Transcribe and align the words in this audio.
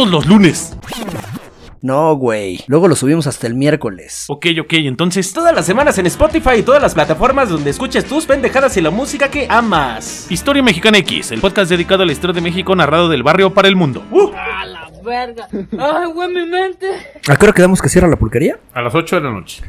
Todos 0.00 0.12
los 0.12 0.26
lunes. 0.26 0.74
No, 1.82 2.14
güey. 2.14 2.64
Luego 2.68 2.88
lo 2.88 2.96
subimos 2.96 3.26
hasta 3.26 3.46
el 3.46 3.54
miércoles. 3.54 4.24
Ok, 4.28 4.46
ok, 4.58 4.72
entonces. 4.72 5.30
Todas 5.34 5.54
las 5.54 5.66
semanas 5.66 5.98
en 5.98 6.06
Spotify 6.06 6.60
y 6.60 6.62
todas 6.62 6.80
las 6.80 6.94
plataformas 6.94 7.50
donde 7.50 7.68
escuches 7.68 8.06
tus 8.06 8.24
pendejadas 8.24 8.74
y 8.78 8.80
la 8.80 8.88
música 8.88 9.30
que 9.30 9.46
amas. 9.50 10.26
Historia 10.30 10.62
Mexicana 10.62 10.96
X, 10.96 11.32
el 11.32 11.42
podcast 11.42 11.70
dedicado 11.70 12.02
a 12.02 12.06
la 12.06 12.12
historia 12.12 12.32
de 12.32 12.40
México 12.40 12.74
narrado 12.74 13.10
del 13.10 13.22
barrio 13.22 13.52
para 13.52 13.68
el 13.68 13.76
mundo. 13.76 14.02
A 14.34 14.64
la 14.64 14.90
verga. 15.04 15.46
Ay, 15.52 16.06
güey, 16.14 16.28
mi 16.30 16.46
mente. 16.46 16.86
¿A 17.28 17.36
qué 17.36 17.44
hora 17.44 17.52
quedamos 17.52 17.82
que 17.82 17.90
cierra 17.90 18.08
la 18.08 18.16
pulquería? 18.16 18.58
A 18.72 18.80
las 18.80 18.94
8 18.94 19.16
de 19.16 19.22
la 19.22 19.30
noche. 19.32 19.62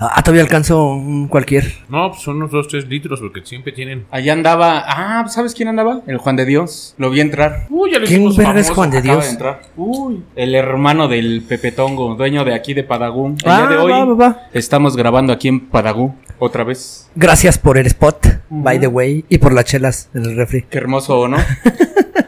Ah, 0.00 0.22
todavía 0.22 0.42
alcanzo 0.42 0.92
un 0.92 1.26
cualquier. 1.28 1.72
No, 1.88 2.10
pues 2.10 2.22
son 2.22 2.36
unos 2.36 2.50
2, 2.52 2.68
3 2.68 2.88
litros 2.88 3.18
porque 3.20 3.40
siempre 3.44 3.72
tienen. 3.72 4.06
Allá 4.10 4.32
andaba. 4.32 4.84
Ah, 4.86 5.26
¿sabes 5.28 5.54
quién 5.54 5.68
andaba? 5.68 6.02
El 6.06 6.18
Juan 6.18 6.36
de 6.36 6.44
Dios. 6.44 6.94
Lo 6.98 7.10
vi 7.10 7.20
entrar. 7.20 7.66
Uy, 7.68 7.90
ya 7.92 7.98
lo 7.98 8.06
¿Quién 8.06 8.34
verga 8.36 8.60
es. 8.60 8.70
Juan 8.70 8.90
de 8.90 8.98
Acaba 8.98 9.14
Dios? 9.14 9.24
de 9.24 9.30
entrar. 9.32 9.60
Uy. 9.76 10.22
El 10.36 10.54
hermano 10.54 11.08
del 11.08 11.42
Pepe 11.48 11.72
Tongo, 11.72 12.14
dueño 12.14 12.44
de 12.44 12.54
aquí 12.54 12.74
de 12.74 12.84
Padagún. 12.84 13.36
El 13.44 13.50
Ah, 13.50 13.58
día 13.58 13.66
de 13.70 13.76
hoy 13.78 13.90
va, 13.92 14.04
va, 14.04 14.14
va. 14.14 14.40
estamos 14.52 14.96
grabando 14.96 15.32
aquí 15.32 15.48
en 15.48 15.68
Padagún. 15.68 16.14
Otra 16.38 16.62
vez. 16.62 17.10
Gracias 17.16 17.58
por 17.58 17.78
el 17.78 17.86
spot, 17.88 18.24
by 18.50 18.78
the 18.78 18.86
way, 18.86 19.24
y 19.28 19.38
por 19.38 19.52
las 19.52 19.64
chelas 19.64 20.08
en 20.14 20.24
el 20.24 20.36
refri. 20.36 20.62
Qué 20.70 20.78
hermoso, 20.78 21.26
¿no? 21.26 21.38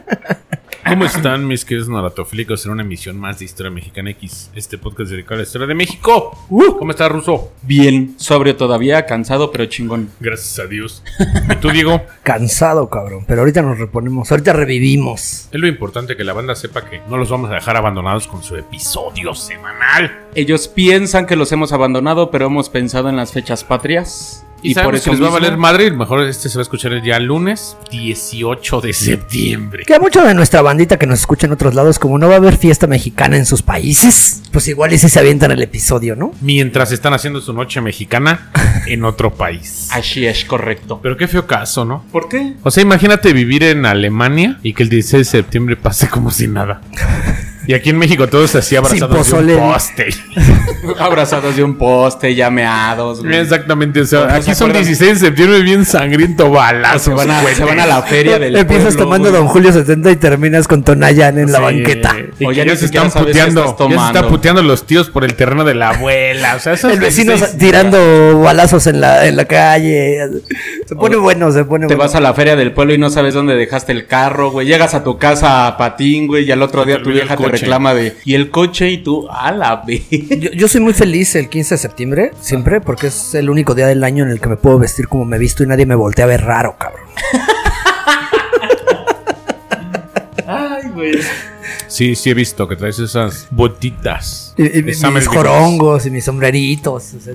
¿Cómo 0.91 1.05
están 1.05 1.47
mis 1.47 1.63
queridos 1.63 1.87
naratofílicos 1.87 2.65
en 2.65 2.73
una 2.73 2.83
emisión 2.83 3.17
más 3.17 3.39
de 3.39 3.45
Historia 3.45 3.71
Mexicana 3.71 4.09
X? 4.09 4.51
Este 4.53 4.77
podcast 4.77 5.09
dedicado 5.09 5.35
a 5.35 5.37
la 5.37 5.43
historia 5.43 5.65
de 5.65 5.73
México. 5.73 6.37
¿Cómo 6.49 6.91
está 6.91 7.07
Ruso? 7.07 7.53
Bien. 7.61 8.15
Sobrio 8.17 8.57
todavía, 8.57 9.05
cansado, 9.05 9.53
pero 9.53 9.67
chingón. 9.67 10.09
Gracias 10.19 10.59
a 10.59 10.67
Dios. 10.67 11.01
¿Y 11.49 11.55
tú, 11.55 11.69
Diego? 11.69 12.01
Cansado, 12.23 12.89
cabrón. 12.89 13.23
Pero 13.25 13.39
ahorita 13.39 13.61
nos 13.61 13.79
reponemos. 13.79 14.29
Ahorita 14.31 14.51
revivimos. 14.51 15.47
Es 15.49 15.61
lo 15.61 15.67
importante 15.67 16.17
que 16.17 16.25
la 16.25 16.33
banda 16.33 16.55
sepa 16.55 16.83
que 16.83 16.99
no 17.07 17.15
los 17.15 17.29
vamos 17.29 17.49
a 17.51 17.53
dejar 17.53 17.77
abandonados 17.77 18.27
con 18.27 18.43
su 18.43 18.57
episodio 18.57 19.33
semanal. 19.33 20.25
Ellos 20.35 20.67
piensan 20.67 21.25
que 21.25 21.37
los 21.37 21.53
hemos 21.53 21.71
abandonado, 21.71 22.31
pero 22.31 22.47
hemos 22.47 22.67
pensado 22.67 23.07
en 23.07 23.15
las 23.15 23.31
fechas 23.31 23.63
patrias. 23.63 24.45
Y, 24.63 24.73
sabemos 24.73 25.01
que 25.01 25.11
les 25.11 25.21
va 25.21 25.27
a 25.27 25.31
valer 25.31 25.57
madre. 25.57 25.91
Mejor 25.91 26.21
este 26.27 26.49
se 26.49 26.57
va 26.57 26.61
a 26.61 26.63
escuchar 26.63 26.93
el 26.93 27.01
día 27.01 27.19
lunes 27.19 27.77
18 27.91 28.81
de 28.81 28.93
septiembre. 28.93 29.85
Que 29.85 29.95
a 29.95 29.99
mucha 29.99 30.25
de 30.25 30.33
nuestra 30.33 30.61
bandita 30.61 30.97
que 30.97 31.07
nos 31.07 31.19
escucha 31.19 31.47
en 31.47 31.53
otros 31.53 31.73
lados, 31.73 31.99
como 31.99 32.17
no 32.17 32.27
va 32.27 32.35
a 32.35 32.37
haber 32.37 32.57
fiesta 32.57 32.87
mexicana 32.87 33.37
en 33.37 33.45
sus 33.45 33.61
países, 33.61 34.43
pues 34.51 34.67
igual 34.67 34.93
y 34.93 34.97
si 34.97 35.09
se 35.09 35.19
avientan 35.19 35.51
el 35.51 35.61
episodio, 35.61 36.15
¿no? 36.15 36.33
Mientras 36.41 36.91
están 36.91 37.13
haciendo 37.13 37.41
su 37.41 37.53
noche 37.53 37.81
mexicana 37.81 38.51
en 38.87 39.03
otro 39.03 39.33
país. 39.33 39.89
Así 39.91 40.25
es, 40.25 40.45
correcto. 40.45 40.99
Pero 41.01 41.17
qué 41.17 41.27
feo 41.27 41.47
caso, 41.47 41.85
¿no? 41.85 42.05
¿Por 42.11 42.29
qué? 42.29 42.53
O 42.63 42.71
sea, 42.71 42.83
imagínate 42.83 43.33
vivir 43.33 43.63
en 43.63 43.85
Alemania 43.85 44.59
y 44.63 44.73
que 44.73 44.83
el 44.83 44.89
16 44.89 45.19
de 45.19 45.25
septiembre 45.25 45.75
pase 45.75 46.07
como 46.07 46.31
si 46.31 46.47
nada. 46.47 46.81
Y 47.67 47.73
aquí 47.73 47.91
en 47.91 47.97
México 47.97 48.27
todos 48.27 48.55
así 48.55 48.75
abrazados 48.75 49.29
de 49.29 49.55
un 49.55 49.59
poste. 49.71 50.07
Abrazados 50.99 51.55
de 51.55 51.63
un 51.63 51.77
poste, 51.77 52.33
llameados. 52.33 53.21
güey. 53.21 53.37
Exactamente, 53.37 54.01
o 54.01 54.05
sea, 54.05 54.21
¿No 54.21 54.29
se 54.29 54.35
aquí 54.35 54.55
son 54.55 54.71
acuerdan? 54.71 54.83
16 54.83 55.19
de 55.19 55.27
septiembre 55.27 55.61
bien 55.61 55.85
sangriento 55.85 56.49
balazo. 56.49 57.11
Se 57.11 57.13
van, 57.13 57.29
a, 57.31 57.43
se 57.43 57.63
van 57.63 57.79
a 57.79 57.85
la 57.85 58.01
feria 58.01 58.39
del 58.39 58.55
Empiezas 58.55 58.95
pueblo, 58.95 59.03
tomando 59.03 59.29
güey. 59.29 59.41
Don 59.41 59.47
Julio 59.49 59.71
70 59.71 60.11
y 60.11 60.15
terminas 60.15 60.67
con 60.67 60.83
Tonayan 60.83 61.37
en 61.37 61.51
la 61.51 61.59
banqueta. 61.59 62.15
Y 62.39 62.45
O 62.45 62.51
ya 62.51 62.75
se 62.75 62.85
están 62.85 63.11
puteando. 63.11 63.61
Ya 63.61 63.67
se 63.67 63.71
está 63.71 63.77
tomando. 63.77 64.27
puteando 64.27 64.63
los 64.63 64.85
tíos 64.85 65.09
por 65.09 65.23
el 65.23 65.35
terreno 65.35 65.63
de 65.63 65.75
la 65.75 65.89
abuela. 65.89 66.55
O 66.55 66.59
sea, 66.59 66.73
esos 66.73 66.91
El 66.91 66.99
vecino 66.99 67.33
16 67.33 67.57
tirando 67.59 68.39
balazos 68.39 68.87
en 68.87 69.01
la, 69.01 69.27
en 69.27 69.35
la 69.35 69.45
calle. 69.45 70.17
Se 70.91 70.95
pone 70.97 71.15
bueno, 71.15 71.49
se 71.53 71.63
pone 71.63 71.87
Te 71.87 71.95
bueno. 71.95 72.03
vas 72.05 72.15
a 72.15 72.19
la 72.19 72.33
feria 72.33 72.57
del 72.57 72.73
pueblo 72.73 72.93
y 72.93 72.97
no 72.97 73.09
sabes 73.09 73.33
dónde 73.33 73.55
dejaste 73.55 73.93
el 73.93 74.07
carro, 74.07 74.51
güey. 74.51 74.67
Llegas 74.67 74.93
a 74.93 75.05
tu 75.05 75.17
casa 75.17 75.65
a 75.67 75.77
patín, 75.77 76.27
güey, 76.27 76.43
y 76.43 76.51
al 76.51 76.61
otro 76.61 76.81
te 76.81 76.89
día 76.89 77.01
tu 77.01 77.11
vieja 77.11 77.37
te 77.37 77.47
reclama 77.47 77.93
de... 77.93 78.17
Y 78.25 78.33
el 78.33 78.49
coche 78.49 78.91
y 78.91 78.97
tú, 78.97 79.25
a 79.31 79.53
la 79.53 79.77
vez. 79.87 80.01
Yo, 80.09 80.51
yo 80.51 80.67
soy 80.67 80.81
muy 80.81 80.91
feliz 80.91 81.33
el 81.37 81.47
15 81.47 81.75
de 81.75 81.77
septiembre, 81.77 82.31
siempre, 82.41 82.81
porque 82.81 83.07
es 83.07 83.33
el 83.35 83.49
único 83.49 83.73
día 83.73 83.87
del 83.87 84.03
año 84.03 84.25
en 84.25 84.31
el 84.31 84.41
que 84.41 84.49
me 84.49 84.57
puedo 84.57 84.79
vestir 84.79 85.07
como 85.07 85.23
me 85.23 85.37
visto 85.37 85.63
y 85.63 85.67
nadie 85.67 85.85
me 85.85 85.95
voltea 85.95 86.25
a 86.25 86.27
ver 86.27 86.41
raro, 86.41 86.75
cabrón. 86.77 87.05
Ay, 90.45 90.89
güey. 90.93 91.19
Sí, 91.87 92.15
sí 92.15 92.31
he 92.31 92.33
visto 92.33 92.67
que 92.67 92.75
traes 92.75 92.99
esas 92.99 93.47
botitas. 93.51 94.53
Y, 94.57 94.83
mis 94.83 94.99
Girls. 94.99 95.27
jorongos 95.27 96.05
y 96.05 96.11
mis 96.11 96.25
sombreritos. 96.25 97.13
o 97.13 97.19
sea, 97.21 97.33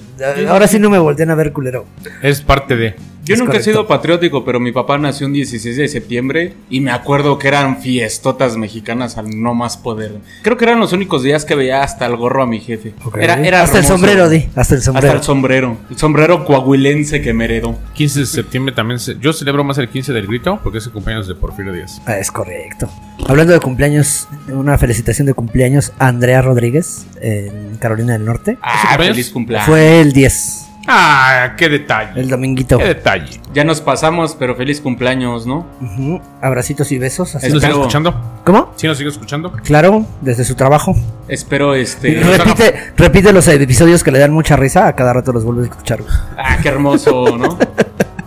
ahora 0.51 0.69
sí 0.69 0.79
no 0.79 0.91
me 0.91 0.99
voltean 0.99 1.31
a 1.31 1.35
ver 1.35 1.53
culero. 1.53 1.87
Es 2.23 2.43
parte 2.43 2.77
de. 2.77 2.97
Yo 3.27 3.35
Es 3.35 3.41
nunca 3.41 3.53
correcto. 3.53 3.71
he 3.71 3.73
sido 3.73 3.87
patriótico, 3.87 4.45
pero 4.45 4.61
mi 4.61 4.71
papá 4.73 4.97
nació 4.99 5.27
un 5.27 5.33
16 5.33 5.77
de 5.77 5.89
septiembre 5.89 6.55
y 6.71 6.81
me 6.81 6.93
acuerdo 6.93 7.39
que 7.39 7.49
eran 7.49 7.79
fiestotas 7.83 8.57
mexicanas 8.57 9.19
al 9.19 9.41
no 9.43 9.53
más 9.55 9.77
poder. 9.77 10.13
Creo 10.43 10.57
que 10.57 10.65
eran 10.65 10.79
los 10.79 10.93
únicos 10.93 11.23
días 11.25 11.45
que 11.45 11.55
veía 11.57 11.83
hasta 11.83 12.07
el 12.07 12.17
gorro 12.17 12.43
a 12.43 12.47
mi 12.47 12.61
jefe. 12.61 12.95
Era, 13.21 13.35
era 13.45 13.63
hasta 13.63 13.79
el 13.79 13.85
sombrero, 13.85 14.29
di. 14.29 14.47
Hasta 14.55 14.75
el 14.75 14.79
Hasta 14.79 14.93
sombrero. 14.93 15.17
el 15.17 15.23
sombrero. 15.23 15.77
El 15.91 15.99
sombrero 15.99 16.45
coahuilense 16.45 17.21
que 17.21 17.33
me 17.33 17.47
heredó. 17.47 17.77
15 17.95 18.21
de 18.21 18.27
septiembre 18.27 18.75
también. 18.75 19.01
se- 19.01 19.17
yo 19.21 19.33
celebro 19.33 19.65
más 19.65 19.77
el 19.79 19.89
15 19.89 20.13
del 20.13 20.27
grito 20.29 20.61
porque 20.63 20.79
es 20.79 20.87
el 20.87 20.93
cumpleaños 20.93 21.27
de 21.27 21.35
Porfirio 21.35 21.73
Díaz. 21.73 22.01
Ah, 22.07 22.19
es 22.19 22.31
correcto. 22.31 22.89
Hablando 23.29 23.53
de 23.53 23.61
cumpleaños, 23.61 24.29
una 24.49 24.79
felicitación 24.79 25.27
de 25.27 25.35
cumpleaños 25.35 25.93
a 25.99 26.07
Andrea 26.09 26.43
Rodríguez 26.43 27.07
en 27.21 27.77
Carolina 27.79 28.13
del 28.13 28.25
Norte. 28.25 28.57
Ah, 28.63 28.73
cumpleaños? 28.89 29.17
feliz 29.17 29.31
cumpleaños. 29.31 29.67
Fue 29.67 30.01
el 30.01 30.13
10, 30.13 30.66
Ah, 30.89 31.55
qué 31.57 31.69
detalle. 31.69 32.21
el 32.21 32.29
dominguito. 32.29 32.79
Qué 32.79 32.85
detalle. 32.85 33.41
Ya 33.53 33.65
nos 33.65 33.81
pasamos, 33.81 34.37
pero 34.39 34.55
feliz 34.55 34.81
cumpleaños, 34.81 35.47
¿no? 35.47 35.67
Ujú. 35.81 36.21
Abracitos 36.41 36.93
y 36.93 36.99
besos. 36.99 37.35
así. 37.35 37.47
¿Sí 37.47 37.53
nos 37.53 37.61
sigue 37.63 37.71
Espero- 37.73 37.83
escuchando? 37.87 38.41
¿Cómo? 38.45 38.73
¿Sí 38.77 38.87
nos 38.87 38.99
sigue 38.99 39.11
escuchando? 39.11 39.53
Claro, 39.65 40.07
desde 40.21 40.45
su 40.45 40.55
trabajo. 40.55 40.95
Espero 41.29 41.75
este. 41.75 42.15
repite, 42.39 42.75
repite 42.97 43.33
los 43.33 43.49
episodios 43.49 44.05
que 44.05 44.13
le 44.13 44.19
dan 44.19 44.33
mucha 44.33 44.57
risa, 44.57 44.87
a 44.87 44.95
cada 44.95 45.13
rato 45.13 45.33
los 45.33 45.45
vuelves 45.45 45.69
a 45.69 45.71
escuchar. 45.73 46.01
Ah, 46.37 46.59
qué 46.63 46.69
hermoso, 46.69 47.37
¿no? 47.37 47.59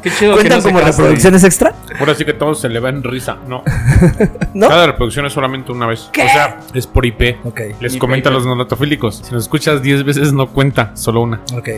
Qué 0.01 0.09
chido 0.11 0.31
que 0.33 0.37
¿Cuentan 0.39 0.57
no 0.59 0.61
se 0.63 0.69
como 0.69 0.79
reproducciones 0.79 1.43
extra? 1.43 1.75
Ahora 1.99 2.15
sí 2.15 2.23
que 2.25 2.33
todos 2.33 2.61
se 2.61 2.69
le 2.69 2.79
va 2.79 2.89
en 2.89 3.03
risa. 3.03 3.37
No. 3.47 3.63
¿No? 4.53 4.67
Cada 4.69 4.87
reproducción 4.87 5.25
es 5.25 5.33
solamente 5.33 5.71
una 5.71 5.87
vez. 5.87 6.09
O 6.09 6.13
sea, 6.13 6.59
es 6.73 6.87
por 6.87 7.05
IP. 7.05 7.37
Ok, 7.45 7.61
Les 7.79 7.93
IP. 7.95 7.99
comento 7.99 8.29
a 8.29 8.31
los 8.31 8.45
nonatofílicos. 8.45 9.21
Si 9.25 9.33
nos 9.33 9.43
escuchas 9.43 9.81
10 9.81 10.03
veces, 10.03 10.33
no 10.33 10.47
cuenta, 10.47 10.91
solo 10.95 11.21
una. 11.21 11.41
ok. 11.53 11.69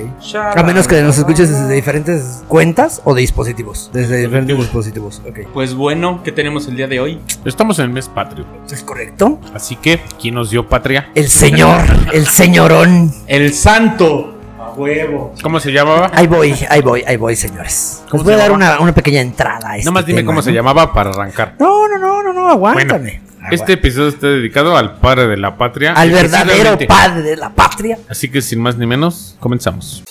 A 0.55 0.63
menos 0.63 0.87
que 0.87 1.01
nos 1.01 1.17
escuches 1.17 1.49
desde 1.49 1.73
diferentes 1.73 2.43
cuentas 2.47 3.01
o 3.05 3.13
de 3.15 3.21
dispositivos. 3.21 3.89
Desde 3.93 4.17
diferentes 4.17 4.57
dispositivos. 4.57 5.21
Ok. 5.27 5.39
Pues 5.53 5.73
bueno, 5.73 6.21
¿qué 6.23 6.31
tenemos 6.31 6.67
el 6.67 6.75
día 6.75 6.87
de 6.87 6.99
hoy? 6.99 7.19
Estamos 7.45 7.79
en 7.79 7.85
el 7.85 7.91
mes 7.91 8.07
patrio. 8.09 8.45
¿Es 8.71 8.83
correcto? 8.83 9.39
Así 9.53 9.75
que, 9.75 10.01
¿quién 10.19 10.35
nos 10.35 10.49
dio 10.51 10.67
patria? 10.67 11.09
El 11.15 11.27
señor, 11.27 11.81
el 12.13 12.25
señorón. 12.27 13.11
El 13.27 13.53
santo. 13.53 14.37
Huevo. 14.75 15.33
¿Cómo 15.41 15.59
se 15.59 15.71
llamaba? 15.71 16.11
Ahí 16.13 16.27
voy, 16.27 16.55
ahí 16.69 16.81
voy, 16.81 17.03
ahí 17.05 17.17
voy, 17.17 17.35
señores. 17.35 18.03
¿Cómo 18.09 18.23
Les 18.23 18.25
voy 18.25 18.33
a 18.33 18.37
dar 18.37 18.51
una, 18.51 18.79
una 18.79 18.93
pequeña 18.93 19.21
entrada 19.21 19.71
a 19.71 19.77
este 19.77 19.85
Nomás 19.85 20.05
dime 20.05 20.19
tema, 20.19 20.27
cómo 20.27 20.41
se 20.41 20.51
llamaba 20.51 20.93
para 20.93 21.11
arrancar. 21.11 21.55
No, 21.59 21.87
no, 21.87 21.97
no, 21.97 22.23
no, 22.23 22.33
no, 22.33 22.49
aguántame. 22.49 23.21
Este 23.49 23.73
episodio 23.73 24.09
está 24.09 24.27
dedicado 24.27 24.77
al 24.77 24.97
padre 24.99 25.27
de 25.27 25.37
la 25.37 25.57
patria. 25.57 25.93
Al 25.93 26.11
verdadero 26.11 26.77
padre 26.87 27.21
de 27.23 27.35
la 27.37 27.49
patria. 27.49 27.97
Así 28.07 28.29
que 28.29 28.41
sin 28.41 28.61
más 28.61 28.77
ni 28.77 28.85
menos, 28.85 29.35
comenzamos. 29.39 30.03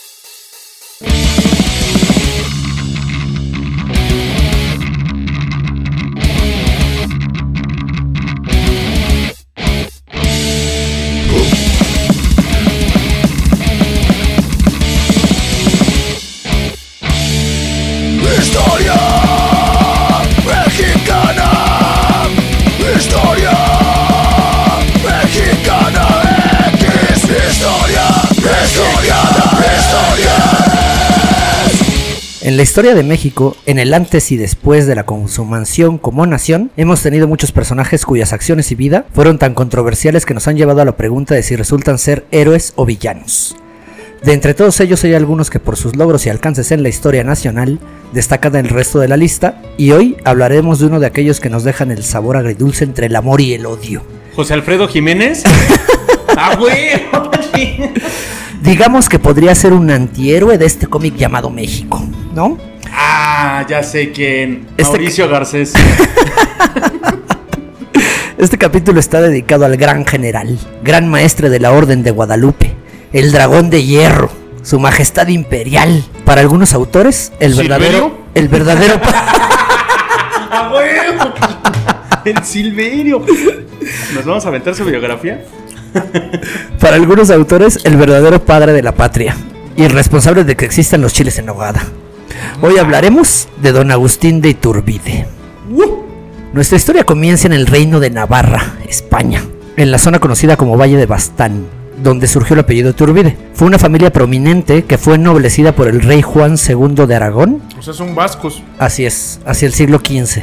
En 32.50 32.56
la 32.56 32.64
historia 32.64 32.96
de 32.96 33.04
México, 33.04 33.56
en 33.64 33.78
el 33.78 33.94
antes 33.94 34.32
y 34.32 34.36
después 34.36 34.88
de 34.88 34.96
la 34.96 35.06
consumación 35.06 35.98
como 35.98 36.26
nación, 36.26 36.72
hemos 36.76 37.00
tenido 37.00 37.28
muchos 37.28 37.52
personajes 37.52 38.04
cuyas 38.04 38.32
acciones 38.32 38.72
y 38.72 38.74
vida 38.74 39.06
fueron 39.14 39.38
tan 39.38 39.54
controversiales 39.54 40.26
que 40.26 40.34
nos 40.34 40.48
han 40.48 40.56
llevado 40.56 40.80
a 40.80 40.84
la 40.84 40.96
pregunta 40.96 41.36
de 41.36 41.44
si 41.44 41.54
resultan 41.54 41.96
ser 41.96 42.26
héroes 42.32 42.72
o 42.74 42.86
villanos. 42.86 43.54
De 44.24 44.32
entre 44.32 44.54
todos 44.54 44.80
ellos 44.80 45.04
hay 45.04 45.14
algunos 45.14 45.48
que 45.48 45.60
por 45.60 45.76
sus 45.76 45.94
logros 45.94 46.26
y 46.26 46.28
alcances 46.28 46.72
en 46.72 46.82
la 46.82 46.88
historia 46.88 47.22
nacional 47.22 47.78
destacan 48.12 48.54
del 48.54 48.68
resto 48.68 48.98
de 48.98 49.06
la 49.06 49.16
lista 49.16 49.62
y 49.78 49.92
hoy 49.92 50.16
hablaremos 50.24 50.80
de 50.80 50.86
uno 50.86 50.98
de 50.98 51.06
aquellos 51.06 51.38
que 51.38 51.50
nos 51.50 51.62
dejan 51.62 51.92
el 51.92 52.02
sabor 52.02 52.36
agridulce 52.36 52.82
entre 52.82 53.06
el 53.06 53.14
amor 53.14 53.40
y 53.40 53.54
el 53.54 53.64
odio. 53.64 54.02
José 54.34 54.54
Alfredo 54.54 54.88
Jiménez. 54.88 55.44
Digamos 58.62 59.08
que 59.08 59.18
podría 59.18 59.54
ser 59.54 59.72
un 59.72 59.90
antihéroe 59.90 60.58
de 60.58 60.66
este 60.66 60.86
cómic 60.86 61.16
llamado 61.16 61.50
México, 61.50 62.02
¿no? 62.34 62.58
Ah, 62.92 63.64
ya 63.68 63.82
sé 63.82 64.12
quién. 64.12 64.66
Este 64.76 64.92
Mauricio 64.98 65.28
Garcés. 65.28 65.72
Este 68.38 68.56
capítulo 68.56 69.00
está 69.00 69.20
dedicado 69.20 69.66
al 69.66 69.76
gran 69.76 70.06
general, 70.06 70.58
gran 70.82 71.06
maestre 71.10 71.50
de 71.50 71.60
la 71.60 71.72
Orden 71.72 72.02
de 72.02 72.10
Guadalupe, 72.10 72.74
el 73.12 73.32
dragón 73.32 73.68
de 73.68 73.84
hierro, 73.84 74.30
su 74.62 74.80
majestad 74.80 75.28
imperial. 75.28 76.02
Para 76.24 76.40
algunos 76.40 76.72
autores, 76.72 77.34
el 77.38 77.52
¿Silverio? 77.52 77.68
verdadero, 77.78 78.18
el 78.34 78.48
verdadero, 78.48 79.00
¡Ah, 80.50 80.70
huevo! 80.74 81.34
El 82.24 82.42
Silverio. 82.42 83.22
¿Nos 84.14 84.24
vamos 84.24 84.46
a 84.46 84.48
aventar 84.48 84.74
su 84.74 84.86
biografía? 84.86 85.44
Para 86.80 86.96
algunos 86.96 87.30
autores, 87.30 87.80
el 87.84 87.96
verdadero 87.96 88.44
padre 88.44 88.72
de 88.72 88.82
la 88.82 88.92
patria 88.92 89.36
y 89.76 89.82
el 89.82 89.90
responsable 89.90 90.44
de 90.44 90.56
que 90.56 90.64
existan 90.64 91.02
los 91.02 91.12
chiles 91.12 91.38
en 91.38 91.46
nogada. 91.46 91.82
Hoy 92.62 92.78
hablaremos 92.78 93.48
de 93.62 93.72
don 93.72 93.90
Agustín 93.90 94.40
de 94.40 94.50
Iturbide. 94.50 95.26
Nuestra 96.52 96.76
historia 96.76 97.04
comienza 97.04 97.46
en 97.46 97.52
el 97.52 97.66
reino 97.66 98.00
de 98.00 98.10
Navarra, 98.10 98.74
España, 98.88 99.42
en 99.76 99.90
la 99.90 99.98
zona 99.98 100.18
conocida 100.18 100.56
como 100.56 100.76
Valle 100.76 100.96
de 100.96 101.06
Bastán, 101.06 101.66
donde 102.02 102.26
surgió 102.26 102.54
el 102.54 102.60
apellido 102.60 102.90
Iturbide. 102.90 103.36
Fue 103.54 103.68
una 103.68 103.78
familia 103.78 104.12
prominente 104.12 104.84
que 104.84 104.98
fue 104.98 105.14
ennoblecida 105.14 105.72
por 105.72 105.86
el 105.86 106.00
rey 106.00 106.22
Juan 106.22 106.56
II 106.56 107.06
de 107.06 107.14
Aragón 107.14 107.62
O 107.78 107.82
sea, 107.82 107.94
son 107.94 108.14
vascos. 108.14 108.62
Así 108.78 109.06
es, 109.06 109.40
hacia 109.46 109.66
el 109.66 109.72
siglo 109.72 109.98
XV. 109.98 110.42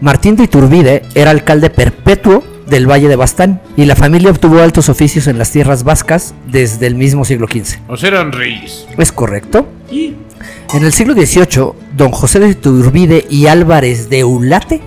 Martín 0.00 0.36
de 0.36 0.44
Iturbide 0.44 1.02
era 1.14 1.30
alcalde 1.30 1.70
perpetuo 1.70 2.42
del 2.66 2.90
Valle 2.90 3.08
de 3.08 3.16
Bastán 3.16 3.60
y 3.76 3.84
la 3.84 3.96
familia 3.96 4.30
obtuvo 4.30 4.60
altos 4.60 4.88
oficios 4.88 5.26
en 5.26 5.38
las 5.38 5.50
tierras 5.50 5.84
vascas 5.84 6.34
desde 6.46 6.86
el 6.86 6.94
mismo 6.94 7.24
siglo 7.24 7.46
XV. 7.46 7.78
O 7.88 7.96
sea, 7.96 8.08
eran 8.08 8.32
reyes. 8.32 8.86
¿Es 8.96 9.12
correcto? 9.12 9.68
En 9.90 10.84
el 10.84 10.92
siglo 10.92 11.14
XVIII, 11.14 11.72
don 11.96 12.10
José 12.10 12.40
de 12.40 12.50
Iturbide 12.50 13.26
y 13.30 13.46
Álvarez 13.46 14.10
de 14.10 14.24
Ulate 14.24 14.80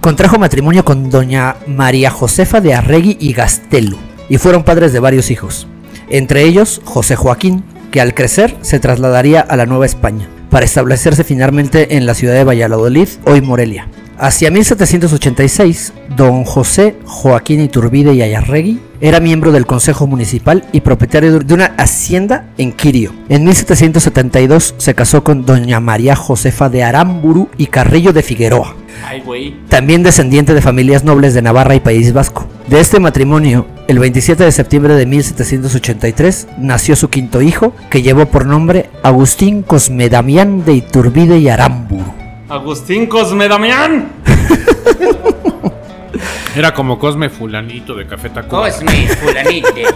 contrajo 0.00 0.38
matrimonio 0.38 0.84
con 0.84 1.10
doña 1.10 1.56
María 1.66 2.10
Josefa 2.10 2.60
de 2.60 2.74
Arregui 2.74 3.18
y 3.20 3.34
Gastelu 3.34 3.98
y 4.28 4.38
fueron 4.38 4.64
padres 4.64 4.92
de 4.92 5.00
varios 5.00 5.30
hijos, 5.30 5.66
entre 6.08 6.44
ellos 6.44 6.80
José 6.84 7.16
Joaquín, 7.16 7.64
que 7.90 8.00
al 8.00 8.14
crecer 8.14 8.56
se 8.62 8.80
trasladaría 8.80 9.40
a 9.40 9.56
la 9.56 9.66
Nueva 9.66 9.86
España 9.86 10.28
para 10.48 10.64
establecerse 10.64 11.24
finalmente 11.24 11.96
en 11.96 12.06
la 12.06 12.14
ciudad 12.14 12.34
de 12.34 12.44
Valladolid, 12.44 13.08
hoy 13.24 13.40
Morelia. 13.40 13.88
Hacia 14.22 14.50
1786, 14.50 15.94
don 16.14 16.44
José 16.44 16.94
Joaquín 17.06 17.58
Iturbide 17.62 18.12
y 18.12 18.20
Ayarregui 18.20 18.78
era 19.00 19.18
miembro 19.18 19.50
del 19.50 19.64
Consejo 19.64 20.06
Municipal 20.06 20.62
y 20.72 20.82
propietario 20.82 21.38
de 21.38 21.54
una 21.54 21.72
hacienda 21.78 22.44
en 22.58 22.72
Quirio. 22.72 23.14
En 23.30 23.44
1772 23.44 24.74
se 24.76 24.94
casó 24.94 25.24
con 25.24 25.46
doña 25.46 25.80
María 25.80 26.16
Josefa 26.16 26.68
de 26.68 26.84
Aramburu 26.84 27.48
y 27.56 27.68
Carrillo 27.68 28.12
de 28.12 28.22
Figueroa, 28.22 28.76
Ay, 29.08 29.58
también 29.70 30.02
descendiente 30.02 30.52
de 30.52 30.60
familias 30.60 31.02
nobles 31.02 31.32
de 31.32 31.40
Navarra 31.40 31.74
y 31.74 31.80
País 31.80 32.12
Vasco. 32.12 32.46
De 32.68 32.78
este 32.78 33.00
matrimonio, 33.00 33.66
el 33.88 34.00
27 34.00 34.44
de 34.44 34.52
septiembre 34.52 34.96
de 34.96 35.06
1783 35.06 36.48
nació 36.58 36.94
su 36.94 37.08
quinto 37.08 37.40
hijo, 37.40 37.74
que 37.88 38.02
llevó 38.02 38.26
por 38.26 38.44
nombre 38.44 38.90
Agustín 39.02 39.62
Cosme 39.62 40.10
Damián 40.10 40.66
de 40.66 40.74
Iturbide 40.74 41.38
y 41.38 41.48
Aramburu. 41.48 42.19
Agustín 42.50 43.06
Cosme 43.06 43.48
Damián. 43.48 44.08
Era 46.56 46.74
como 46.74 46.98
Cosme 46.98 47.28
Fulanito 47.30 47.94
de 47.94 48.06
Café 48.06 48.28
Tacuba. 48.30 48.68
Cosme, 48.68 49.06
fulanite. 49.22 49.84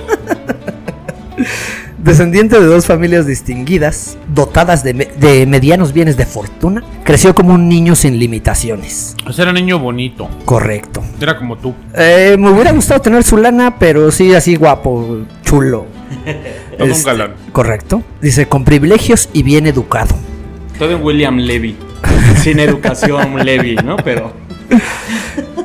Descendiente 1.99 2.61
de 2.61 2.67
dos 2.67 2.87
familias 2.87 3.27
distinguidas, 3.27 4.19
dotadas 4.29 4.85
de, 4.85 4.93
me- 4.95 5.07
de 5.07 5.47
medianos 5.47 5.93
bienes 5.95 6.17
de 6.19 6.27
fortuna, 6.27 6.83
creció 7.03 7.35
como 7.35 7.55
un 7.55 7.67
niño 7.69 7.95
sin 7.97 8.19
limitaciones. 8.19 9.17
O 9.27 9.33
sea, 9.33 9.45
era 9.45 9.53
niño 9.55 9.79
bonito. 9.79 10.29
Correcto. 10.45 11.03
Era 11.21 11.39
como 11.39 11.57
tú. 11.57 11.75
Eh, 11.97 12.37
me 12.39 12.51
hubiera 12.51 12.73
gustado 12.73 13.01
tener 13.01 13.25
su 13.25 13.39
lana, 13.39 13.79
pero 13.79 14.11
sí 14.13 14.35
así 14.35 14.55
guapo, 14.57 15.21
chulo. 15.43 15.87
Todo 16.77 16.85
un 16.87 16.91
Este, 16.93 17.11
galán. 17.11 17.33
Correcto. 17.53 18.03
Dice, 18.21 18.47
con 18.47 18.65
privilegios 18.65 19.31
y 19.33 19.43
bien 19.43 19.67
educado. 19.67 20.15
Todo 20.79 20.93
en 20.93 21.03
William 21.03 21.39
Levy. 21.39 21.75
Sin 22.43 22.59
educación 22.61 23.45
Levy, 23.45 23.77
¿no? 23.77 23.97
Pero. 23.97 24.33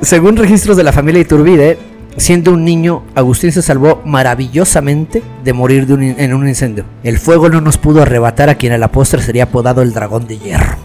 Según 0.01 0.37
registros 0.37 0.77
de 0.77 0.83
la 0.83 0.91
familia 0.93 1.21
Iturbide, 1.21 1.77
siendo 2.17 2.51
un 2.53 2.63
niño, 2.63 3.03
Agustín 3.15 3.51
se 3.51 3.61
salvó 3.61 4.01
maravillosamente 4.05 5.21
de 5.43 5.53
morir 5.53 5.85
de 5.87 5.93
un 5.93 6.03
in- 6.03 6.15
en 6.17 6.33
un 6.33 6.47
incendio. 6.47 6.85
El 7.03 7.17
fuego 7.17 7.49
no 7.49 7.61
nos 7.61 7.77
pudo 7.77 8.01
arrebatar 8.01 8.49
a 8.49 8.55
quien 8.55 8.73
a 8.73 8.77
la 8.77 8.91
postre 8.91 9.21
sería 9.21 9.43
apodado 9.43 9.81
el 9.81 9.93
dragón 9.93 10.27
de 10.27 10.37
hierro. 10.37 10.77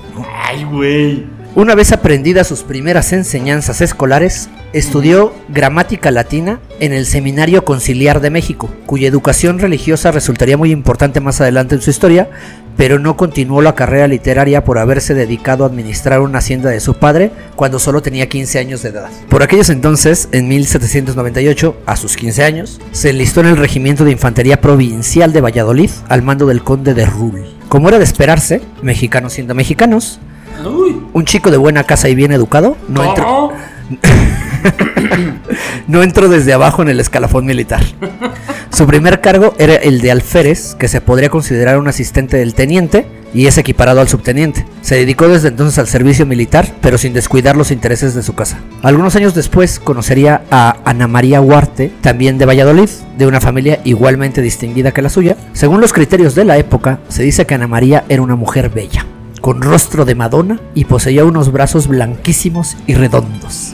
Ay, 0.45 0.65
güey. 0.65 1.27
Una 1.55 1.75
vez 1.77 1.93
aprendidas 1.93 2.49
sus 2.49 2.63
primeras 2.63 3.13
enseñanzas 3.13 3.81
escolares, 3.81 4.49
estudió 4.75 5.32
gramática 5.49 6.11
latina 6.11 6.59
en 6.81 6.93
el 6.93 7.06
Seminario 7.06 7.65
Conciliar 7.65 8.21
de 8.21 8.31
México, 8.31 8.69
cuya 8.87 9.07
educación 9.07 9.61
religiosa 9.61 10.11
resultaría 10.11 10.57
muy 10.57 10.73
importante 10.73 11.21
más 11.21 11.40
adelante 11.40 11.76
en 11.76 11.81
su 11.81 11.90
historia, 11.90 12.28
pero 12.76 12.99
no 12.99 13.16
continuó 13.16 13.62
la 13.62 13.76
carrera 13.76 14.09
literaria 14.09 14.64
por 14.64 14.78
haberse 14.78 15.14
dedicado 15.14 15.62
a 15.62 15.69
administrar 15.69 16.21
una 16.21 16.38
hacienda 16.38 16.71
de 16.71 16.81
su 16.81 16.95
padre 16.95 17.31
cuando 17.54 17.78
solo 17.78 18.02
tenía 18.02 18.28
15 18.28 18.59
años 18.59 18.83
de 18.83 18.88
edad. 18.88 19.11
Por 19.28 19.45
aquellos 19.45 19.71
entonces, 19.71 20.28
en 20.33 20.49
1798, 20.49 21.76
a 21.87 21.95
sus 21.95 22.16
15 22.16 22.43
años, 22.43 22.81
se 22.90 23.11
enlistó 23.11 23.43
en 23.43 23.47
el 23.47 23.57
Regimiento 23.57 24.04
de 24.04 24.11
Infantería 24.11 24.61
Provincial 24.61 25.33
de 25.33 25.40
Valladolid 25.40 25.90
al 26.09 26.23
mando 26.23 26.47
del 26.47 26.64
conde 26.64 26.95
de 26.95 27.07
Rull. 27.07 27.45
Como 27.69 27.88
era 27.88 27.99
de 27.99 28.04
esperarse, 28.04 28.61
mexicanos 28.83 29.35
siendo 29.35 29.54
mexicanos, 29.54 30.19
un 31.12 31.25
chico 31.25 31.52
de 31.52 31.59
buena 31.59 31.85
casa 31.85 32.09
y 32.09 32.16
bien 32.16 32.33
educado 32.33 32.76
no 32.88 33.04
entró. 33.04 33.52
no 35.88 36.02
entró 36.02 36.28
desde 36.28 36.52
abajo 36.52 36.83
en 36.83 36.88
el 36.88 37.00
escalafón 37.00 37.47
militar. 37.47 37.83
Su 38.71 38.87
primer 38.87 39.21
cargo 39.21 39.54
era 39.59 39.75
el 39.75 40.00
de 40.00 40.11
alférez, 40.11 40.75
que 40.75 40.88
se 40.88 41.00
podría 41.00 41.28
considerar 41.28 41.78
un 41.78 41.88
asistente 41.88 42.37
del 42.37 42.54
teniente 42.54 43.06
y 43.35 43.47
es 43.47 43.59
equiparado 43.59 44.00
al 44.00 44.09
subteniente. 44.09 44.64
Se 44.80 44.97
dedicó 44.97 45.28
desde 45.28 45.49
entonces 45.49 45.78
al 45.78 45.88
servicio 45.88 46.25
militar, 46.25 46.73
pero 46.80 46.99
sin 46.99 47.12
descuidar 47.12 47.56
los 47.56 47.71
intereses 47.71 48.14
de 48.14 48.23
su 48.23 48.35
casa. 48.35 48.59
Algunos 48.83 49.16
años 49.16 49.35
después 49.35 49.80
conocería 49.80 50.42
a 50.50 50.76
Ana 50.85 51.09
María 51.09 51.40
Huarte, 51.40 51.92
también 52.00 52.38
de 52.38 52.47
Valladolid, 52.47 52.88
de 53.18 53.26
una 53.26 53.40
familia 53.40 53.80
igualmente 53.85 54.40
distinguida 54.40 54.92
que 54.92 55.02
la 55.02 55.09
suya. 55.09 55.37
Según 55.52 55.80
los 55.80 55.92
criterios 55.92 56.35
de 56.35 56.44
la 56.44 56.59
época, 56.59 57.00
se 57.09 57.23
dice 57.23 57.47
que 57.47 57.54
Ana 57.54 57.66
María 57.66 58.04
era 58.09 58.23
una 58.23 58.37
mujer 58.37 58.71
bella, 58.71 59.04
con 59.40 59.62
rostro 59.62 60.04
de 60.04 60.14
Madonna 60.14 60.61
y 60.75 60.85
poseía 60.85 61.25
unos 61.25 61.52
brazos 61.52 61.88
blanquísimos 61.88 62.76
y 62.87 62.94
redondos. 62.94 63.73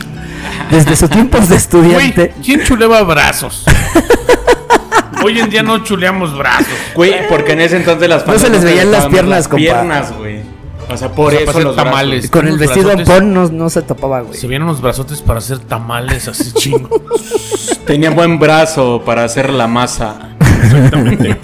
Desde 0.71 0.97
sus 0.97 1.11
tiempos 1.11 1.49
de 1.49 1.57
estudiante, 1.57 2.35
¿quién 2.45 2.63
chuleba 2.63 3.03
brazos? 3.03 3.65
Hoy 5.23 5.39
en 5.39 5.51
día 5.51 5.63
no 5.63 5.83
chuleamos 5.85 6.37
brazos. 6.37 6.67
Güey, 6.95 7.29
porque 7.29 7.53
en 7.53 7.61
ese 7.61 7.77
entonces 7.77 8.09
las 8.09 8.27
No 8.27 8.39
se 8.39 8.49
les 8.49 8.65
veían 8.65 8.91
las 8.91 9.07
piernas, 9.07 9.31
las 9.31 9.49
compa. 9.49 9.57
piernas, 9.59 10.13
güey. 10.17 10.41
O 10.89 10.97
sea, 10.97 11.11
por 11.13 11.29
O 11.29 11.31
sea, 11.31 11.41
eso 11.43 11.53
para 11.53 11.65
los 11.65 11.77
tamales. 11.77 12.09
brazos. 12.23 12.31
con 12.31 12.49
el 12.49 12.59
vestido 12.59 12.87
brazotes. 12.89 13.09
ampón 13.09 13.35
no, 13.35 13.49
no 13.49 13.71
se 13.71 13.83
tapaba, 13.83 14.23
güey. 14.23 14.39
Se 14.39 14.47
vienen 14.49 14.67
unos 14.69 14.81
brazotes 14.81 15.21
para 15.23 15.39
hacer 15.39 15.59
tamales 15.61 16.27
así 16.27 16.53
chingo. 16.55 17.03
Tenía 17.87 18.11
buen 18.11 18.39
brazo 18.39 19.03
para 19.05 19.25
hacer 19.25 19.51
la 19.51 19.67
masa. 19.67 20.31
Exactamente. 20.65 21.37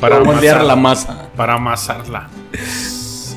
Para 0.00 0.20
moldear 0.20 0.64
la 0.64 0.76
masa. 0.76 1.28
Para 1.36 1.54
amasarla. 1.54 2.28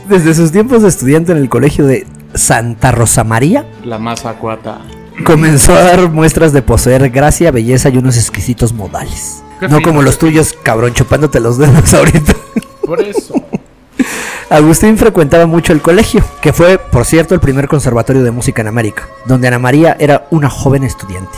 Desde 0.07 0.33
sus 0.33 0.51
tiempos 0.51 0.81
de 0.81 0.87
estudiante 0.89 1.31
en 1.33 1.37
el 1.39 1.49
colegio 1.49 1.85
de 1.85 2.07
Santa 2.35 2.91
Rosa 2.91 3.23
María, 3.23 3.65
La 3.83 3.97
masa 3.99 4.31
acuata. 4.31 4.79
comenzó 5.25 5.73
a 5.73 5.81
dar 5.83 6.09
muestras 6.09 6.53
de 6.53 6.61
poseer 6.61 7.09
gracia, 7.09 7.51
belleza 7.51 7.89
y 7.89 7.97
unos 7.97 8.17
exquisitos 8.17 8.73
modales. 8.73 9.43
Qué 9.59 9.67
No 9.67 9.77
fino, 9.77 9.87
como 9.89 10.01
los 10.01 10.17
tuyos, 10.17 10.53
cabrón, 10.63 10.93
chupándote 10.93 11.39
los 11.39 11.57
dedos 11.57 11.93
ahorita. 11.93 12.33
Por 12.85 13.01
eso. 13.01 13.33
Agustín 14.49 14.97
frecuentaba 14.97 15.45
mucho 15.47 15.73
el 15.73 15.81
colegio, 15.81 16.23
que 16.41 16.53
fue, 16.53 16.77
por 16.77 17.05
cierto, 17.05 17.33
el 17.33 17.39
primer 17.39 17.67
conservatorio 17.67 18.23
de 18.23 18.31
música 18.31 18.61
en 18.61 18.67
América, 18.67 19.07
donde 19.25 19.47
Ana 19.47 19.57
María 19.59 19.95
era 19.99 20.27
una 20.31 20.49
joven 20.49 20.83
estudiante. 20.83 21.37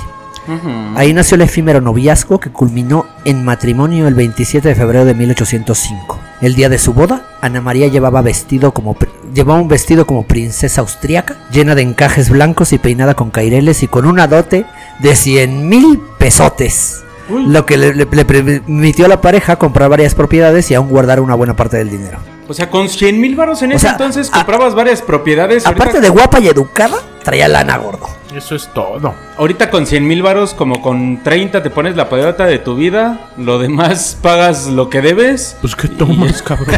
Ahí 0.95 1.11
nació 1.11 1.35
el 1.35 1.41
efímero 1.41 1.81
noviazgo 1.81 2.39
que 2.39 2.51
culminó 2.51 3.07
en 3.25 3.43
matrimonio 3.43 4.07
el 4.07 4.13
27 4.13 4.67
de 4.69 4.75
febrero 4.75 5.03
de 5.03 5.15
1805. 5.15 6.19
El 6.41 6.55
día 6.55 6.67
de 6.69 6.77
su 6.77 6.93
boda, 6.93 7.25
Ana 7.41 7.61
María 7.61 7.87
llevaba, 7.87 8.21
vestido 8.21 8.73
como, 8.73 8.97
llevaba 9.33 9.59
un 9.61 9.67
vestido 9.69 10.05
como 10.05 10.23
princesa 10.27 10.81
austriaca, 10.81 11.37
llena 11.51 11.75
de 11.75 11.81
encajes 11.81 12.29
blancos 12.29 12.73
y 12.73 12.77
peinada 12.77 13.13
con 13.15 13.31
caireles 13.31 13.83
y 13.83 13.87
con 13.87 14.05
una 14.05 14.27
dote 14.27 14.65
de 14.99 15.15
100 15.15 15.69
mil 15.69 16.01
pesotes. 16.19 17.03
Lo 17.29 17.65
que 17.65 17.77
le, 17.77 17.93
le- 17.95 18.05
le 18.05 18.25
permitió 18.25 19.05
a 19.05 19.09
la 19.09 19.21
pareja 19.21 19.55
comprar 19.55 19.89
varias 19.89 20.13
propiedades 20.13 20.69
y 20.69 20.75
aún 20.75 20.89
guardar 20.89 21.19
una 21.21 21.33
buena 21.35 21.55
parte 21.55 21.77
del 21.77 21.89
dinero. 21.89 22.19
O 22.47 22.53
sea, 22.53 22.69
con 22.69 22.87
100 22.89 23.19
mil 23.19 23.35
baros 23.35 23.61
en 23.63 23.71
O 23.71 23.75
ese 23.75 23.81
sea, 23.83 23.91
entonces 23.93 24.29
a- 24.31 24.37
comprabas 24.37 24.75
varias 24.75 25.01
propiedades. 25.01 25.65
Aparte 25.65 25.83
ahorita, 25.97 25.99
de 26.01 26.09
guapa 26.09 26.39
y 26.39 26.47
educada, 26.47 26.97
traía 27.23 27.47
lana 27.47 27.77
gordo. 27.77 28.07
Eso 28.35 28.53
es 28.55 28.67
todo. 28.73 29.15
ahorita 29.37 29.69
con 29.69 29.85
100 29.87 30.05
mil 30.05 30.21
baros, 30.21 30.53
como 30.53 30.81
con 30.81 31.23
30 31.23 31.63
te 31.63 31.69
pones 31.69 31.95
la 31.95 32.09
pedota 32.09 32.45
de 32.45 32.59
tu 32.59 32.75
vida. 32.75 33.29
Lo 33.37 33.57
demás 33.59 34.17
pagas 34.21 34.67
lo 34.67 34.89
que 34.89 35.01
debes. 35.01 35.55
Pues 35.61 35.75
que 35.75 35.87
tomas, 35.87 36.41
cabrón. 36.43 36.75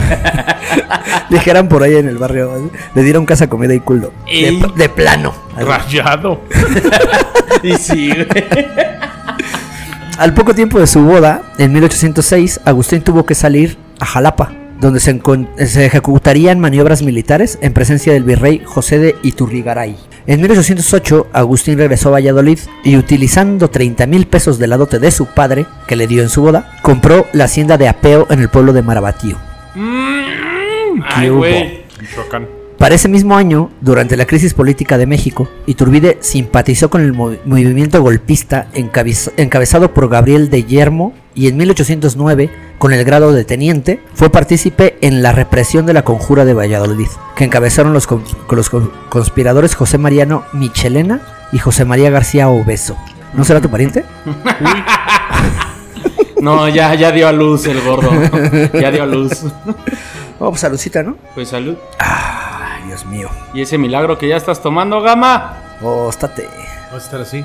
Dijeran 1.30 1.68
por 1.68 1.84
ahí 1.84 1.96
en 1.96 2.08
el 2.08 2.18
barrio, 2.18 2.56
¿eh? 2.58 2.70
le 2.96 3.04
dieron 3.04 3.26
casa, 3.26 3.48
comida 3.50 3.74
y 3.74 3.80
culo. 3.80 4.12
De, 4.26 4.48
Ey. 4.50 4.64
de 4.76 4.90
plano. 4.90 5.34
Rayado. 5.58 6.42
Y 7.64 7.74
sí. 7.74 8.12
Al 10.20 10.34
poco 10.34 10.54
tiempo 10.54 10.80
de 10.80 10.86
su 10.88 11.02
boda, 11.02 11.42
en 11.58 11.74
1806, 11.74 12.62
Agustín 12.66 13.02
tuvo 13.02 13.26
que 13.26 13.34
salir 13.36 13.78
a 14.00 14.06
Jalapa, 14.06 14.52
donde 14.80 15.00
se, 15.00 15.20
ejecutarían 15.86 16.60
maniobras 16.60 17.02
militares 17.02 17.58
en 17.62 17.74
presencia 17.74 18.14
del 18.14 18.24
virrey 18.24 18.62
José 18.66 19.00
de 19.00 19.16
Iturrigaray. 19.24 19.96
En 20.28 20.42
1808, 20.42 21.28
Agustín 21.34 21.78
regresó 21.78 22.10
a 22.10 22.14
Valladolid 22.14 22.60
y 22.84 22.98
utilizando 22.98 23.70
30 23.70 24.06
mil 24.08 24.28
pesos 24.28 24.60
de 24.60 24.68
la 24.68 24.78
dote 24.78 25.00
de 25.00 25.12
su 25.12 25.26
padre, 25.28 25.66
que 25.88 25.96
le 25.96 26.06
dio 26.08 26.22
en 26.22 26.30
su 26.30 26.42
boda, 26.42 26.72
compró 26.82 27.26
la 27.34 27.46
hacienda 27.46 27.78
de 27.78 27.88
Apeo 27.88 28.28
en 28.30 28.40
el 28.40 28.50
pueblo 28.50 28.74
de 28.74 28.82
Marabatío. 28.82 29.38
Ay, 31.06 31.30
güey. 31.30 31.84
Michoacán. 32.02 32.48
Para 32.78 32.94
ese 32.94 33.08
mismo 33.10 33.36
año, 33.36 33.72
durante 33.82 34.16
la 34.18 34.26
crisis 34.28 34.54
política 34.54 35.00
de 35.00 35.08
México, 35.08 35.48
Iturbide 35.66 36.18
simpatizó 36.22 36.92
con 36.92 37.02
el 37.02 37.12
movi- 37.14 37.40
movimiento 37.44 38.02
golpista 38.04 38.68
encabez- 38.76 39.32
encabezado 39.38 39.94
por 39.96 40.10
Gabriel 40.10 40.50
de 40.52 40.64
Yermo 40.64 41.14
y 41.34 41.48
en 41.48 41.58
1809, 41.58 42.52
con 42.78 42.94
el 42.94 43.04
grado 43.04 43.32
de 43.34 43.44
teniente, 43.44 44.02
fue 44.14 44.30
partícipe 44.30 44.98
en 45.02 45.22
la 45.24 45.32
represión 45.32 45.86
de 45.86 45.94
la 45.94 46.04
conjura 46.04 46.46
de 46.46 46.54
Valladolid, 46.54 47.08
que 47.36 47.44
encabezaron 47.46 47.94
los, 47.94 48.06
con- 48.08 48.24
con 48.48 48.56
los 48.58 48.70
con- 48.70 48.92
conspiradores 49.10 49.76
José 49.76 49.98
Mariano 49.98 50.44
Michelena 50.54 51.22
y 51.52 51.58
José 51.60 51.86
María 51.86 52.10
García 52.10 52.50
Obeso. 52.50 52.96
¿No 53.34 53.44
será 53.44 53.62
tu 53.62 53.70
pariente? 53.70 54.06
No, 56.40 56.68
ya, 56.70 56.94
ya 56.94 57.12
dio 57.12 57.28
a 57.28 57.32
luz 57.32 57.66
el 57.66 57.82
gordo. 57.82 58.12
Ya 58.80 58.92
dio 58.92 59.04
a 59.04 59.06
luz. 59.08 59.32
Oh, 60.40 60.50
pues 60.50 60.62
salucita, 60.62 61.02
¿no? 61.02 61.18
Pues 61.34 61.50
salud. 61.50 61.76
Ay, 61.98 62.84
Dios 62.86 63.06
mío. 63.08 63.28
Y 63.56 63.62
ese 63.62 63.80
milagro 63.80 64.20
que 64.20 64.28
ya 64.28 64.38
estás 64.38 64.62
tomando, 64.62 65.02
gama. 65.02 65.58
Oh, 65.82 66.10
estate. 66.10 66.48
Va 66.92 66.96
a 66.96 66.98
estar 67.00 67.22
así. 67.22 67.44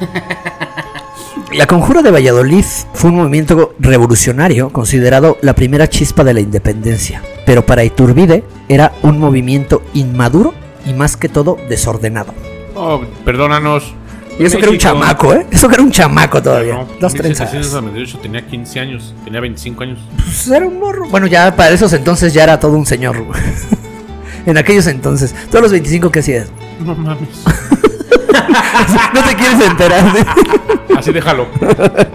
La 1.52 1.66
Conjura 1.66 2.02
de 2.02 2.10
Valladolid 2.10 2.64
fue 2.92 3.10
un 3.10 3.16
movimiento 3.16 3.74
revolucionario 3.78 4.70
considerado 4.70 5.38
la 5.42 5.54
primera 5.54 5.88
chispa 5.88 6.24
de 6.24 6.34
la 6.34 6.40
independencia, 6.40 7.22
pero 7.46 7.64
para 7.64 7.84
Iturbide 7.84 8.44
era 8.68 8.92
un 9.02 9.18
movimiento 9.18 9.82
inmaduro 9.94 10.54
y 10.86 10.92
más 10.92 11.16
que 11.16 11.28
todo 11.28 11.56
desordenado. 11.68 12.34
Oh, 12.74 13.00
perdónanos. 13.24 13.94
Y 14.38 14.44
eso 14.44 14.56
que 14.56 14.62
era 14.62 14.72
un 14.72 14.78
chamaco, 14.78 15.34
¿eh? 15.34 15.46
Eso 15.50 15.68
que 15.68 15.74
era 15.74 15.82
un 15.82 15.90
chamaco 15.90 16.42
todavía. 16.42 16.74
No, 16.74 16.88
Dos 16.98 17.12
trenzas. 17.12 17.52
1798 17.52 18.18
tenía 18.20 18.46
15 18.46 18.80
años. 18.80 19.14
Tenía 19.24 19.40
25 19.40 19.82
años. 19.82 19.98
Pues 20.16 20.48
era 20.48 20.66
un 20.66 20.80
morro. 20.80 21.08
Bueno, 21.10 21.26
ya 21.26 21.54
para 21.54 21.70
esos 21.70 21.92
entonces 21.92 22.32
ya 22.32 22.44
era 22.44 22.58
todo 22.58 22.72
un 22.72 22.86
señor. 22.86 23.22
en 24.46 24.56
aquellos 24.56 24.86
entonces. 24.86 25.34
Todos 25.50 25.62
los 25.62 25.72
25 25.72 26.10
que 26.10 26.20
hacías. 26.20 26.48
No 26.84 26.94
mames. 26.94 27.28
no 29.14 29.22
te 29.22 29.36
quieres 29.36 29.60
enterar 29.66 30.12
de... 30.12 30.24
Así 30.96 31.12
déjalo. 31.12 31.46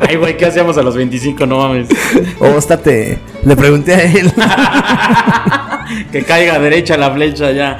Ay, 0.08 0.16
güey, 0.18 0.38
¿qué 0.38 0.46
hacíamos 0.46 0.78
a 0.78 0.84
los 0.84 0.96
25? 0.96 1.46
No 1.46 1.58
mames. 1.60 1.88
O 2.40 2.58
estate. 2.58 3.20
Le 3.44 3.56
pregunté 3.56 3.96
a 3.96 4.02
él. 4.04 4.32
Que 6.12 6.24
caiga 6.24 6.58
derecha 6.58 6.98
la 6.98 7.12
flecha 7.12 7.52
ya. 7.52 7.78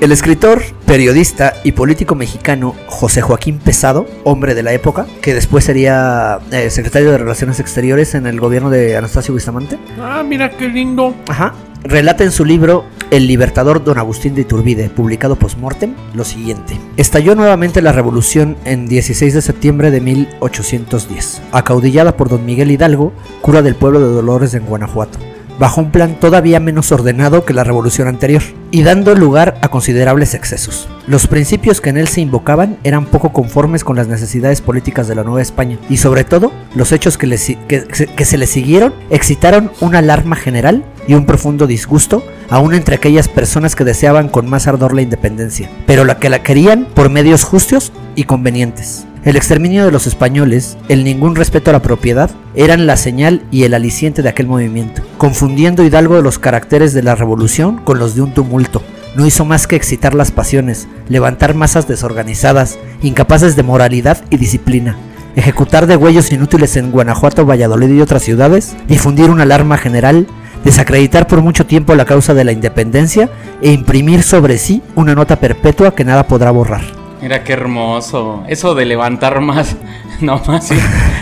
El 0.00 0.10
escritor, 0.10 0.62
periodista 0.86 1.52
y 1.62 1.72
político 1.72 2.14
mexicano 2.14 2.74
José 2.86 3.20
Joaquín 3.20 3.58
Pesado, 3.58 4.06
hombre 4.24 4.54
de 4.54 4.62
la 4.62 4.72
época, 4.72 5.06
que 5.20 5.34
después 5.34 5.64
sería 5.64 6.38
eh, 6.50 6.70
secretario 6.70 7.10
de 7.10 7.18
Relaciones 7.18 7.60
Exteriores 7.60 8.14
en 8.14 8.26
el 8.26 8.40
gobierno 8.40 8.70
de 8.70 8.96
Anastasio 8.96 9.34
Bustamante, 9.34 9.76
Ah, 10.00 10.22
mira 10.26 10.48
qué 10.50 10.68
lindo. 10.68 11.14
ajá, 11.28 11.52
relata 11.88 12.22
en 12.22 12.32
su 12.32 12.44
libro 12.44 12.84
El 13.10 13.26
libertador 13.26 13.82
don 13.82 13.96
Agustín 13.96 14.34
de 14.34 14.42
Iturbide, 14.42 14.90
publicado 14.90 15.36
post-mortem, 15.36 15.94
lo 16.14 16.22
siguiente. 16.22 16.78
Estalló 16.98 17.34
nuevamente 17.34 17.80
la 17.80 17.92
revolución 17.92 18.58
en 18.66 18.86
16 18.86 19.32
de 19.32 19.40
septiembre 19.40 19.90
de 19.90 20.02
1810, 20.02 21.42
acaudillada 21.50 22.14
por 22.16 22.28
don 22.28 22.44
Miguel 22.44 22.70
Hidalgo, 22.70 23.14
cura 23.40 23.62
del 23.62 23.74
pueblo 23.74 24.00
de 24.00 24.14
Dolores 24.14 24.52
en 24.52 24.66
Guanajuato 24.66 25.18
bajo 25.58 25.80
un 25.80 25.90
plan 25.90 26.18
todavía 26.20 26.60
menos 26.60 26.92
ordenado 26.92 27.44
que 27.44 27.54
la 27.54 27.64
revolución 27.64 28.08
anterior, 28.08 28.42
y 28.70 28.82
dando 28.82 29.14
lugar 29.14 29.58
a 29.62 29.68
considerables 29.68 30.34
excesos. 30.34 30.88
Los 31.06 31.26
principios 31.26 31.80
que 31.80 31.90
en 31.90 31.96
él 31.96 32.08
se 32.08 32.20
invocaban 32.20 32.78
eran 32.84 33.06
poco 33.06 33.32
conformes 33.32 33.84
con 33.84 33.96
las 33.96 34.08
necesidades 34.08 34.60
políticas 34.60 35.08
de 35.08 35.14
la 35.14 35.24
Nueva 35.24 35.42
España, 35.42 35.78
y 35.88 35.96
sobre 35.96 36.24
todo, 36.24 36.52
los 36.74 36.92
hechos 36.92 37.18
que, 37.18 37.26
le 37.26 37.38
se 37.38 38.38
le 38.38 38.46
siguieron 38.46 38.94
excitaron 39.10 39.70
una 39.80 39.98
alarma 39.98 40.36
general 40.36 40.84
y 41.06 41.14
un 41.14 41.26
profundo 41.26 41.66
disgusto, 41.66 42.22
aún 42.50 42.74
entre 42.74 42.96
aquellas 42.96 43.28
personas 43.28 43.74
que 43.74 43.84
deseaban 43.84 44.28
con 44.28 44.48
más 44.48 44.66
ardor 44.66 44.94
la 44.94 45.02
independencia, 45.02 45.70
pero 45.86 46.04
la 46.04 46.18
que 46.18 46.28
la 46.28 46.42
querían 46.42 46.86
por 46.94 47.10
medios 47.10 47.44
justos 47.44 47.92
y 48.14 48.24
convenientes. 48.24 49.06
El 49.28 49.36
exterminio 49.36 49.84
de 49.84 49.90
los 49.90 50.06
españoles, 50.06 50.78
el 50.88 51.04
ningún 51.04 51.36
respeto 51.36 51.68
a 51.68 51.74
la 51.74 51.82
propiedad, 51.82 52.30
eran 52.54 52.86
la 52.86 52.96
señal 52.96 53.42
y 53.50 53.64
el 53.64 53.74
aliciente 53.74 54.22
de 54.22 54.30
aquel 54.30 54.46
movimiento, 54.46 55.02
confundiendo 55.18 55.84
Hidalgo 55.84 56.22
los 56.22 56.38
caracteres 56.38 56.94
de 56.94 57.02
la 57.02 57.14
revolución 57.14 57.76
con 57.76 57.98
los 57.98 58.14
de 58.14 58.22
un 58.22 58.32
tumulto. 58.32 58.82
No 59.16 59.26
hizo 59.26 59.44
más 59.44 59.66
que 59.66 59.76
excitar 59.76 60.14
las 60.14 60.30
pasiones, 60.30 60.88
levantar 61.10 61.54
masas 61.54 61.86
desorganizadas, 61.86 62.78
incapaces 63.02 63.54
de 63.54 63.64
moralidad 63.64 64.24
y 64.30 64.38
disciplina, 64.38 64.96
ejecutar 65.36 65.86
degüellos 65.86 66.32
inútiles 66.32 66.78
en 66.78 66.90
Guanajuato, 66.90 67.44
Valladolid 67.44 67.90
y 67.90 68.00
otras 68.00 68.22
ciudades, 68.22 68.76
difundir 68.88 69.28
una 69.28 69.42
alarma 69.42 69.76
general, 69.76 70.26
desacreditar 70.64 71.26
por 71.26 71.42
mucho 71.42 71.66
tiempo 71.66 71.94
la 71.94 72.06
causa 72.06 72.32
de 72.32 72.44
la 72.44 72.52
independencia 72.52 73.28
e 73.60 73.72
imprimir 73.72 74.22
sobre 74.22 74.56
sí 74.56 74.80
una 74.94 75.14
nota 75.14 75.38
perpetua 75.38 75.94
que 75.94 76.06
nada 76.06 76.26
podrá 76.26 76.50
borrar. 76.50 76.97
Mira 77.20 77.44
qué 77.44 77.52
hermoso. 77.52 78.44
Eso 78.48 78.74
de 78.74 78.84
levantar 78.84 79.40
más. 79.40 79.76
No 80.20 80.42
más. 80.48 80.66
sí. 80.66 80.74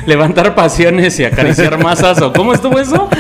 levantar 0.07 0.55
pasiones 0.55 1.21
y 1.21 1.25
acariciar 1.27 1.83
masas. 1.83 2.23
¿O 2.23 2.33
cómo 2.33 2.55
estuvo 2.55 2.79
eso? 2.79 3.11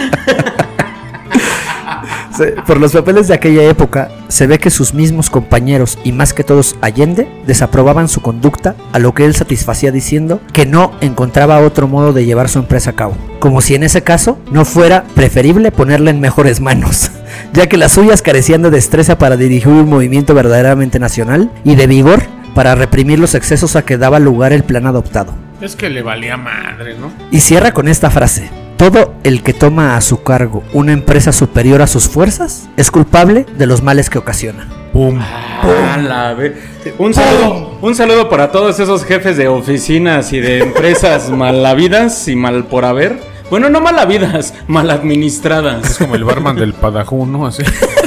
Por 2.66 2.80
los 2.80 2.92
papeles 2.92 3.28
de 3.28 3.34
aquella 3.34 3.62
época, 3.62 4.10
se 4.28 4.46
ve 4.46 4.58
que 4.58 4.70
sus 4.70 4.92
mismos 4.92 5.30
compañeros 5.30 5.98
y 6.04 6.12
más 6.12 6.34
que 6.34 6.44
todos 6.44 6.76
Allende 6.82 7.28
desaprobaban 7.46 8.08
su 8.08 8.20
conducta, 8.20 8.74
a 8.92 8.98
lo 8.98 9.14
que 9.14 9.24
él 9.24 9.34
satisfacía 9.34 9.90
diciendo 9.90 10.40
que 10.52 10.66
no 10.66 10.92
encontraba 11.00 11.60
otro 11.60 11.88
modo 11.88 12.12
de 12.12 12.24
llevar 12.24 12.48
su 12.48 12.58
empresa 12.58 12.90
a 12.90 12.94
cabo, 12.94 13.16
como 13.38 13.60
si 13.60 13.74
en 13.74 13.84
ese 13.84 14.02
caso 14.02 14.38
no 14.50 14.64
fuera 14.64 15.04
preferible 15.14 15.72
ponerla 15.72 16.10
en 16.10 16.20
mejores 16.20 16.60
manos, 16.60 17.10
ya 17.52 17.68
que 17.68 17.78
las 17.78 17.92
suyas 17.92 18.22
carecían 18.22 18.62
de 18.62 18.70
destreza 18.70 19.16
para 19.18 19.36
dirigir 19.36 19.68
un 19.68 19.88
movimiento 19.88 20.34
verdaderamente 20.34 20.98
nacional 20.98 21.50
y 21.64 21.74
de 21.76 21.86
vigor 21.86 22.35
para 22.56 22.74
reprimir 22.74 23.18
los 23.20 23.34
excesos 23.34 23.76
a 23.76 23.84
que 23.84 23.98
daba 23.98 24.18
lugar 24.18 24.52
el 24.52 24.64
plan 24.64 24.86
adoptado. 24.86 25.34
Es 25.60 25.76
que 25.76 25.90
le 25.90 26.02
valía 26.02 26.36
madre, 26.36 26.96
¿no? 26.98 27.12
Y 27.30 27.40
cierra 27.40 27.72
con 27.72 27.86
esta 27.86 28.10
frase. 28.10 28.50
Todo 28.78 29.14
el 29.24 29.42
que 29.42 29.52
toma 29.54 29.96
a 29.96 30.00
su 30.00 30.22
cargo 30.22 30.62
una 30.72 30.92
empresa 30.92 31.32
superior 31.32 31.80
a 31.82 31.86
sus 31.86 32.08
fuerzas 32.08 32.68
es 32.76 32.90
culpable 32.90 33.46
de 33.56 33.66
los 33.66 33.82
males 33.82 34.10
que 34.10 34.18
ocasiona. 34.18 34.66
Pum. 34.92 35.18
Ah, 35.20 35.98
la 36.02 36.32
ve- 36.34 36.56
Un 36.98 37.12
saludo, 37.14 37.78
un 37.82 37.94
saludo 37.94 38.28
para 38.30 38.50
todos 38.50 38.80
esos 38.80 39.04
jefes 39.04 39.36
de 39.36 39.48
oficinas 39.48 40.32
y 40.32 40.40
de 40.40 40.60
empresas 40.60 41.28
malavidas 41.42 42.26
y 42.28 42.36
mal 42.36 42.64
por 42.64 42.84
haber. 42.86 43.18
Bueno, 43.50 43.68
no 43.70 43.80
malavidas, 43.80 44.54
mal 44.66 44.88
Es 44.90 44.96
administradas. 44.96 45.98
como 45.98 46.14
el 46.16 46.24
barman 46.24 46.56
del 46.56 46.72
Padajú, 46.74 47.26
¿no? 47.26 47.46
Así. 47.46 47.62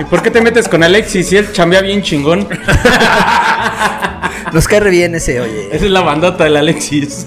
¿Y 0.00 0.04
por 0.04 0.22
qué 0.22 0.30
te 0.30 0.40
metes 0.40 0.66
con 0.66 0.82
Alexis 0.82 1.28
si 1.28 1.36
él 1.36 1.52
chambea 1.52 1.82
bien 1.82 2.02
chingón? 2.02 2.48
Nos 4.52 4.66
cae 4.66 4.80
re 4.80 4.90
bien 4.90 5.14
ese, 5.14 5.40
oye. 5.40 5.68
Esa 5.70 5.84
es 5.84 5.90
la 5.90 6.00
bandota 6.00 6.44
del 6.44 6.56
Alexis. 6.56 7.26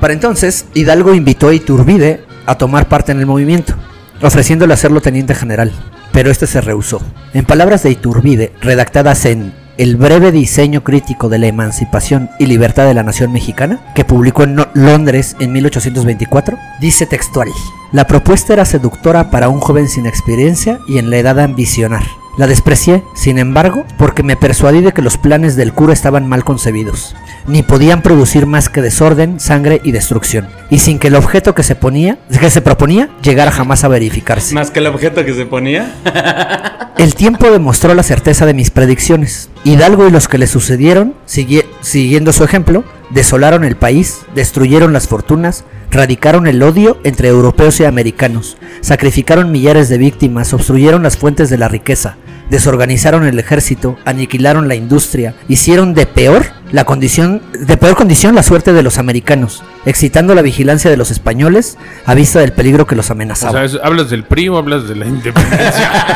Para 0.00 0.12
entonces, 0.12 0.66
Hidalgo 0.74 1.12
invitó 1.12 1.48
a 1.48 1.54
Iturbide 1.54 2.22
a 2.46 2.56
tomar 2.56 2.88
parte 2.88 3.10
en 3.10 3.18
el 3.18 3.26
movimiento, 3.26 3.74
ofreciéndole 4.22 4.74
hacerlo 4.74 5.00
teniente 5.00 5.34
general, 5.34 5.72
pero 6.12 6.30
este 6.30 6.46
se 6.46 6.60
rehusó. 6.60 7.02
En 7.32 7.44
palabras 7.44 7.82
de 7.82 7.90
Iturbide, 7.90 8.52
redactadas 8.60 9.24
en 9.24 9.52
El 9.76 9.96
breve 9.96 10.30
diseño 10.30 10.84
crítico 10.84 11.28
de 11.28 11.38
la 11.40 11.48
emancipación 11.48 12.30
y 12.38 12.46
libertad 12.46 12.86
de 12.86 12.94
la 12.94 13.02
nación 13.02 13.32
mexicana, 13.32 13.80
que 13.96 14.04
publicó 14.04 14.44
en 14.44 14.56
Londres 14.74 15.34
en 15.40 15.50
1824, 15.50 16.56
dice 16.80 17.06
textual, 17.06 17.48
la 17.90 18.06
propuesta 18.06 18.52
era 18.52 18.64
seductora 18.66 19.30
para 19.30 19.48
un 19.48 19.58
joven 19.58 19.88
sin 19.88 20.06
experiencia 20.06 20.78
y 20.86 20.98
en 20.98 21.10
la 21.10 21.16
edad 21.16 21.34
de 21.34 21.42
ambicionar. 21.42 22.04
La 22.36 22.46
desprecié, 22.48 23.04
sin 23.14 23.38
embargo, 23.38 23.84
porque 23.96 24.22
me 24.24 24.36
persuadí 24.36 24.80
de 24.80 24.92
que 24.92 25.02
los 25.02 25.18
planes 25.18 25.54
del 25.54 25.72
cura 25.72 25.92
estaban 25.92 26.28
mal 26.28 26.42
concebidos, 26.44 27.14
ni 27.46 27.62
podían 27.62 28.02
producir 28.02 28.46
más 28.46 28.68
que 28.68 28.82
desorden, 28.82 29.38
sangre 29.38 29.80
y 29.84 29.92
destrucción, 29.92 30.48
y 30.68 30.78
sin 30.80 30.98
que 30.98 31.06
el 31.08 31.14
objeto 31.14 31.54
que 31.54 31.62
se 31.62 31.76
ponía, 31.76 32.18
que 32.40 32.50
se 32.50 32.60
proponía, 32.60 33.08
llegara 33.22 33.52
jamás 33.52 33.84
a 33.84 33.88
verificarse. 33.88 34.52
Más 34.54 34.70
que 34.72 34.80
el 34.80 34.88
objeto 34.88 35.24
que 35.24 35.32
se 35.34 35.46
ponía. 35.46 35.92
El 36.96 37.16
tiempo 37.16 37.50
demostró 37.50 37.92
la 37.92 38.04
certeza 38.04 38.46
de 38.46 38.54
mis 38.54 38.70
predicciones. 38.70 39.50
Hidalgo 39.64 40.06
y 40.06 40.12
los 40.12 40.28
que 40.28 40.38
le 40.38 40.46
sucedieron, 40.46 41.14
sigui- 41.28 41.64
siguiendo 41.80 42.32
su 42.32 42.44
ejemplo, 42.44 42.84
desolaron 43.10 43.64
el 43.64 43.74
país, 43.76 44.20
destruyeron 44.34 44.92
las 44.92 45.08
fortunas, 45.08 45.64
radicaron 45.90 46.46
el 46.46 46.62
odio 46.62 46.98
entre 47.02 47.28
europeos 47.28 47.80
y 47.80 47.84
americanos, 47.84 48.56
sacrificaron 48.80 49.50
millares 49.50 49.88
de 49.88 49.98
víctimas, 49.98 50.54
obstruyeron 50.54 51.02
las 51.02 51.16
fuentes 51.16 51.50
de 51.50 51.58
la 51.58 51.68
riqueza, 51.68 52.16
desorganizaron 52.50 53.24
el 53.26 53.38
ejército, 53.38 53.98
aniquilaron 54.04 54.68
la 54.68 54.74
industria, 54.74 55.34
hicieron 55.48 55.94
de 55.94 56.06
peor 56.06 56.46
la 56.72 56.84
condición 56.84 57.40
de 57.58 57.76
peor 57.76 57.94
condición 57.96 58.34
la 58.34 58.42
suerte 58.42 58.72
de 58.72 58.82
los 58.82 58.98
americanos, 58.98 59.62
excitando 59.86 60.34
la 60.34 60.42
vigilancia 60.42 60.90
de 60.90 60.96
los 60.96 61.10
españoles 61.10 61.78
a 62.04 62.14
vista 62.14 62.40
del 62.40 62.52
peligro 62.52 62.86
que 62.86 62.96
los 62.96 63.10
O 63.10 63.12
amenazaba. 63.12 63.52
sea, 63.52 63.64
es- 63.64 63.78
¿hablas 63.82 64.10
del 64.10 64.24
PRI 64.24 64.48
o 64.48 64.56
hablas 64.58 64.88
de 64.88 64.96
la 64.96 65.06
independencia? 65.06 66.06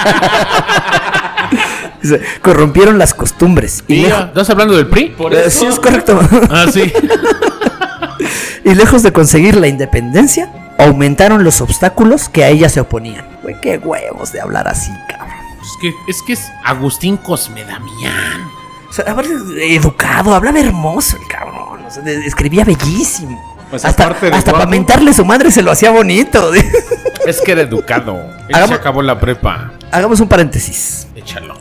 Corrompieron 2.42 2.98
las 2.98 3.12
costumbres 3.14 3.82
y 3.88 4.04
¿Estás 4.04 4.50
hablando 4.50 4.76
del 4.76 4.86
PRI? 4.86 5.14
Eh, 5.32 5.50
sí, 5.50 5.66
es 5.66 5.78
correcto. 5.78 6.18
Ah, 6.50 6.66
sí. 6.72 6.92
y 8.64 8.74
lejos 8.74 9.02
de 9.02 9.12
conseguir 9.12 9.56
la 9.56 9.66
independencia, 9.68 10.50
aumentaron 10.78 11.42
los 11.44 11.60
obstáculos 11.60 12.28
que 12.28 12.44
a 12.44 12.48
ella 12.48 12.68
se 12.68 12.80
oponían. 12.80 13.26
Güey, 13.42 13.56
qué 13.60 13.78
huevos 13.78 14.32
de 14.32 14.40
hablar 14.40 14.68
así, 14.68 14.90
cabrón. 15.08 15.17
Es 15.78 15.80
que 15.80 15.94
es, 16.08 16.22
que 16.22 16.32
es 16.34 16.50
Agustín 16.64 17.16
Cosmedamián. 17.16 18.48
O 18.88 18.92
sea, 18.92 19.04
educado, 19.60 20.34
hablaba 20.34 20.58
hermoso 20.58 21.16
el 21.16 21.26
cabrón. 21.28 21.84
O 21.86 21.90
sea, 21.90 22.02
de- 22.02 22.26
escribía 22.26 22.64
bellísimo. 22.64 23.56
Pues 23.70 23.84
hasta 23.84 24.04
aparte 24.04 24.30
de 24.30 24.36
hasta 24.36 24.66
mentarle 24.66 25.12
su 25.12 25.24
madre 25.24 25.50
se 25.50 25.62
lo 25.62 25.70
hacía 25.70 25.90
bonito. 25.90 26.50
Es 27.26 27.42
que 27.42 27.52
era 27.52 27.60
educado. 27.62 28.16
Él 28.48 28.54
Hagamos- 28.54 28.68
se 28.68 28.74
acabó 28.74 29.02
la 29.02 29.20
prepa. 29.20 29.72
Hagamos 29.92 30.18
un 30.20 30.28
paréntesis. 30.28 31.06
Échalo. 31.14 31.54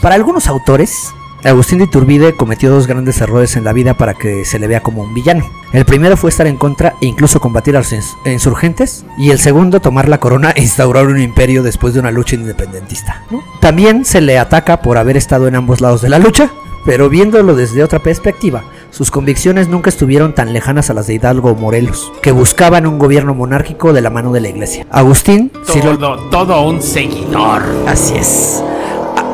Para 0.00 0.14
algunos 0.14 0.46
autores, 0.46 1.12
Agustín 1.44 1.78
de 1.78 1.84
Iturbide 1.84 2.34
cometió 2.34 2.70
dos 2.70 2.86
grandes 2.86 3.20
errores 3.20 3.56
en 3.56 3.64
la 3.64 3.72
vida 3.72 3.94
para 3.94 4.14
que 4.14 4.44
se 4.44 4.58
le 4.58 4.66
vea 4.66 4.82
como 4.82 5.02
un 5.02 5.14
villano. 5.14 5.48
El 5.72 5.84
primero 5.84 6.16
fue 6.16 6.30
estar 6.30 6.46
en 6.46 6.56
contra 6.56 6.94
e 7.00 7.06
incluso 7.06 7.40
combatir 7.40 7.76
a 7.76 7.80
los 7.80 7.92
ins- 7.92 8.16
insurgentes, 8.26 9.04
y 9.18 9.30
el 9.30 9.38
segundo 9.38 9.80
tomar 9.80 10.08
la 10.08 10.18
corona 10.18 10.50
e 10.50 10.62
instaurar 10.62 11.06
un 11.06 11.20
imperio 11.20 11.62
después 11.62 11.94
de 11.94 12.00
una 12.00 12.10
lucha 12.10 12.34
independentista. 12.36 13.22
¿no? 13.30 13.42
También 13.60 14.04
se 14.04 14.20
le 14.20 14.38
ataca 14.38 14.82
por 14.82 14.98
haber 14.98 15.16
estado 15.16 15.46
en 15.46 15.54
ambos 15.56 15.80
lados 15.80 16.02
de 16.02 16.08
la 16.08 16.18
lucha, 16.18 16.50
pero 16.84 17.08
viéndolo 17.08 17.54
desde 17.54 17.82
otra 17.84 17.98
perspectiva, 17.98 18.64
sus 18.90 19.10
convicciones 19.10 19.68
nunca 19.68 19.90
estuvieron 19.90 20.34
tan 20.34 20.52
lejanas 20.54 20.88
a 20.90 20.94
las 20.94 21.06
de 21.06 21.14
Hidalgo 21.14 21.50
o 21.50 21.54
Morelos, 21.54 22.10
que 22.22 22.32
buscaban 22.32 22.86
un 22.86 22.98
gobierno 22.98 23.34
monárquico 23.34 23.92
de 23.92 24.00
la 24.00 24.10
mano 24.10 24.32
de 24.32 24.40
la 24.40 24.48
iglesia. 24.48 24.86
Agustín 24.90 25.52
sí 25.66 25.80
lo- 25.82 26.18
todo 26.30 26.62
un 26.62 26.80
seguidor. 26.82 27.62
Así 27.86 28.14
es. 28.16 28.62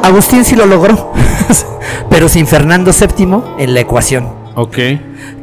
Agustín 0.05 0.45
sí 0.45 0.55
lo 0.55 0.67
logró, 0.67 1.13
pero 2.11 2.29
sin 2.29 2.47
Fernando 2.47 2.93
VII 2.93 3.41
en 3.59 3.73
la 3.73 3.81
ecuación, 3.81 4.29
Ok. 4.55 4.77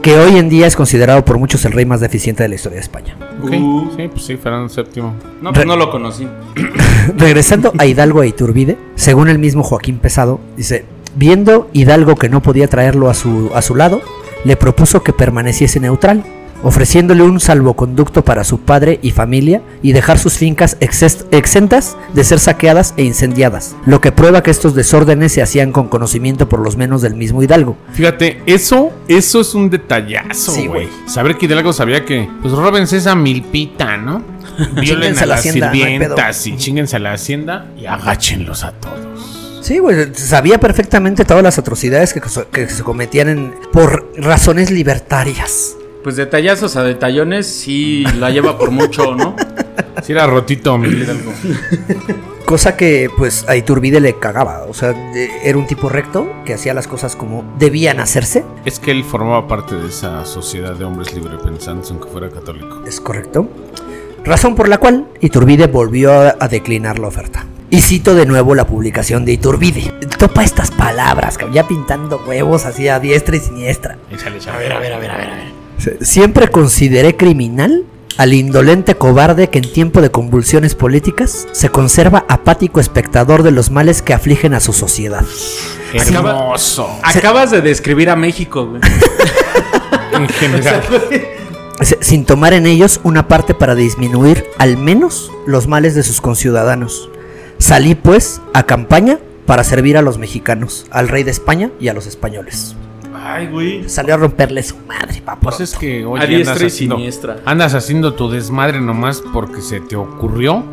que 0.04 0.18
hoy 0.20 0.38
en 0.38 0.50
día 0.50 0.68
es 0.68 0.76
considerado 0.76 1.26
por 1.26 1.40
muchos 1.40 1.66
el 1.66 1.72
rey 1.72 1.84
más 1.86 2.00
deficiente 2.00 2.44
de 2.44 2.50
la 2.50 2.56
historia 2.56 2.76
de 2.76 2.82
España. 2.82 3.18
Ok. 3.42 3.52
Uh. 3.60 3.90
Sí, 3.98 4.08
pues 4.08 4.24
sí, 4.24 4.38
Fernando 4.38 4.72
VII. 4.72 5.04
No, 5.42 5.52
pues 5.52 5.66
no 5.66 5.76
lo 5.76 5.90
conocí. 5.90 6.28
Regresando 7.18 7.74
a 7.80 7.88
Hidalgo 7.88 8.22
e 8.22 8.28
Iturbide, 8.28 8.78
según 8.94 9.30
el 9.30 9.40
mismo 9.40 9.64
Joaquín 9.64 9.98
Pesado, 9.98 10.40
dice, 10.56 10.86
viendo 11.16 11.68
Hidalgo 11.74 12.16
que 12.16 12.30
no 12.30 12.44
podía 12.44 12.68
traerlo 12.68 13.10
a 13.10 13.16
su, 13.16 13.50
a 13.56 13.64
su 13.64 13.74
lado, 13.74 14.02
le 14.44 14.58
propuso 14.58 15.02
que 15.02 15.12
permaneciese 15.12 15.80
neutral, 15.80 16.24
ofreciéndole 16.64 17.24
un 17.24 17.40
salvoconducto 17.40 18.24
para 18.24 18.44
su 18.44 18.60
padre 18.60 19.00
y 19.02 19.12
familia 19.12 19.62
y 19.82 19.94
dejar 19.94 20.20
sus 20.20 20.34
fincas 20.38 20.78
exentas 20.80 21.98
de 22.14 22.24
ser 22.24 22.40
saqueadas 22.40 22.94
e 22.98 23.04
incendiadas, 23.04 23.76
lo 23.86 24.02
que 24.02 24.12
prueba 24.12 24.44
que 24.44 24.52
estos 24.52 24.76
desórdenes 24.76 25.32
se 25.32 25.42
hacían 25.42 25.72
con 25.72 25.88
conocimiento 25.88 26.48
por 26.50 26.60
los 26.60 26.78
menos 26.78 27.02
del 27.02 27.16
mismo 27.16 27.42
Hidalgo. 27.44 27.78
Fíjate, 27.94 28.42
eso, 28.46 28.92
eso 29.08 29.42
es 29.42 29.56
un 29.56 29.70
detallazo, 29.70 30.54
güey. 30.68 30.88
Saber 31.08 31.38
que 31.38 31.46
Hidalgo 31.46 31.74
sabía 31.74 32.06
que, 32.06 32.30
pues 32.42 32.54
róbense 32.54 32.98
esa 32.98 33.16
milpita, 33.16 33.98
¿no? 33.98 34.24
Violen 34.82 35.18
a 35.18 35.22
la 35.22 35.26
las 35.28 35.40
hacienda, 35.40 35.68
no 35.68 35.74
sirvientas 35.74 36.48
y 36.48 36.58
chinguense 36.58 36.96
a 36.96 37.00
la 37.00 37.14
hacienda 37.14 37.68
y 37.78 37.86
agáchenlos 37.86 38.64
a 38.64 38.72
todos. 38.74 39.00
Sí, 39.62 39.78
güey, 39.80 40.14
sabía 40.16 40.60
perfectamente 40.60 41.24
todas 41.24 41.44
las 41.44 41.58
atrocidades 41.60 42.14
que, 42.14 42.22
que 42.52 42.68
se 42.68 42.84
cometían 42.84 43.30
en- 43.30 43.54
por 43.72 44.12
razones 44.18 44.72
libertarias. 44.72 45.76
Pues 46.04 46.16
detallazos 46.16 46.76
a 46.78 46.84
detallones 46.84 47.46
sí 47.48 48.04
la 48.18 48.30
lleva 48.32 48.58
por 48.58 48.72
mucho, 48.72 49.16
¿no? 49.16 49.36
Si 50.04 50.14
era 50.14 50.26
rotito, 50.26 50.78
mi 50.78 50.88
Hidalgo. 50.90 51.32
Cosa 52.46 52.76
que 52.76 53.10
pues 53.18 53.46
a 53.48 53.56
Iturbide 53.56 54.00
le 54.02 54.18
cagaba. 54.18 54.66
O 54.68 54.74
sea, 54.74 54.90
de- 54.94 55.30
era 55.44 55.58
un 55.58 55.68
tipo 55.68 55.90
recto 55.90 56.28
que 56.46 56.54
hacía 56.56 56.74
las 56.74 56.88
cosas 56.88 57.16
como 57.16 57.44
debían 57.60 58.00
hacerse. 58.00 58.44
Es 58.66 58.80
que 58.80 58.92
él 58.92 59.04
formaba 59.04 59.48
parte 59.48 59.76
de 59.76 59.88
esa 59.88 60.26
sociedad 60.26 60.74
de 60.74 60.84
hombres 60.86 61.14
librepensantes, 61.14 61.92
aunque 61.92 62.10
fuera 62.10 62.30
católico. 62.30 62.82
Es 62.86 63.00
correcto. 63.00 63.48
Razón 64.26 64.56
por 64.56 64.70
la 64.70 64.80
cual 64.80 65.08
Iturbide 65.22 65.68
volvió 65.68 66.12
a, 66.14 66.36
a 66.40 66.48
declinar 66.48 67.00
la 67.00 67.08
oferta. 67.08 67.46
Y 67.70 67.80
cito 67.82 68.16
de 68.16 68.26
nuevo 68.26 68.54
la 68.54 68.66
publicación 68.68 69.24
de 69.24 69.32
Iturbide. 69.34 69.94
Topa 70.18 70.44
estas 70.44 70.72
palabras, 70.72 71.38
cabrón, 71.38 71.56
ya 71.56 71.68
pintando 71.68 72.22
huevos 72.28 72.66
así 72.66 72.88
a 72.90 73.00
diestra 73.00 73.38
y 73.38 73.40
siniestra. 73.40 73.98
Échale. 74.12 74.40
A 74.52 74.58
ver, 74.58 74.74
a 74.74 74.80
ver, 74.80 74.94
a 74.94 75.00
ver, 75.00 75.12
a 75.12 75.18
ver. 75.18 75.30
A 75.30 75.36
ver. 75.36 75.61
Siempre 76.02 76.48
consideré 76.50 77.16
criminal 77.16 77.86
al 78.18 78.34
indolente 78.34 78.96
cobarde 78.96 79.50
que 79.50 79.60
en 79.60 79.72
tiempo 79.72 80.02
de 80.02 80.12
convulsiones 80.12 80.76
políticas 80.76 81.48
se 81.52 81.70
conserva 81.70 82.26
apático 82.28 82.80
espectador 82.80 83.44
de 83.44 83.52
los 83.52 83.72
males 83.72 84.02
que 84.02 84.14
afligen 84.14 84.54
a 84.54 84.60
su 84.60 84.74
sociedad. 84.74 85.26
Hermoso. 85.94 86.90
Acabas 87.04 87.52
de 87.52 87.62
describir 87.62 88.10
a 88.10 88.16
México, 88.16 88.68
güey. 88.68 88.82
En 90.14 90.28
general. 90.28 90.84
Sin 92.02 92.26
tomar 92.26 92.54
en 92.54 92.68
ellos 92.68 93.00
una 93.04 93.30
parte 93.30 93.54
para 93.54 93.76
disminuir 93.76 94.46
al 94.60 94.78
menos 94.78 95.32
los 95.48 95.68
males 95.68 95.96
de 95.96 96.04
sus 96.04 96.20
conciudadanos. 96.20 97.10
Salí 97.58 97.96
pues 97.96 98.42
a 98.54 98.64
campaña 98.64 99.20
para 99.46 99.64
servir 99.64 99.98
a 99.98 100.02
los 100.02 100.18
mexicanos, 100.18 100.86
al 100.92 101.08
rey 101.08 101.24
de 101.24 101.32
España 101.32 101.72
y 101.80 101.88
a 101.88 101.94
los 101.94 102.08
españoles. 102.08 102.76
Ay, 103.24 103.48
güey. 103.48 103.88
Salió 103.90 104.16
a 104.16 104.18
romperle 104.18 104.64
su 104.64 104.76
madre, 104.88 105.22
papá. 105.24 105.40
Pues 105.42 105.60
es 105.62 105.76
que 105.76 106.06
oye, 106.06 106.24
A 106.24 106.28
diestra 106.28 106.54
andas 106.54 106.64
y 106.64 106.68
haciendo, 106.68 106.96
siniestra. 106.96 107.38
andas 107.46 107.74
haciendo 107.76 108.14
tu 108.14 108.30
desmadre 108.30 108.82
nomás 108.82 109.22
porque 109.34 109.62
se 109.62 109.80
te 109.80 109.96
ocurrió. 109.96 110.64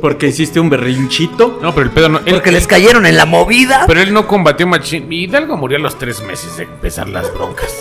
Porque 0.00 0.26
hiciste 0.28 0.60
un 0.60 0.68
berrinchito. 0.68 1.58
No, 1.62 1.72
pero 1.74 1.86
el 1.86 1.90
pedo 1.90 2.08
no. 2.08 2.18
él- 2.26 2.34
Porque 2.34 2.52
les 2.52 2.64
él- 2.64 2.68
cayeron 2.68 3.06
en 3.06 3.16
la 3.16 3.24
movida. 3.26 3.84
Pero 3.86 4.00
él 4.00 4.12
no 4.12 4.26
combatió 4.26 4.66
machín. 4.66 5.10
Hidalgo 5.10 5.56
murió 5.56 5.78
a 5.78 5.80
los 5.80 5.96
tres 5.98 6.22
meses 6.22 6.56
de 6.58 6.64
empezar 6.64 7.08
las 7.08 7.32
broncas. 7.32 7.74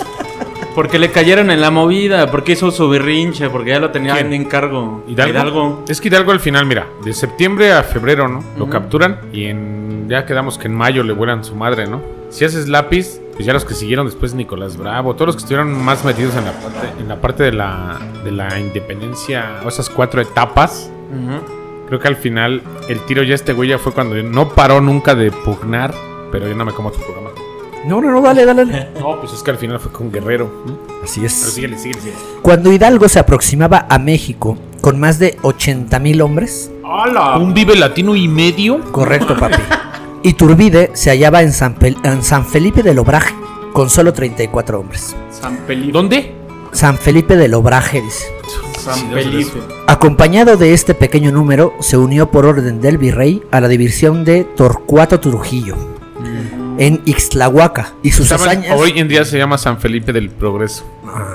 Porque 0.74 0.98
le 1.00 1.12
cayeron 1.12 1.52
en 1.52 1.60
la 1.62 1.72
movida. 1.72 2.32
Porque 2.32 2.54
hizo 2.54 2.72
su 2.72 2.88
berrinche. 2.90 3.50
Porque 3.50 3.72
ya 3.72 3.80
lo 3.80 3.92
tenía 3.92 4.14
¿Quién? 4.14 4.28
en 4.28 4.34
encargo. 4.44 5.04
¿Hidalgo? 5.08 5.84
Es 5.90 6.00
que 6.00 6.08
Hidalgo 6.08 6.32
al 6.32 6.40
final, 6.40 6.66
mira, 6.66 6.88
de 7.04 7.14
septiembre 7.14 7.74
a 7.74 7.84
febrero, 7.84 8.28
¿no? 8.30 8.44
Lo 8.58 8.70
capturan 8.70 9.20
y 9.34 9.46
en 9.46 10.08
ya 10.08 10.26
quedamos 10.26 10.58
que 10.58 10.68
en 10.68 10.76
mayo 10.76 11.04
le 11.04 11.14
vuelan 11.14 11.44
su 11.44 11.56
madre, 11.56 11.88
¿no? 11.88 12.02
Si 12.30 12.46
haces 12.46 12.68
lápiz, 12.70 13.20
pues 13.36 13.46
ya 13.46 13.54
los 13.54 13.66
que 13.66 13.74
siguieron 13.74 14.06
después 14.06 14.34
Nicolás 14.34 14.78
Bravo, 14.78 15.14
todos 15.14 15.28
los 15.28 15.36
que 15.36 15.42
estuvieron 15.42 15.84
más 15.84 16.04
metidos 16.06 16.36
en 16.36 16.46
la 16.46 16.52
parte, 16.54 16.88
en 17.00 17.08
la 17.08 17.22
parte 17.22 17.44
de 17.44 17.52
la, 17.54 18.00
de 18.24 18.32
la 18.32 18.60
independencia, 18.60 19.60
o 19.64 19.68
esas 19.68 19.90
cuatro 19.90 20.22
etapas, 20.22 20.90
Ujú. 21.12 21.46
creo 21.88 22.00
que 22.00 22.08
al 22.08 22.16
final 22.16 22.62
el 22.88 23.00
tiro 23.02 23.24
ya 23.24 23.36
este 23.36 23.54
güey 23.54 23.70
ya 23.70 23.78
fue 23.78 23.92
cuando 23.92 24.16
no 24.24 24.50
paró 24.50 24.80
nunca 24.82 25.16
de 25.16 25.32
pugnar, 25.32 25.94
pero 26.32 26.48
yo 26.48 26.56
no 26.56 26.66
me 26.66 26.72
como 26.74 26.92
tu 26.92 27.00
programa. 27.00 27.30
No, 27.86 28.02
no, 28.02 28.10
no, 28.10 28.20
dale, 28.22 28.46
dale. 28.46 28.66
dale. 28.66 28.88
No, 29.00 29.20
pues 29.20 29.32
es 29.34 29.44
que 29.44 29.52
al 29.52 29.58
final 29.58 29.80
fue 29.80 29.92
con 29.92 30.12
Guerrero, 30.12 30.50
¿no? 30.66 30.78
Así 31.04 31.20
Pero 31.20 31.28
es. 31.28 31.34
síguele, 31.34 31.78
síguele, 31.78 32.02
síguele. 32.02 32.18
Cuando 32.42 32.72
Hidalgo 32.72 33.08
se 33.08 33.20
aproximaba 33.20 33.86
a 33.90 34.00
México 34.00 34.58
con 34.82 35.00
más 35.00 35.20
de 35.20 35.38
80 35.44 36.00
mil 36.00 36.22
hombres, 36.22 36.72
¿Un 37.40 37.54
vive 37.54 37.76
latino 37.76 38.16
y 38.16 38.28
medio? 38.28 38.80
correcto, 38.92 39.36
papi. 39.38 39.58
Iturbide 40.26 40.90
se 40.94 41.12
hallaba 41.12 41.42
en 41.44 41.54
San, 41.54 41.78
Pel- 41.78 41.98
en 42.04 42.24
San 42.24 42.46
Felipe 42.46 42.82
del 42.82 42.98
Obraje 43.00 43.34
con 43.74 43.90
solo 43.90 44.12
34 44.12 44.80
hombres. 44.80 45.16
San 45.30 45.60
Felipe. 45.68 45.92
¿Dónde? 45.92 46.36
San 46.72 46.98
Felipe 46.98 47.36
del 47.38 47.54
Obraje, 47.54 48.02
dice. 48.02 48.26
San 48.80 49.12
Felipe. 49.12 49.60
Acompañado 49.88 50.58
de 50.58 50.74
este 50.74 50.94
pequeño 50.96 51.32
número, 51.32 51.74
se 51.80 51.98
unió 51.98 52.32
por 52.32 52.46
orden 52.46 52.82
del 52.82 52.98
virrey 52.98 53.44
a 53.52 53.62
la 53.62 53.68
división 53.68 54.26
de 54.26 54.44
Torcuato 54.44 55.20
Trujillo, 55.20 55.76
en 56.78 57.02
Ixtlahuaca 57.06 57.94
y 58.04 58.12
sus 58.12 58.32
Estaban- 58.32 58.50
hazañas. 58.60 58.80
hoy 58.80 58.94
en 59.00 59.08
día 59.08 59.26
se 59.26 59.38
llama 59.38 59.58
San 59.58 59.80
Felipe 59.80 60.12
del 60.12 60.30
Progreso. 60.30 60.84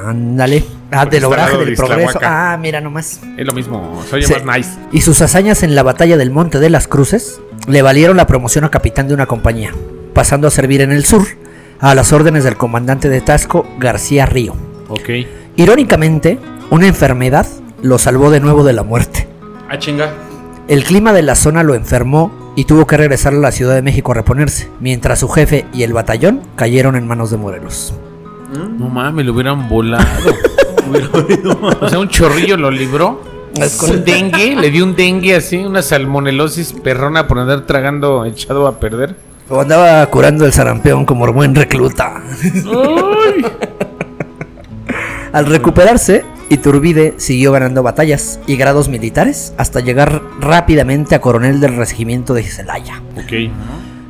Ándale. 0.04 0.64
Ah, 0.90 1.02
Porque 1.02 1.16
del 1.16 1.24
obraje 1.26 1.56
del 1.58 1.70
de 1.70 1.76
progreso. 1.76 2.18
Ah, 2.22 2.58
mira 2.60 2.80
nomás. 2.80 3.20
Es 3.38 3.46
lo 3.46 3.52
mismo, 3.52 4.02
se 4.08 4.16
oye 4.16 4.26
Sí. 4.26 4.34
más 4.44 4.58
nice. 4.58 4.70
Y 4.92 5.00
sus 5.02 5.20
hazañas 5.22 5.62
en 5.62 5.74
la 5.76 5.82
batalla 5.84 6.16
del 6.16 6.30
Monte 6.32 6.58
de 6.58 6.68
las 6.70 6.88
Cruces 6.88 7.40
le 7.66 7.82
valieron 7.82 8.16
la 8.16 8.26
promoción 8.26 8.64
a 8.64 8.70
capitán 8.70 9.08
de 9.08 9.14
una 9.14 9.26
compañía, 9.26 9.72
pasando 10.14 10.48
a 10.48 10.50
servir 10.50 10.80
en 10.80 10.92
el 10.92 11.04
sur 11.04 11.26
a 11.80 11.94
las 11.94 12.12
órdenes 12.12 12.44
del 12.44 12.56
comandante 12.56 13.08
de 13.08 13.20
Tasco, 13.20 13.66
García 13.78 14.26
Río. 14.26 14.54
Ok. 14.88 15.08
Irónicamente, 15.56 16.38
una 16.70 16.86
enfermedad 16.86 17.46
lo 17.82 17.98
salvó 17.98 18.30
de 18.30 18.40
nuevo 18.40 18.64
de 18.64 18.72
la 18.72 18.82
muerte. 18.82 19.26
Ah, 19.68 19.78
chinga. 19.78 20.12
El 20.68 20.84
clima 20.84 21.12
de 21.12 21.22
la 21.22 21.34
zona 21.34 21.62
lo 21.62 21.74
enfermó 21.74 22.52
y 22.56 22.64
tuvo 22.64 22.86
que 22.86 22.96
regresar 22.96 23.32
a 23.32 23.38
la 23.38 23.52
Ciudad 23.52 23.74
de 23.74 23.82
México 23.82 24.12
a 24.12 24.16
reponerse, 24.16 24.68
mientras 24.80 25.20
su 25.20 25.28
jefe 25.28 25.66
y 25.72 25.82
el 25.82 25.92
batallón 25.92 26.42
cayeron 26.56 26.96
en 26.96 27.06
manos 27.06 27.30
de 27.30 27.36
Morelos. 27.36 27.94
No 28.52 28.88
mames, 28.88 29.24
lo 29.24 29.32
hubieran 29.32 29.68
volado. 29.68 30.06
o 31.80 31.88
sea, 31.88 31.98
un 31.98 32.08
chorrillo 32.08 32.56
lo 32.56 32.70
libró. 32.70 33.20
Un 33.88 34.04
dengue, 34.04 34.56
le 34.56 34.70
dio 34.70 34.84
un 34.84 34.96
dengue 34.96 35.36
así, 35.36 35.58
una 35.58 35.82
salmonelosis 35.82 36.72
perrona 36.72 37.28
por 37.28 37.38
andar 37.38 37.66
tragando 37.66 38.24
echado 38.24 38.66
a 38.66 38.80
perder. 38.80 39.14
O 39.48 39.60
andaba 39.60 40.04
curando 40.06 40.46
el 40.46 40.52
sarampión 40.52 41.04
como 41.04 41.32
buen 41.32 41.54
recluta. 41.54 42.22
Al 45.32 45.46
recuperarse, 45.46 46.24
Iturbide 46.48 47.14
siguió 47.18 47.52
ganando 47.52 47.82
batallas 47.82 48.40
y 48.46 48.56
grados 48.56 48.88
militares 48.88 49.54
hasta 49.56 49.80
llegar 49.80 50.22
rápidamente 50.40 51.14
a 51.14 51.20
coronel 51.20 51.60
del 51.60 51.76
regimiento 51.76 52.34
de 52.34 52.42
Celaya. 52.42 53.00
Ok. 53.16 53.50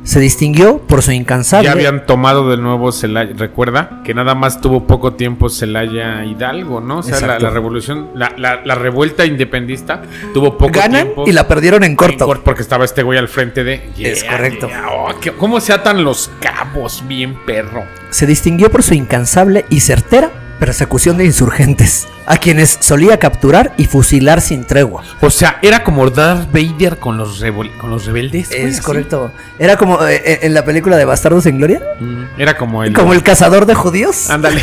Se 0.03 0.19
distinguió 0.19 0.79
por 0.79 1.03
su 1.03 1.11
incansable. 1.11 1.65
Ya 1.67 1.73
habían 1.73 2.07
tomado 2.07 2.49
de 2.49 2.57
nuevo 2.57 2.91
Celaya. 2.91 3.33
Recuerda 3.37 4.01
que 4.03 4.15
nada 4.15 4.33
más 4.33 4.59
tuvo 4.59 4.87
poco 4.87 5.13
tiempo 5.13 5.47
Celaya 5.47 6.25
Hidalgo, 6.25 6.81
¿no? 6.81 6.97
O 6.99 7.03
sea, 7.03 7.37
la, 7.39 7.49
revolución, 7.51 8.09
la, 8.15 8.33
la- 8.35 8.61
la 8.65 8.73
revuelta 8.75 9.25
independentista 9.25 10.01
tuvo 10.33 10.57
poco 10.57 10.71
Ganan 10.79 11.03
tiempo. 11.03 11.23
y 11.27 11.31
la 11.33 11.47
perdieron 11.47 11.83
en 11.83 11.91
En 11.91 11.95
corto. 11.95 12.25
cor- 12.25 12.41
Porque 12.43 12.63
estaba 12.63 12.83
este 12.83 13.03
güey 13.03 13.19
al 13.19 13.27
frente 13.27 13.63
de. 13.63 13.91
Es 13.99 14.23
correcto. 14.23 14.67
Oh, 14.91 15.11
¿Cómo 15.37 15.59
se 15.59 15.71
atan 15.71 16.03
los 16.03 16.31
cabos, 16.39 17.03
bien 17.07 17.35
perro? 17.45 17.83
Se 18.09 18.25
distinguió 18.25 18.71
por 18.71 18.81
su 18.81 18.95
incansable 18.95 19.65
y 19.69 19.81
certera 19.81 20.31
persecución 20.71 21.17
de 21.17 21.25
insurgentes, 21.25 22.07
a 22.27 22.37
quienes 22.37 22.77
solía 22.81 23.17
capturar 23.17 23.73
y 23.77 23.85
fusilar 23.85 24.41
sin 24.41 24.63
tregua. 24.63 25.01
O 25.19 25.31
sea, 25.31 25.57
era 25.63 25.83
como 25.83 26.07
Darth 26.11 26.51
Vader 26.53 26.99
con 26.99 27.17
los, 27.17 27.41
rebel- 27.41 27.75
con 27.79 27.89
los 27.89 28.05
rebeldes. 28.05 28.51
Es 28.51 28.75
así. 28.75 28.83
correcto. 28.83 29.31
Era 29.57 29.75
como 29.75 30.05
eh, 30.05 30.21
eh, 30.23 30.39
en 30.43 30.53
la 30.53 30.63
película 30.63 30.97
de 30.97 31.05
Bastardos 31.05 31.47
en 31.47 31.57
Gloria, 31.57 31.81
Mm, 31.99 32.25
Era 32.37 32.55
como 32.57 32.83
el. 32.83 32.93
como 32.93 33.13
el 33.13 33.23
cazador 33.23 33.65
de 33.65 33.73
judíos. 33.73 34.29
Ándale. 34.29 34.61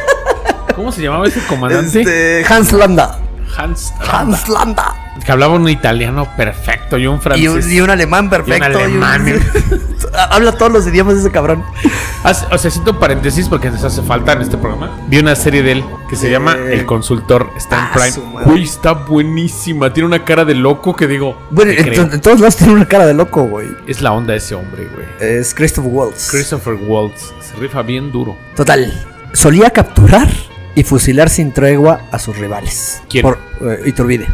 ¿Cómo 0.74 0.90
se 0.90 1.00
llamaba 1.02 1.28
ese 1.28 1.40
comandante? 1.46 2.00
Este, 2.00 2.44
Hans 2.52 2.72
Landa. 2.72 3.16
Hans. 3.56 3.92
Hans 4.00 4.48
Landa. 4.48 4.92
Que 5.24 5.32
hablaba 5.32 5.54
un 5.54 5.68
italiano 5.68 6.28
perfecto 6.36 6.96
y 6.98 7.06
un 7.06 7.16
Y 7.16 7.20
francés. 7.20 7.66
un, 7.66 7.72
y 7.72 7.80
un 7.80 7.90
alemán 7.90 8.30
perfecto. 8.30 8.70
y 8.70 8.74
un- 8.96 9.02
alemán. 9.02 9.40
Habla 10.30 10.52
todos 10.52 10.72
los 10.72 10.86
idiomas 10.86 11.16
ese 11.16 11.30
cabrón. 11.30 11.62
O 12.50 12.58
sea, 12.58 12.70
siento 12.70 12.98
paréntesis 12.98 13.48
porque 13.48 13.70
nos 13.70 13.84
hace 13.84 14.02
falta 14.02 14.32
en 14.32 14.42
este 14.42 14.56
programa. 14.56 14.98
Vi 15.08 15.18
una 15.18 15.36
serie 15.36 15.62
de 15.62 15.72
él 15.72 15.84
que 16.08 16.16
se 16.16 16.28
Eh. 16.28 16.30
llama 16.32 16.54
El 16.54 16.84
Consultor. 16.84 17.50
Está 17.56 17.90
Ah, 17.94 18.06
en 18.06 18.12
su 18.12 18.22
Prime. 18.22 18.52
Uy, 18.52 18.62
está 18.64 18.92
buenísima. 18.92 19.92
Tiene 19.92 20.06
una 20.08 20.24
cara 20.24 20.44
de 20.44 20.54
loco 20.54 20.96
que 20.96 21.06
digo. 21.06 21.36
Bueno, 21.50 21.70
en, 21.72 22.20
todos 22.20 22.40
lados 22.40 22.56
tiene 22.56 22.72
una 22.72 22.86
cara 22.88 23.06
de 23.06 23.14
loco, 23.14 23.44
güey. 23.44 23.68
Es 23.86 24.00
la 24.02 24.12
onda 24.12 24.32
de 24.32 24.38
ese 24.38 24.54
hombre, 24.54 24.88
güey. 24.92 25.06
Es 25.20 25.54
Christoph 25.54 25.86
Waltz. 25.88 26.30
Christopher 26.30 26.74
Waltz. 26.74 27.32
Se 27.40 27.54
rifa 27.56 27.82
bien 27.82 28.10
duro. 28.10 28.36
Total. 28.56 28.92
Solía 29.32 29.70
capturar 29.70 30.28
y 30.74 30.82
fusilar 30.82 31.30
sin 31.30 31.52
tregua 31.52 32.00
a 32.10 32.18
sus 32.18 32.36
rivales. 32.36 33.02
¿Quién? 33.08 33.22
Por 33.22 33.38
eh, 33.60 33.82
Iturbide. 33.86 34.26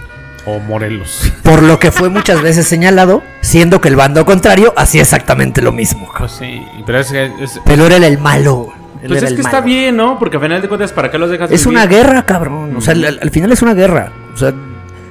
O 0.46 0.61
Morelos. 0.61 1.32
Por 1.42 1.62
lo 1.62 1.78
que 1.80 1.90
fue 1.90 2.09
muchas 2.09 2.40
veces 2.40 2.66
señalado, 2.68 3.22
siendo 3.40 3.80
que 3.80 3.88
el 3.88 3.96
bando 3.96 4.24
contrario 4.24 4.72
hacía 4.76 5.02
exactamente 5.02 5.61
lo 5.61 5.72
mismo. 5.72 6.09
Pues 6.16 6.32
sí, 6.32 6.64
pero 6.87 7.00
es, 7.00 7.11
es- 7.12 7.61
Pero 7.64 7.87
era 7.87 7.96
el 7.96 8.18
malo. 8.18 8.68
Él 9.02 9.09
Pues 9.09 9.22
es 9.24 9.35
que 9.35 9.40
está 9.42 9.61
bien, 9.61 9.96
¿no? 9.96 10.18
Porque 10.18 10.37
a 10.37 10.40
final 10.40 10.62
de 10.62 10.68
cuentas, 10.68 10.92
¿para 10.92 11.11
qué 11.11 11.18
los 11.18 11.30
dejas 11.30 11.50
Es 11.50 11.64
vivir? 11.66 11.78
una 11.78 11.87
guerra, 11.87 12.24
cabrón. 12.24 12.74
O 12.76 12.80
sea, 12.80 12.94
al, 12.94 13.18
al 13.22 13.30
final 13.30 13.52
es 13.52 13.61
una 13.62 13.74
guerra. 13.74 14.11
O 14.35 14.37
sea, 14.38 14.52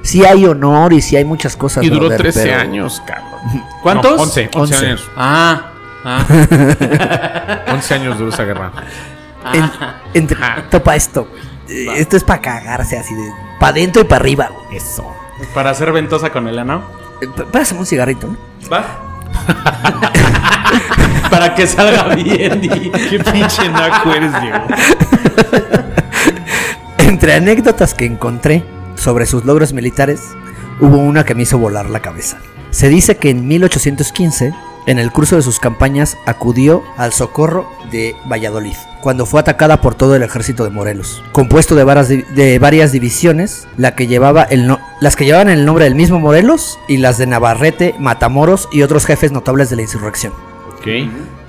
sí 0.02 0.24
hay 0.26 0.46
honor 0.46 0.92
y 0.94 1.02
sí 1.02 1.16
hay 1.18 1.26
muchas 1.26 1.56
cosas. 1.56 1.84
y 1.84 1.90
duró 1.90 2.08
brother, 2.08 2.18
13 2.22 2.44
pero- 2.44 2.60
años, 2.60 3.02
cabrón. 3.06 3.64
¿Cuántos? 3.84 4.16
No, 4.18 4.24
11, 4.24 4.50
11 4.56 4.74
11. 4.76 4.86
años. 4.86 5.10
Ah, 5.16 5.72
ah. 6.04 6.26
11 7.74 7.94
años 7.94 8.18
duró 8.18 8.30
esa 8.32 8.44
guerra. 8.44 8.72
En- 9.54 9.72
entre- 10.14 10.38
topa 10.72 10.96
esto, 10.96 11.28
güey. 11.30 11.44
Esto 12.00 12.16
es 12.18 12.24
para 12.24 12.42
cagarse 12.42 12.98
así 12.98 13.14
de. 13.14 13.30
Para 13.60 13.72
adentro 13.72 14.02
y 14.02 14.06
para 14.06 14.22
arriba, 14.22 14.50
güey. 14.52 14.78
Eso. 14.78 15.06
Para 15.54 15.72
hacer 15.72 15.92
ventosa 15.92 16.32
con 16.32 16.48
el 16.48 16.60
ano. 16.60 16.84
Pásame 17.52 17.82
un 17.82 17.86
cigarrito. 17.86 18.36
Va. 18.72 18.84
Para 21.30 21.54
que 21.56 21.68
salga 21.68 22.16
bien, 22.16 22.62
di. 22.62 22.70
Qué 22.70 23.20
pinche 23.20 23.70
naco 23.70 24.12
eres, 24.12 24.32
Diego. 24.42 24.60
Entre 27.00 27.34
anécdotas 27.34 27.94
que 27.94 28.06
encontré 28.06 28.64
sobre 28.96 29.26
sus 29.26 29.46
logros 29.46 29.74
militares, 29.74 30.22
hubo 30.80 30.98
una 30.98 31.24
que 31.24 31.36
me 31.36 31.44
hizo 31.44 31.58
volar 31.58 31.90
la 31.90 32.00
cabeza. 32.02 32.38
Se 32.72 32.90
dice 32.90 33.18
que 33.18 33.30
en 33.30 33.48
1815, 33.48 34.54
en 34.86 35.00
el 35.00 35.12
curso 35.12 35.36
de 35.36 35.42
sus 35.42 35.60
campañas, 35.60 36.18
acudió 36.26 36.84
al 36.98 37.12
socorro 37.14 37.70
de 37.92 38.16
Valladolid, 38.30 38.76
cuando 39.02 39.26
fue 39.26 39.40
atacada 39.40 39.82
por 39.82 39.96
todo 39.96 40.16
el 40.16 40.24
ejército 40.24 40.64
de 40.64 40.70
Morelos, 40.70 41.24
compuesto 41.32 41.76
de 41.76 41.84
varias, 42.60 42.92
divisiones, 42.92 43.68
la 43.78 43.96
que 43.96 44.08
llevaba 44.08 44.44
el 44.44 44.68
no- 44.68 44.80
las 45.02 45.16
que 45.16 45.26
llevaban 45.26 45.50
el 45.50 45.66
nombre 45.66 45.86
del 45.86 45.96
mismo 45.96 46.20
Morelos 46.20 46.80
y 46.88 46.98
las 46.98 47.18
de 47.18 47.28
Navarrete, 47.28 47.96
Matamoros 48.00 48.68
y 48.72 48.82
otros 48.84 49.06
jefes 49.06 49.32
notables 49.32 49.70
de 49.70 49.76
la 49.78 49.82
insurrección. 49.84 50.34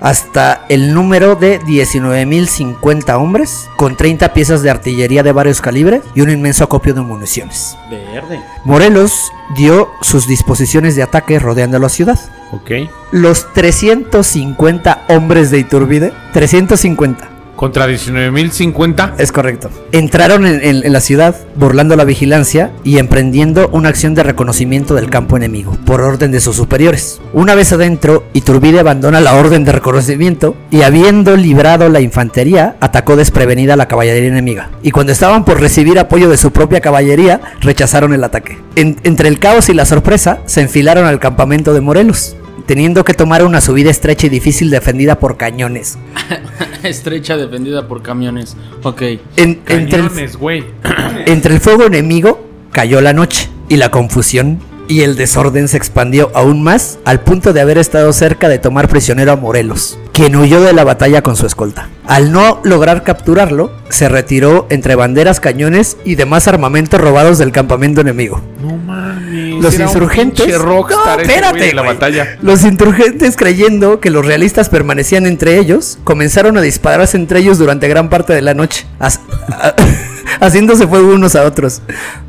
Hasta 0.01 0.65
el 0.69 0.95
número 0.95 1.37
de 1.37 1.61
19.050 1.61 3.19
hombres, 3.21 3.69
con 3.77 3.97
30 3.97 4.33
piezas 4.33 4.63
de 4.63 4.71
artillería 4.71 5.23
de 5.23 5.33
varios 5.33 5.61
calibres 5.61 6.03
y 6.15 6.21
un 6.21 6.31
inmenso 6.31 6.65
acopio 6.65 6.95
de 6.95 7.01
municiones. 7.01 7.77
Verde. 7.91 8.41
Morelos 8.65 9.33
dio 9.57 9.91
sus 10.03 10.27
disposiciones 10.27 10.97
de 10.97 11.03
ataque 11.03 11.39
rodeando 11.39 11.79
la 11.79 11.89
ciudad. 11.89 12.19
Ok. 12.53 12.91
Los 13.13 13.53
350 13.53 15.07
hombres 15.09 15.51
de 15.51 15.59
Iturbide, 15.59 16.13
350, 16.33 17.29
Contra 17.57 17.87
19.050. 17.89 19.15
es 19.19 19.33
correcto, 19.33 19.71
entraron 19.93 20.47
en, 20.47 20.93
la 20.93 21.01
ciudad 21.01 21.35
burlando 21.57 21.97
la 21.97 22.05
vigilancia 22.05 22.71
y 22.85 22.99
emprendiendo 22.99 23.69
una 23.73 23.89
acción 23.89 24.15
de 24.15 24.23
reconocimiento 24.23 24.95
del 24.95 25.09
campo 25.11 25.37
enemigo 25.37 25.77
por 25.87 26.03
orden 26.03 26.31
de 26.33 26.41
sus 26.41 26.57
superiores. 26.57 27.21
Una 27.33 27.55
vez 27.55 27.73
adentro, 27.73 28.25
Iturbide 28.35 28.81
abandona 28.81 29.21
la 29.21 29.35
orden 29.35 29.65
de 29.65 29.73
reconocimiento 29.73 30.55
y 30.71 30.83
habiendo 30.83 31.37
librado 31.37 31.89
la 31.89 32.01
infantería, 32.01 32.77
atacó 32.81 33.17
desprevenida 33.17 33.75
a 33.75 33.77
la 33.77 33.89
caballería 33.89 34.29
enemiga. 34.29 34.71
Y 34.83 34.91
cuando 34.91 35.13
estaban 35.13 35.45
por 35.45 35.59
recibir 35.61 35.99
apoyo 35.99 36.29
de 36.29 36.37
su 36.37 36.53
propia 36.53 36.81
caballería, 36.81 37.41
rechazaron 37.61 38.13
el 38.13 38.23
ataque. 38.25 38.59
En- 38.77 38.97
entre 39.05 39.29
el 39.29 39.39
caos 39.39 39.69
y 39.69 39.75
la 39.75 39.87
sorpresa, 39.87 40.41
se 40.45 40.61
enfilaron 40.61 41.07
al 41.07 41.19
campamento 41.21 41.73
de 41.73 41.81
Morelos. 41.81 42.37
Teniendo 42.67 43.05
que 43.05 43.15
tomar 43.15 43.45
una 43.45 43.61
subida 43.61 43.91
estrecha 43.91 44.27
y 44.27 44.31
difícil 44.31 44.71
defendida 44.71 45.19
por 45.21 45.37
cañones. 45.37 45.99
Estrecha 46.83 47.37
defendida 47.37 47.87
por 47.89 48.03
camiones. 48.03 48.57
Ok. 48.83 49.03
En- 49.37 49.61
entre 49.69 50.01
Cañones, 50.03 50.37
güey. 50.37 50.65
Entre 51.27 51.55
el 51.55 51.61
fuego 51.61 51.85
enemigo 51.85 52.45
cayó 52.73 53.01
la 53.01 53.13
noche 53.13 53.49
y 53.69 53.77
la 53.77 53.91
confusión 53.91 54.59
y 54.89 55.01
el 55.03 55.17
desorden 55.17 55.67
se 55.69 55.77
expandió 55.77 56.31
aún 56.35 56.63
más 56.63 56.99
al 57.05 57.21
punto 57.21 57.53
de 57.53 57.61
haber 57.61 57.79
estado 57.79 58.13
cerca 58.13 58.49
de 58.49 58.59
tomar 58.59 58.89
prisionero 58.89 59.33
a 59.33 59.37
Morelos, 59.37 59.99
quien 60.13 60.37
huyó 60.37 60.61
de 60.61 60.73
la 60.73 60.85
batalla 60.85 61.23
con 61.23 61.35
su 61.37 61.47
escolta. 61.47 61.89
Al 62.07 62.31
no 62.31 62.61
lograr 62.63 63.03
capturarlo, 63.03 63.73
se 63.89 64.09
retiró 64.09 64.67
entre 64.71 64.95
banderas, 64.95 65.41
cañones 65.41 65.97
y 66.05 66.15
demás 66.15 66.47
armamentos 66.47 67.01
robados 67.01 67.39
del 67.39 67.51
campamento 67.51 68.01
enemigo. 68.01 68.41
No 68.61 68.77
mames. 68.77 69.63
Los 69.63 69.79
insurgentes. 69.79 70.47
No, 70.47 70.83
güey 70.83 70.95
espérate, 71.23 71.73
la 71.75 71.83
batalla. 71.83 72.37
Los 72.43 72.65
insurgentes, 72.65 73.37
creyendo 73.37 74.01
que 74.01 74.11
los 74.11 74.25
realistas 74.25 74.69
permanecían 74.69 75.27
entre 75.27 75.59
ellos, 75.59 75.99
comenzaron 76.05 76.57
a 76.57 76.61
dispararse 76.61 77.17
entre 77.17 77.41
ellos 77.41 77.59
durante 77.59 77.89
gran 77.89 78.09
parte 78.09 78.33
de 78.33 78.43
la 78.43 78.55
noche, 78.55 78.87
haciéndose 80.41 80.87
fuego 80.87 81.15
unos 81.15 81.37
a 81.37 81.45
otros. 81.45 81.83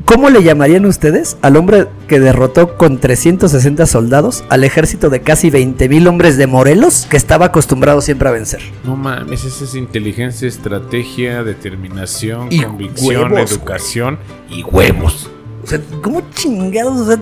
¿Cómo 0.04 0.30
le 0.30 0.42
llamarían 0.42 0.86
ustedes 0.86 1.36
al 1.42 1.56
hombre 1.56 1.86
que 2.06 2.20
derrotó 2.20 2.76
con 2.76 2.98
360 2.98 3.86
soldados 3.86 4.44
al 4.48 4.64
ejército 4.64 5.10
de 5.10 5.20
casi 5.20 5.50
20.000 5.50 6.08
hombres 6.08 6.36
de 6.36 6.46
Morelos 6.46 7.06
que 7.10 7.16
estaba 7.16 7.46
acostumbrado 7.46 8.00
siempre 8.00 8.28
a 8.28 8.32
vencer? 8.32 8.60
No 8.84 8.96
mames, 8.96 9.44
esa 9.44 9.64
es 9.64 9.74
inteligencia, 9.74 10.48
estrategia, 10.48 11.42
determinación, 11.42 12.48
Y 12.50 12.62
convicción, 12.62 13.32
huevos, 13.32 13.52
educación 13.52 14.18
y 14.48 14.62
huevos. 14.62 15.30
O 15.62 15.66
sea, 15.66 15.80
¿cómo 16.02 16.22
chingados? 16.34 17.00
O 17.00 17.06
sea, 17.06 17.18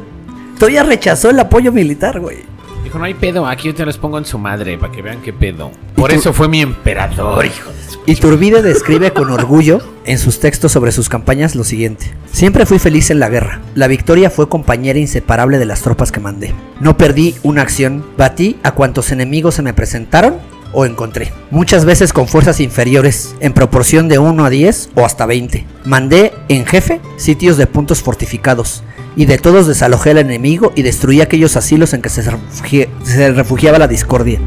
todavía 0.58 0.82
rechazó 0.82 1.30
el 1.30 1.40
apoyo 1.40 1.72
militar, 1.72 2.20
güey. 2.20 2.55
Dijo, 2.86 3.00
no 3.00 3.04
hay 3.04 3.14
pedo, 3.14 3.44
aquí 3.48 3.66
yo 3.66 3.74
te 3.74 3.84
los 3.84 3.98
pongo 3.98 4.16
en 4.16 4.24
su 4.24 4.38
madre 4.38 4.78
para 4.78 4.92
que 4.92 5.02
vean 5.02 5.20
qué 5.20 5.32
pedo. 5.32 5.72
Por 5.96 6.12
eso 6.12 6.32
fue 6.32 6.46
mi 6.46 6.60
emperador, 6.60 7.44
hijo 7.44 7.72
de 7.72 7.82
su... 7.82 7.98
Iturbide 8.06 8.62
describe 8.62 9.10
con 9.10 9.28
orgullo 9.32 9.80
en 10.04 10.18
sus 10.18 10.38
textos 10.38 10.70
sobre 10.70 10.92
sus 10.92 11.08
campañas 11.08 11.56
lo 11.56 11.64
siguiente. 11.64 12.14
Siempre 12.30 12.64
fui 12.64 12.78
feliz 12.78 13.10
en 13.10 13.18
la 13.18 13.28
guerra. 13.28 13.60
La 13.74 13.88
victoria 13.88 14.30
fue 14.30 14.48
compañera 14.48 15.00
inseparable 15.00 15.58
de 15.58 15.66
las 15.66 15.82
tropas 15.82 16.12
que 16.12 16.20
mandé. 16.20 16.54
No 16.78 16.96
perdí 16.96 17.34
una 17.42 17.62
acción. 17.62 18.06
Batí 18.16 18.56
a 18.62 18.70
cuantos 18.70 19.10
enemigos 19.10 19.56
se 19.56 19.62
me 19.62 19.74
presentaron 19.74 20.36
o 20.78 20.84
encontré. 20.84 21.32
Muchas 21.50 21.86
veces 21.86 22.12
con 22.12 22.28
fuerzas 22.28 22.60
inferiores, 22.60 23.34
en 23.40 23.54
proporción 23.54 24.08
de 24.08 24.18
1 24.18 24.44
a 24.44 24.50
10 24.50 24.90
o 24.94 25.06
hasta 25.06 25.24
20. 25.24 25.64
Mandé 25.86 26.34
en 26.50 26.66
jefe 26.66 27.00
sitios 27.16 27.56
de 27.56 27.66
puntos 27.66 28.02
fortificados. 28.02 28.82
Y 29.16 29.24
de 29.24 29.38
todos 29.38 29.66
desalojé 29.66 30.10
al 30.10 30.18
enemigo 30.18 30.72
y 30.76 30.82
destruí 30.82 31.22
aquellos 31.22 31.56
asilos 31.56 31.94
en 31.94 32.02
que 32.02 32.10
se, 32.10 32.22
refugi- 32.30 32.88
se 33.02 33.32
refugiaba 33.32 33.78
la 33.78 33.88
discordia. 33.88 34.38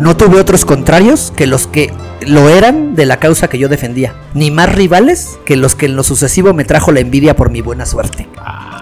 No 0.00 0.16
tuve 0.16 0.40
otros 0.40 0.64
contrarios 0.64 1.30
que 1.36 1.46
los 1.46 1.66
que 1.66 1.92
lo 2.26 2.48
eran 2.48 2.94
de 2.94 3.04
la 3.04 3.18
causa 3.18 3.48
que 3.48 3.58
yo 3.58 3.68
defendía, 3.68 4.14
ni 4.32 4.50
más 4.50 4.74
rivales 4.74 5.38
que 5.44 5.56
los 5.56 5.74
que 5.74 5.84
en 5.86 5.96
lo 5.96 6.02
sucesivo 6.02 6.54
me 6.54 6.64
trajo 6.64 6.90
la 6.92 7.00
envidia 7.00 7.36
por 7.36 7.50
mi 7.50 7.60
buena 7.60 7.84
suerte. 7.84 8.26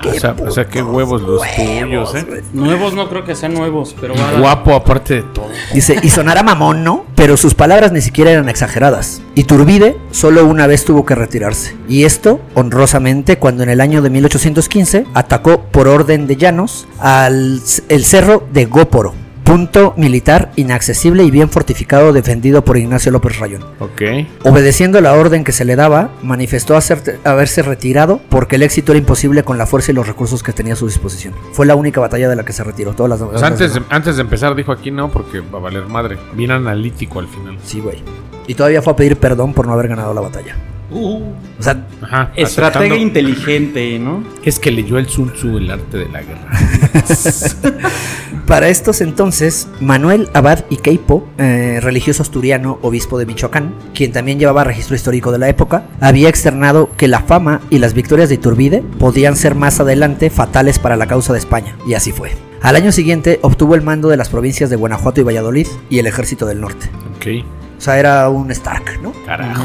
O 0.06 0.20
sea, 0.20 0.36
o 0.46 0.50
sea, 0.50 0.66
qué 0.66 0.82
huevos 0.82 1.22
los 1.22 1.42
tuyos, 1.54 2.14
eh. 2.14 2.42
Nuevos 2.52 2.94
no 2.94 3.08
creo 3.08 3.24
que 3.24 3.34
sean 3.34 3.54
nuevos, 3.54 3.94
pero. 4.00 4.14
Guapo 4.38 4.74
aparte 4.74 5.14
de 5.14 5.22
todo. 5.22 5.48
Dice, 5.72 5.98
y 6.02 6.10
sonará 6.10 6.42
mamón, 6.42 6.84
¿no? 6.84 7.04
Pero 7.14 7.36
sus 7.36 7.54
palabras 7.54 7.92
ni 7.92 8.00
siquiera 8.00 8.30
eran 8.30 8.48
exageradas. 8.48 9.22
Iturbide 9.34 9.96
solo 10.10 10.44
una 10.46 10.66
vez 10.66 10.84
tuvo 10.84 11.04
que 11.04 11.14
retirarse. 11.14 11.76
Y 11.88 12.04
esto, 12.04 12.40
honrosamente, 12.54 13.38
cuando 13.38 13.62
en 13.62 13.70
el 13.70 13.80
año 13.80 14.02
de 14.02 14.10
1815 14.10 15.06
atacó 15.14 15.62
por 15.62 15.88
orden 15.88 16.26
de 16.26 16.36
Llanos 16.36 16.86
al 16.98 17.60
el 17.88 18.04
cerro 18.04 18.46
de 18.52 18.66
Góporo. 18.66 19.23
Punto 19.44 19.92
militar 19.98 20.50
inaccesible 20.56 21.22
y 21.22 21.30
bien 21.30 21.50
fortificado 21.50 22.12
defendido 22.14 22.64
por 22.64 22.78
Ignacio 22.78 23.12
López 23.12 23.38
Rayón. 23.38 23.62
Ok. 23.78 24.02
Obedeciendo 24.44 25.00
la 25.02 25.12
orden 25.12 25.44
que 25.44 25.52
se 25.52 25.66
le 25.66 25.76
daba, 25.76 26.10
manifestó 26.22 26.76
hacer- 26.76 27.20
haberse 27.24 27.62
retirado 27.62 28.20
porque 28.30 28.56
el 28.56 28.62
éxito 28.62 28.92
era 28.92 28.98
imposible 28.98 29.42
con 29.44 29.58
la 29.58 29.66
fuerza 29.66 29.92
y 29.92 29.94
los 29.94 30.06
recursos 30.06 30.42
que 30.42 30.52
tenía 30.54 30.72
a 30.72 30.76
su 30.76 30.86
disposición. 30.86 31.34
Fue 31.52 31.66
la 31.66 31.74
única 31.76 32.00
batalla 32.00 32.28
de 32.28 32.36
la 32.36 32.44
que 32.44 32.54
se 32.54 32.64
retiró. 32.64 32.94
Todas 32.94 33.20
las 33.20 33.38
sea, 33.38 33.48
antes 33.48 33.74
de, 33.74 33.82
antes 33.90 34.16
de 34.16 34.22
empezar 34.22 34.54
dijo 34.54 34.72
aquí 34.72 34.90
no, 34.90 35.10
porque 35.10 35.40
va 35.40 35.58
a 35.58 35.62
valer 35.62 35.86
madre. 35.86 36.16
Bien 36.32 36.50
analítico 36.50 37.20
al 37.20 37.28
final. 37.28 37.58
Sí, 37.62 37.80
güey. 37.80 38.02
Y 38.46 38.54
todavía 38.54 38.80
fue 38.82 38.94
a 38.94 38.96
pedir 38.96 39.16
perdón 39.18 39.52
por 39.52 39.66
no 39.66 39.74
haber 39.74 39.88
ganado 39.88 40.14
la 40.14 40.22
batalla. 40.22 40.56
Uh, 40.94 41.32
O 41.58 41.62
sea, 41.62 41.84
Ajá. 42.02 42.30
estratega 42.36 42.96
inteligente, 42.96 43.98
¿no? 43.98 44.22
Es 44.44 44.58
que 44.58 44.70
leyó 44.70 44.96
el 44.98 45.08
Sun 45.08 45.32
Tzu, 45.32 45.58
el 45.58 45.70
arte 45.70 45.98
de 45.98 46.08
la 46.08 46.22
guerra. 46.22 46.48
para 48.46 48.68
estos 48.68 49.00
entonces, 49.00 49.68
Manuel 49.80 50.28
Abad 50.34 50.64
y 50.70 50.76
Queipo, 50.76 51.26
eh, 51.38 51.80
religioso 51.82 52.22
asturiano, 52.22 52.78
obispo 52.82 53.18
de 53.18 53.26
Michoacán, 53.26 53.74
quien 53.94 54.12
también 54.12 54.38
llevaba 54.38 54.64
registro 54.64 54.94
histórico 54.94 55.32
de 55.32 55.38
la 55.38 55.48
época, 55.48 55.84
había 56.00 56.28
externado 56.28 56.90
que 56.96 57.08
la 57.08 57.20
fama 57.20 57.60
y 57.70 57.78
las 57.78 57.94
victorias 57.94 58.28
de 58.28 58.36
Iturbide 58.36 58.82
podían 58.98 59.36
ser 59.36 59.54
más 59.54 59.80
adelante 59.80 60.30
fatales 60.30 60.78
para 60.78 60.96
la 60.96 61.06
causa 61.06 61.32
de 61.32 61.38
España, 61.40 61.76
y 61.86 61.94
así 61.94 62.12
fue. 62.12 62.30
Al 62.62 62.76
año 62.76 62.92
siguiente 62.92 63.40
obtuvo 63.42 63.74
el 63.74 63.82
mando 63.82 64.08
de 64.08 64.16
las 64.16 64.28
provincias 64.28 64.70
de 64.70 64.76
Guanajuato 64.76 65.20
y 65.20 65.24
Valladolid 65.24 65.66
y 65.90 65.98
el 65.98 66.06
ejército 66.06 66.46
del 66.46 66.60
norte. 66.60 66.88
ok. 67.16 67.44
O 67.76 67.80
sea, 67.84 67.98
era 67.98 68.28
un 68.30 68.50
Stark, 68.52 69.00
¿no? 69.02 69.12
Carajo. 69.26 69.62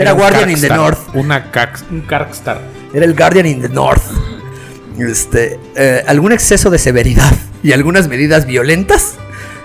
Era 0.00 0.12
Guardian 0.12 0.50
in 0.50 0.60
the 0.60 0.68
North. 0.70 1.14
Una 1.14 1.44
un 1.90 2.00
Karkstar. 2.00 2.58
Era 2.94 3.04
el 3.04 3.14
Guardian 3.14 3.44
in 3.44 3.60
the 3.60 3.68
North. 3.68 4.02
Este, 4.98 5.60
eh, 5.76 6.02
algún 6.06 6.32
exceso 6.32 6.70
de 6.70 6.78
severidad 6.78 7.30
y 7.62 7.72
algunas 7.72 8.08
medidas 8.08 8.46
violentas 8.46 9.16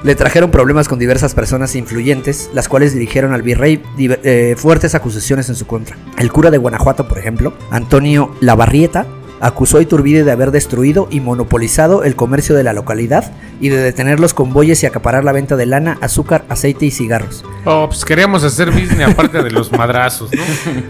le 0.04 0.14
trajeron 0.14 0.52
problemas 0.52 0.90
con 0.90 1.00
diversas 1.00 1.34
personas 1.34 1.76
influyentes, 1.76 2.50
las 2.54 2.68
cuales 2.68 2.94
dirigieron 2.94 3.34
al 3.34 3.44
virrey 3.44 3.82
eh, 3.98 4.56
fuertes 4.58 4.94
acusaciones 4.94 5.48
en 5.48 5.56
su 5.56 5.66
contra. 5.66 5.96
El 6.18 6.32
cura 6.34 6.52
de 6.52 6.58
Guanajuato, 6.58 7.08
por 7.08 7.18
ejemplo, 7.18 7.54
Antonio 7.72 8.36
Lavarrieta, 8.42 9.08
acusó 9.42 9.78
a 9.78 9.82
Iturbide 9.82 10.24
de 10.24 10.32
haber 10.32 10.52
destruido 10.52 11.08
y 11.12 11.20
monopolizado 11.20 12.04
el 12.04 12.16
comercio 12.16 12.56
de 12.56 12.64
la 12.64 12.74
localidad 12.74 13.32
y 13.62 13.70
de 13.70 13.78
detener 13.78 14.20
los 14.20 14.34
convoyes 14.34 14.82
y 14.84 14.86
acaparar 14.86 15.24
la 15.24 15.32
venta 15.32 15.56
de 15.56 15.66
lana, 15.66 15.98
azúcar, 16.02 16.46
aceite 16.50 16.86
y 16.86 16.92
cigarros. 16.92 17.44
Oh, 17.66 17.88
pues 17.88 18.06
queríamos 18.06 18.44
hacer 18.44 18.72
business 18.72 19.10
aparte 19.10 19.42
de 19.44 19.52
los 19.52 19.72
madrazos, 19.72 20.30
¿no? 20.34 20.44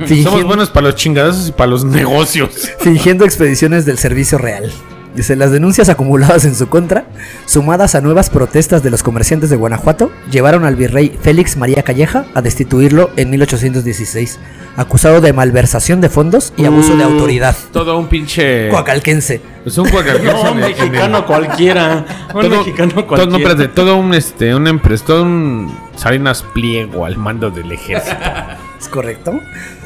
Fingiendo- 0.06 0.32
Somos 0.32 0.46
buenos 0.46 0.70
para 0.70 0.88
los 0.88 0.96
chingadazos 0.96 1.50
y 1.50 1.52
para 1.52 1.68
los 1.72 1.84
negocios. 1.86 2.70
fingiendo 2.80 3.26
expediciones 3.26 3.86
del 3.86 3.98
servicio 3.98 4.38
real. 4.38 4.72
Dice, 5.16 5.36
las 5.38 5.52
denuncias 5.52 5.88
acumuladas 5.90 6.44
en 6.46 6.56
su 6.56 6.68
contra, 6.68 7.06
sumadas 7.46 7.96
a 7.96 8.02
nuevas 8.02 8.30
protestas 8.30 8.84
de 8.84 8.90
los 8.90 9.02
comerciantes 9.02 9.50
de 9.50 9.56
Guanajuato, 9.56 10.12
llevaron 10.30 10.66
al 10.66 10.76
virrey 10.76 11.18
Félix 11.22 11.56
María 11.56 11.84
Calleja 11.84 12.26
a 12.34 12.42
destituirlo 12.42 13.10
en 13.16 13.30
1816, 13.30 14.40
acusado 14.76 15.22
de 15.22 15.32
malversación 15.32 16.02
de 16.02 16.10
fondos 16.10 16.52
y 16.58 16.66
abuso 16.66 16.98
de 16.98 17.06
Uh, 17.06 17.10
autoridad. 17.10 17.56
Todo 17.72 17.98
un 17.98 18.08
pinche. 18.08 18.68
Coacalquense. 18.70 19.42
Es 19.66 19.78
un 19.78 19.88
coacalquense 19.90 20.34
No, 20.44 20.50
el- 20.50 20.56
mexicano 20.56 21.26
cualquiera. 21.26 22.06
Un 22.34 22.42
todo, 22.42 22.58
mexicano 22.58 22.92
todo- 22.94 23.08
cualquiera. 23.08 23.32
no, 23.32 23.38
espérate, 23.38 23.68
todo 23.74 23.96
un 23.96 24.14
este, 24.14 24.54
una 24.54 24.70
empresa, 24.70 25.06
todo 25.06 25.24
un 25.24 25.78
Salinas 25.96 26.44
Pliego 26.54 27.06
al 27.06 27.16
mando 27.18 27.50
del 27.52 27.72
ejército. 27.72 28.18
¿Es 28.80 28.90
correcto? 28.90 29.40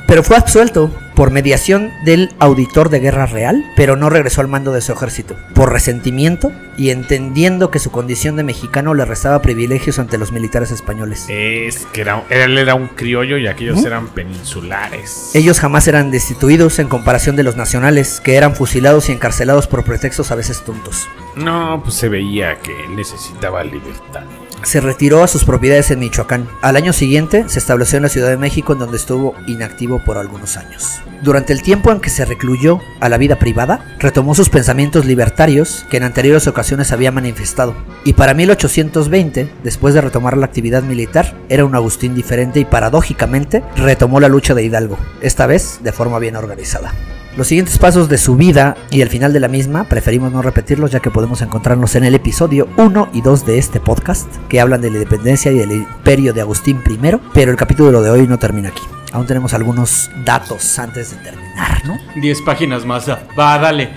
Pero 0.10 0.24
fue 0.24 0.38
absuelto 0.38 0.92
por 1.14 1.30
mediación 1.30 1.92
del 2.04 2.34
auditor 2.40 2.90
de 2.90 3.00
guerra 3.00 3.28
real, 3.28 3.64
pero 3.76 3.96
no 3.96 4.10
regresó 4.10 4.42
al 4.42 4.48
mando 4.48 4.72
de 4.72 4.82
su 4.82 4.92
ejército, 4.92 5.38
por 5.54 5.72
resentimiento 5.72 6.52
y 6.78 6.90
entendiendo 6.90 7.70
que 7.70 7.78
su 7.78 7.92
condición 7.92 8.36
de 8.36 8.42
mexicano 8.42 8.96
le 8.96 9.06
restaba 9.06 9.44
privilegios 9.44 10.00
ante 10.00 10.18
los 10.18 10.32
militares 10.32 10.72
españoles. 10.72 11.28
es 11.30 11.86
que 11.94 12.02
era, 12.02 12.24
él 12.32 12.58
era 12.58 12.74
un 12.74 12.88
criollo 12.88 13.38
y 13.38 13.46
aquellos 13.46 13.86
eran 13.86 14.08
peninsulares. 14.08 15.30
Ellos 15.36 15.60
jamás 15.60 15.88
eran 15.88 16.10
destituidos 16.10 16.80
en 16.80 16.88
comparación 16.88 17.36
de 17.36 17.44
los 17.44 17.56
nacionales, 17.56 18.20
que 18.20 18.36
eran 18.36 18.56
fusilados 18.56 19.10
y 19.10 19.12
encarcelados 19.12 19.68
por 19.68 19.84
pretextos 19.84 20.32
a 20.32 20.36
veces 20.36 20.64
tontos. 20.64 21.08
No, 21.36 21.82
pues 21.84 21.94
se 21.94 22.10
veía 22.10 22.58
que 22.58 22.72
él 22.86 22.96
necesitaba 22.96 23.64
libertad. 23.64 24.24
Se 24.64 24.82
retiró 24.82 25.24
a 25.24 25.28
sus 25.28 25.46
propiedades 25.46 25.90
en 25.92 26.00
Michoacán. 26.00 26.48
Al 26.62 26.76
año 26.76 26.94
siguiente 26.94 27.46
se 27.48 27.60
estableció 27.60 27.98
en 27.98 28.04
la 28.04 28.10
Ciudad 28.10 28.30
de 28.30 28.38
México, 28.38 28.74
en 28.74 28.80
donde 28.80 28.98
estuvo 28.98 29.34
inactivo 29.48 30.00
por 30.04 30.18
algunos 30.18 30.58
años. 30.58 31.02
Durante 31.22 31.54
el 31.54 31.62
tiempo 31.62 31.92
en 31.92 32.00
que 32.00 32.10
se 32.10 32.26
recluyó 32.26 32.80
a 33.00 33.10
la 33.10 33.18
vida 33.18 33.38
privada, 33.38 33.96
retomó 34.00 34.36
sus 34.36 34.50
pensamientos 34.50 35.06
libertarios 35.06 35.86
que 35.90 35.98
en 35.98 36.04
anteriores 36.04 36.48
ocasiones 36.48 36.92
había 36.92 37.12
manifestado. 37.12 37.76
Y 38.06 38.14
para 38.14 38.34
1820, 38.34 39.50
después 39.64 39.94
de 39.94 40.02
retomar 40.02 40.38
la 40.38 40.46
actividad 40.46 40.84
militar, 40.84 41.36
era 41.50 41.66
un 41.66 41.76
Agustín 41.76 42.16
diferente 42.16 42.60
y 42.60 42.66
paradójicamente 42.66 43.64
retomó 43.76 44.20
la 44.20 44.30
lucha 44.30 44.54
de 44.54 44.64
Hidalgo, 44.64 44.98
esta 45.22 45.46
vez 45.46 45.80
de 45.84 45.92
forma 45.92 46.20
bien 46.20 46.36
organizada. 46.36 46.94
Los 47.38 47.48
siguientes 47.48 47.78
pasos 47.78 48.10
de 48.10 48.18
su 48.18 48.36
vida 48.36 48.76
y 48.90 49.02
el 49.02 49.10
final 49.10 49.32
de 49.32 49.40
la 49.40 49.48
misma 49.48 49.86
preferimos 49.86 50.32
no 50.32 50.42
repetirlos 50.42 50.92
ya 50.92 51.00
que 51.00 51.12
podemos 51.12 51.42
encontrarnos 51.42 51.96
en 51.96 52.04
el 52.04 52.16
episodio 52.16 52.68
1 52.78 53.10
y 53.14 53.22
2 53.22 53.46
de 53.46 53.58
este 53.60 53.80
podcast 53.80 54.28
que 54.50 54.60
hablan 54.60 54.82
de 54.82 54.90
la 54.90 54.98
independencia 54.98 55.52
y 55.52 55.60
del 55.60 55.72
imperio 55.72 56.34
de 56.34 56.42
Agustín 56.42 56.82
I, 56.86 57.18
pero 57.34 57.52
el 57.52 57.58
capítulo 57.58 58.02
de 58.02 58.10
hoy 58.10 58.28
no 58.28 58.40
termina 58.40 58.70
aquí. 58.70 58.82
Aún 59.12 59.26
tenemos 59.26 59.54
algunos 59.54 60.12
datos 60.26 60.78
antes 60.80 61.12
de 61.12 61.18
terminar, 61.18 61.86
¿no? 61.86 61.98
10 62.20 62.42
páginas 62.42 62.86
más. 62.86 63.08
Va, 63.10 63.58
dale. 63.58 63.92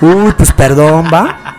Uy, 0.00 0.32
pues 0.36 0.52
perdón, 0.52 1.06
va. 1.12 1.56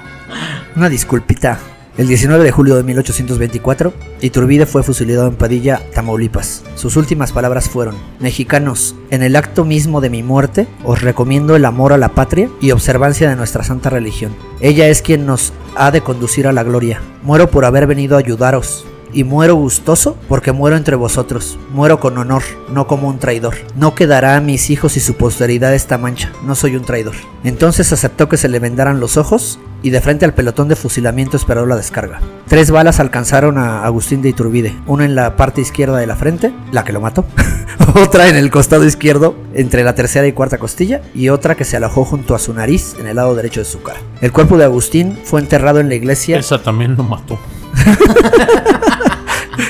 Una 0.76 0.90
disculpita. 0.90 1.60
El 2.00 2.08
19 2.08 2.46
de 2.46 2.52
julio 2.52 2.78
de 2.78 2.84
1824, 2.84 3.92
Iturbide 4.22 4.66
fue 4.66 4.84
fusilado 4.84 5.28
en 5.28 5.36
Padilla, 5.36 5.82
Tamaulipas. 5.94 6.64
Sus 6.76 6.96
últimas 6.96 7.34
palabras 7.34 7.68
fueron, 7.68 7.96
Mexicanos, 8.22 8.96
en 9.10 9.22
el 9.22 9.36
acto 9.36 9.66
mismo 9.66 10.00
de 10.00 10.10
mi 10.10 10.24
muerte, 10.24 10.66
os 10.86 11.02
recomiendo 11.02 11.58
el 11.58 11.66
amor 11.66 11.92
a 11.92 11.98
la 11.98 12.16
patria 12.16 12.50
y 12.62 12.72
observancia 12.72 13.30
de 13.30 13.36
nuestra 13.36 13.66
santa 13.66 13.90
religión. 13.90 14.34
Ella 14.62 14.88
es 14.88 15.02
quien 15.02 15.26
nos 15.26 15.52
ha 15.76 15.92
de 15.92 16.00
conducir 16.00 16.48
a 16.48 16.54
la 16.54 16.64
gloria. 16.64 17.02
Muero 17.22 17.52
por 17.52 17.66
haber 17.66 17.86
venido 17.86 18.16
a 18.16 18.20
ayudaros, 18.20 18.86
y 19.14 19.24
muero 19.24 19.56
gustoso 19.56 20.18
porque 20.28 20.52
muero 20.52 20.78
entre 20.78 20.96
vosotros. 20.96 21.58
Muero 21.72 22.00
con 22.00 22.18
honor, 22.18 22.44
no 22.72 22.88
como 22.88 23.08
un 23.08 23.20
traidor. 23.20 23.56
No 23.76 23.96
quedará 23.96 24.36
a 24.36 24.42
mis 24.42 24.70
hijos 24.70 24.98
y 24.98 25.00
su 25.00 25.16
posteridad 25.16 25.74
esta 25.74 25.98
mancha. 25.98 26.32
No 26.44 26.56
soy 26.56 26.76
un 26.76 26.86
traidor. 26.86 27.16
Entonces 27.44 27.92
aceptó 27.92 28.30
que 28.30 28.38
se 28.38 28.50
le 28.50 28.60
vendaran 28.60 29.00
los 29.00 29.18
ojos 29.18 29.60
y 29.82 29.92
de 29.92 30.02
frente 30.02 30.26
al 30.26 30.34
pelotón 30.34 30.68
de 30.68 30.76
fusilamiento 30.76 31.38
esperó 31.38 31.66
la 31.66 31.76
descarga. 31.76 32.20
Tres 32.48 32.72
balas 32.72 33.00
alcanzaron 33.00 33.58
a 33.58 33.84
Agustín 33.86 34.22
de 34.22 34.30
Iturbide. 34.30 34.76
Una 34.88 35.06
en 35.06 35.16
la 35.16 35.36
parte 35.36 35.62
izquierda 35.62 35.98
de 35.98 36.08
la 36.08 36.16
frente, 36.16 36.54
la 36.72 36.84
que 36.84 36.94
lo 36.94 37.02
mató. 37.02 37.26
otra 37.96 38.28
en 38.28 38.36
el 38.36 38.50
costado 38.52 38.86
izquierdo, 38.86 39.36
entre 39.54 39.84
la 39.84 39.96
tercera 39.96 40.28
y 40.28 40.34
cuarta 40.34 40.58
costilla, 40.58 41.02
y 41.14 41.30
otra 41.30 41.56
que 41.56 41.66
se 41.66 41.78
alojó 41.78 42.06
junto 42.06 42.36
a 42.36 42.40
su 42.40 42.54
nariz 42.54 42.96
en 43.00 43.08
el 43.08 43.16
lado 43.16 43.36
derecho 43.36 43.62
de 43.62 43.66
su 43.66 43.82
cara. 43.82 44.00
El 44.22 44.32
cuerpo 44.32 44.58
de 44.58 44.66
Agustín 44.66 45.18
fue 45.24 45.40
enterrado 45.40 45.80
en 45.80 45.90
la 45.90 45.96
iglesia. 45.96 46.38
Esa 46.40 46.62
también 46.62 46.96
lo 46.96 47.04
mató. 47.04 47.40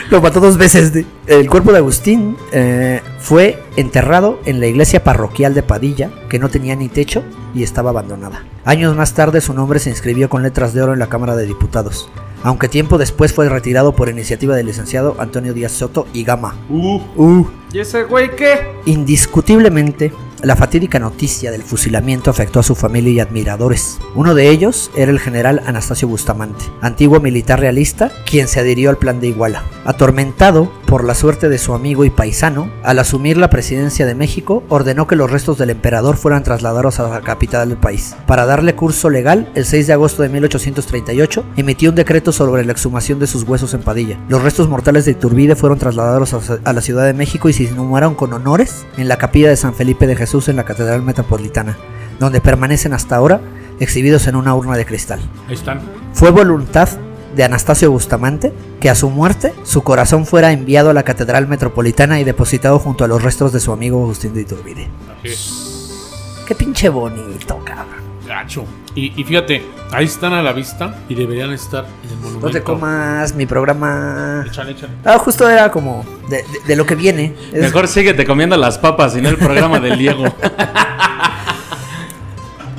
Lo 0.10 0.22
mató 0.22 0.40
dos 0.40 0.58
veces. 0.58 0.92
de- 0.94 1.06
El 1.28 1.50
cuerpo 1.50 1.72
de 1.72 1.78
Agustín 1.78 2.36
eh, 2.52 3.02
fue 3.20 3.62
enterrado 3.76 4.40
en 4.46 4.60
la 4.60 4.68
iglesia 4.68 5.04
parroquial 5.04 5.54
de 5.54 5.62
Padilla, 5.64 6.10
que 6.30 6.40
no 6.40 6.50
tenía 6.50 6.76
ni 6.76 6.90
techo, 6.90 7.24
y 7.54 7.62
estaba 7.64 7.92
abandonada. 7.92 8.44
Años 8.66 8.96
más 8.96 9.14
tarde 9.14 9.40
su 9.42 9.54
nombre 9.54 9.80
se 9.80 9.90
inscribió 9.90 10.30
con 10.30 10.42
letras 10.44 10.74
de 10.74 10.82
oro 10.82 10.94
en 10.94 11.00
la 11.00 11.10
Cámara 11.10 11.36
de 11.36 11.46
Diputados, 11.46 12.10
aunque 12.44 12.68
tiempo 12.68 12.98
después 12.98 13.34
fue 13.34 13.50
retirado 13.50 13.96
por 13.96 14.10
iniciativa 14.10 14.56
del 14.56 14.66
licenciado 14.68 15.16
Antonio 15.20 15.54
Díaz 15.54 15.74
Soto 15.74 16.08
y 16.14 16.24
Gama. 16.24 16.56
Uh, 16.70 17.00
Uh. 17.16 17.48
¿y 17.72 17.80
ese 17.80 18.04
güey 18.04 18.36
qué? 18.36 18.68
Indiscutiblemente, 18.86 20.12
la 20.44 20.56
fatídica 20.56 21.00
noticia 21.00 21.52
del 21.52 21.64
fusilamiento 21.64 22.30
afectó 22.30 22.60
a 22.60 22.64
su 22.64 22.76
familia 22.76 23.12
y 23.12 23.20
admiradores. 23.20 24.00
Uno 24.16 24.36
de 24.36 24.50
ellos 24.50 24.90
era 24.96 25.12
el 25.12 25.20
general 25.20 25.62
Anastasio 25.66 26.08
Bustamante, 26.08 26.66
antiguo 26.82 27.20
militar 27.20 27.60
realista, 27.60 28.12
quien 28.26 28.48
se 28.48 28.60
adhirió 28.60 28.90
al 28.90 28.98
plan 28.98 29.20
de 29.20 29.28
Iguala. 29.28 29.64
Atormentado 29.86 30.72
por 30.90 31.04
la 31.04 31.14
suerte 31.14 31.50
de 31.50 31.60
su 31.60 31.76
amigo 31.76 32.04
y 32.04 32.10
paisano, 32.10 32.72
al 32.84 32.98
asumir 32.98 33.38
la 33.38 33.52
presidencia 33.52 34.08
de 34.08 34.16
México, 34.16 34.64
ordenó 34.70 35.06
que 35.06 35.16
los 35.16 35.30
restos 35.30 35.60
del 35.60 35.70
emperador 35.70 36.18
fueran 36.18 36.42
trasladados 36.42 37.00
a 37.00 37.08
la 37.08 37.22
capital 37.22 37.70
del 37.70 37.78
país. 37.78 38.16
Para 38.26 38.48
darle 38.48 38.74
curso 38.74 39.12
legal, 39.12 39.52
el 39.54 39.66
6 39.66 39.86
de 39.86 39.94
agosto 39.94 40.24
de 40.24 40.30
1838 40.30 41.46
emitió 41.58 41.92
un 41.92 41.96
decreto 41.96 42.32
sobre 42.32 42.66
la 42.66 42.72
exhumación 42.72 43.20
de 43.20 43.28
sus 43.28 43.44
huesos 43.44 43.76
en 43.76 43.82
Padilla. 43.82 44.20
Los 44.30 44.42
restos 44.42 44.68
mortales 44.68 45.06
de 45.06 45.12
Iturbide 45.12 45.56
fueron 45.56 45.78
trasladados 45.78 46.34
a 46.34 46.74
la 46.74 46.82
Ciudad 46.82 47.06
de 47.06 47.14
México 47.14 47.50
y 47.50 47.54
se 47.54 47.66
inhumaron 47.66 48.16
con 48.16 48.34
honores 48.34 48.88
en 48.98 49.08
la 49.08 49.18
capilla 49.18 49.50
de 49.50 49.58
San 49.58 49.76
Felipe 49.76 50.08
de 50.08 50.16
Jesús 50.16 50.50
en 50.50 50.56
la 50.56 50.66
Catedral 50.66 51.04
Metropolitana, 51.04 51.78
donde 52.20 52.42
permanecen 52.42 52.94
hasta 52.94 53.16
ahora 53.16 53.42
exhibidos 53.80 54.26
en 54.26 54.36
una 54.36 54.56
urna 54.56 54.76
de 54.76 54.88
cristal. 54.88 55.20
Ahí 55.48 55.54
están. 55.54 55.82
Fue 56.14 56.32
voluntad 56.32 56.90
de 57.36 57.44
Anastasio 57.44 57.92
Bustamante 57.92 58.52
que 58.80 58.90
a 58.90 58.96
su 58.96 59.10
muerte 59.10 59.54
su 59.64 59.84
corazón 59.84 60.26
fuera 60.26 60.52
enviado 60.52 60.90
a 60.90 60.94
la 60.94 61.04
Catedral 61.04 61.48
Metropolitana 61.48 62.20
y 62.20 62.24
depositado 62.24 62.80
junto 62.80 63.04
a 63.04 63.08
los 63.08 63.22
restos 63.24 63.54
de 63.54 63.60
su 63.60 63.72
amigo 63.72 64.02
Agustín 64.04 64.34
de 64.34 64.42
Iturbide. 64.42 64.88
Así 65.20 65.28
es. 65.30 66.44
Qué 66.48 66.56
pinche 66.56 66.90
bonito, 66.90 67.60
cabrón. 67.64 68.10
Gacho. 68.28 68.64
Y, 68.96 69.20
y 69.20 69.24
fíjate, 69.24 69.64
ahí 69.92 70.06
están 70.06 70.34
a 70.34 70.42
la 70.44 70.52
vista 70.54 71.00
y 71.10 71.16
deberían 71.16 71.52
estar 71.52 71.86
en 72.04 72.10
el 72.12 72.16
monumento. 72.18 72.48
No 72.48 72.52
te 72.54 72.62
comas 72.62 73.34
mi 73.36 73.46
programa. 73.48 74.46
Échale, 74.48 74.72
échale. 74.72 74.94
Ah, 75.06 75.18
justo 75.20 75.50
era 75.50 75.72
como 75.72 76.04
de, 76.30 76.38
de- 76.38 76.44
de 76.68 76.76
lo 76.76 76.86
que 76.86 76.96
viene. 76.96 77.34
Es- 77.54 77.62
Mejor 77.62 77.88
síguete 77.88 78.26
comiendo 78.26 78.56
las 78.58 78.78
papas 78.78 79.16
y 79.16 79.22
no 79.22 79.30
el 79.30 79.38
programa 79.38 79.80
del 79.80 79.98
Diego. 79.98 80.26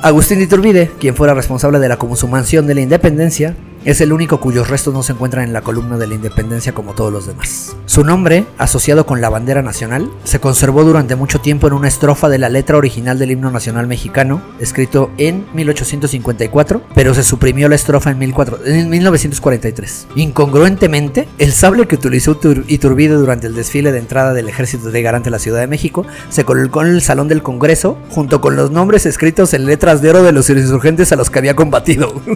Agustín 0.01 0.39
de 0.39 0.45
Iturbide, 0.45 0.91
quien 0.99 1.15
fuera 1.15 1.33
responsable 1.33 1.77
de 1.79 1.87
la 1.87 1.97
consumación 1.97 2.65
de 2.65 2.73
la 2.75 2.81
independencia, 2.81 3.55
es 3.85 4.01
el 4.01 4.13
único 4.13 4.39
cuyos 4.39 4.69
restos 4.69 4.93
no 4.93 5.03
se 5.03 5.13
encuentran 5.13 5.43
en 5.45 5.53
la 5.53 5.61
columna 5.61 5.97
de 5.97 6.07
la 6.07 6.15
independencia 6.15 6.73
como 6.73 6.93
todos 6.93 7.11
los 7.11 7.25
demás. 7.27 7.75
Su 7.85 8.03
nombre, 8.03 8.45
asociado 8.57 9.05
con 9.05 9.21
la 9.21 9.29
bandera 9.29 9.61
nacional, 9.61 10.09
se 10.23 10.39
conservó 10.39 10.83
durante 10.83 11.15
mucho 11.15 11.39
tiempo 11.41 11.67
en 11.67 11.73
una 11.73 11.87
estrofa 11.87 12.29
de 12.29 12.37
la 12.37 12.49
letra 12.49 12.77
original 12.77 13.17
del 13.19 13.31
himno 13.31 13.51
nacional 13.51 13.87
mexicano, 13.87 14.41
escrito 14.59 15.09
en 15.17 15.45
1854, 15.53 16.81
pero 16.95 17.13
se 17.13 17.23
suprimió 17.23 17.67
la 17.69 17.75
estrofa 17.75 18.11
en, 18.11 18.31
14 18.31 18.79
en 18.79 18.89
1943. 18.89 20.07
Incongruentemente, 20.15 21.27
el 21.37 21.51
sable 21.51 21.87
que 21.87 21.95
utilizó 21.95 22.39
Tur- 22.39 22.63
Iturbide 22.67 23.15
durante 23.15 23.47
el 23.47 23.55
desfile 23.55 23.91
de 23.91 23.99
entrada 23.99 24.33
del 24.33 24.47
ejército 24.49 24.91
de 24.91 25.01
Garante 25.01 25.29
a 25.29 25.31
la 25.31 25.39
Ciudad 25.39 25.59
de 25.59 25.67
México 25.67 26.05
se 26.29 26.43
colocó 26.45 26.81
en 26.83 26.89
el 26.89 27.01
Salón 27.01 27.27
del 27.27 27.43
Congreso 27.43 27.97
junto 28.09 28.41
con 28.41 28.55
los 28.55 28.71
nombres 28.71 29.05
escritos 29.05 29.53
en 29.53 29.65
letras 29.65 30.01
de 30.01 30.09
oro 30.11 30.23
de 30.23 30.31
los 30.31 30.49
insurgentes 30.49 31.11
a 31.11 31.15
los 31.15 31.29
que 31.29 31.39
había 31.39 31.55
combatido. 31.55 32.13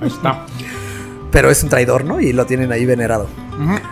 Ahí 0.00 0.08
está. 0.08 0.46
Pero 1.30 1.50
es 1.50 1.62
un 1.62 1.68
traidor, 1.68 2.04
¿no? 2.04 2.20
Y 2.20 2.32
lo 2.32 2.46
tienen 2.46 2.72
ahí 2.72 2.86
venerado. 2.86 3.28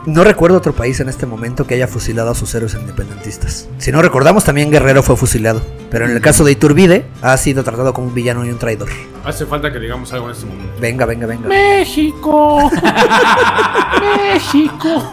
No 0.06 0.24
recuerdo 0.24 0.58
otro 0.58 0.74
país 0.74 1.00
en 1.00 1.08
este 1.08 1.24
momento 1.26 1.66
que 1.66 1.74
haya 1.74 1.88
fusilado 1.88 2.30
a 2.30 2.34
sus 2.34 2.54
héroes 2.54 2.74
independentistas. 2.74 3.68
Si 3.78 3.90
no 3.92 4.02
recordamos, 4.02 4.44
también 4.44 4.70
Guerrero 4.70 5.02
fue 5.02 5.16
fusilado. 5.16 5.62
Pero 5.90 6.04
en 6.04 6.10
el 6.10 6.20
caso 6.20 6.44
de 6.44 6.52
Iturbide, 6.52 7.06
ha 7.22 7.36
sido 7.36 7.64
tratado 7.64 7.94
como 7.94 8.08
un 8.08 8.14
villano 8.14 8.44
y 8.44 8.50
un 8.50 8.58
traidor. 8.58 8.88
Hace 9.24 9.46
falta 9.46 9.72
que 9.72 9.78
digamos 9.78 10.12
algo 10.12 10.26
en 10.26 10.32
este 10.32 10.46
momento. 10.46 10.72
Venga, 10.80 11.06
venga, 11.06 11.26
venga. 11.26 11.48
México. 11.48 12.70
México. 14.32 15.10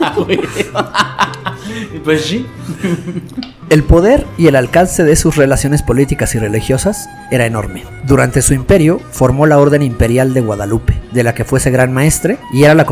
pues 2.04 2.26
sí. 2.26 2.46
El 3.72 3.84
poder 3.86 4.28
y 4.38 4.48
el 4.48 4.58
alcance 4.58 5.06
de 5.06 5.16
sus 5.16 5.38
relaciones 5.38 5.82
políticas 5.82 6.36
y 6.36 6.40
religiosas 6.40 7.10
era 7.32 7.46
enorme. 7.46 7.86
Durante 8.04 8.42
su 8.42 8.54
imperio 8.54 9.00
formó 9.12 9.46
la 9.46 9.60
Orden 9.60 9.82
Imperial 9.82 10.34
de 10.34 10.42
Guadalupe, 10.42 11.02
de 11.14 11.24
la 11.24 11.34
que 11.34 11.46
fuese 11.46 11.72
gran 11.72 11.94
maestre 11.94 12.38
y 12.52 12.66
era 12.66 12.74
la, 12.74 12.86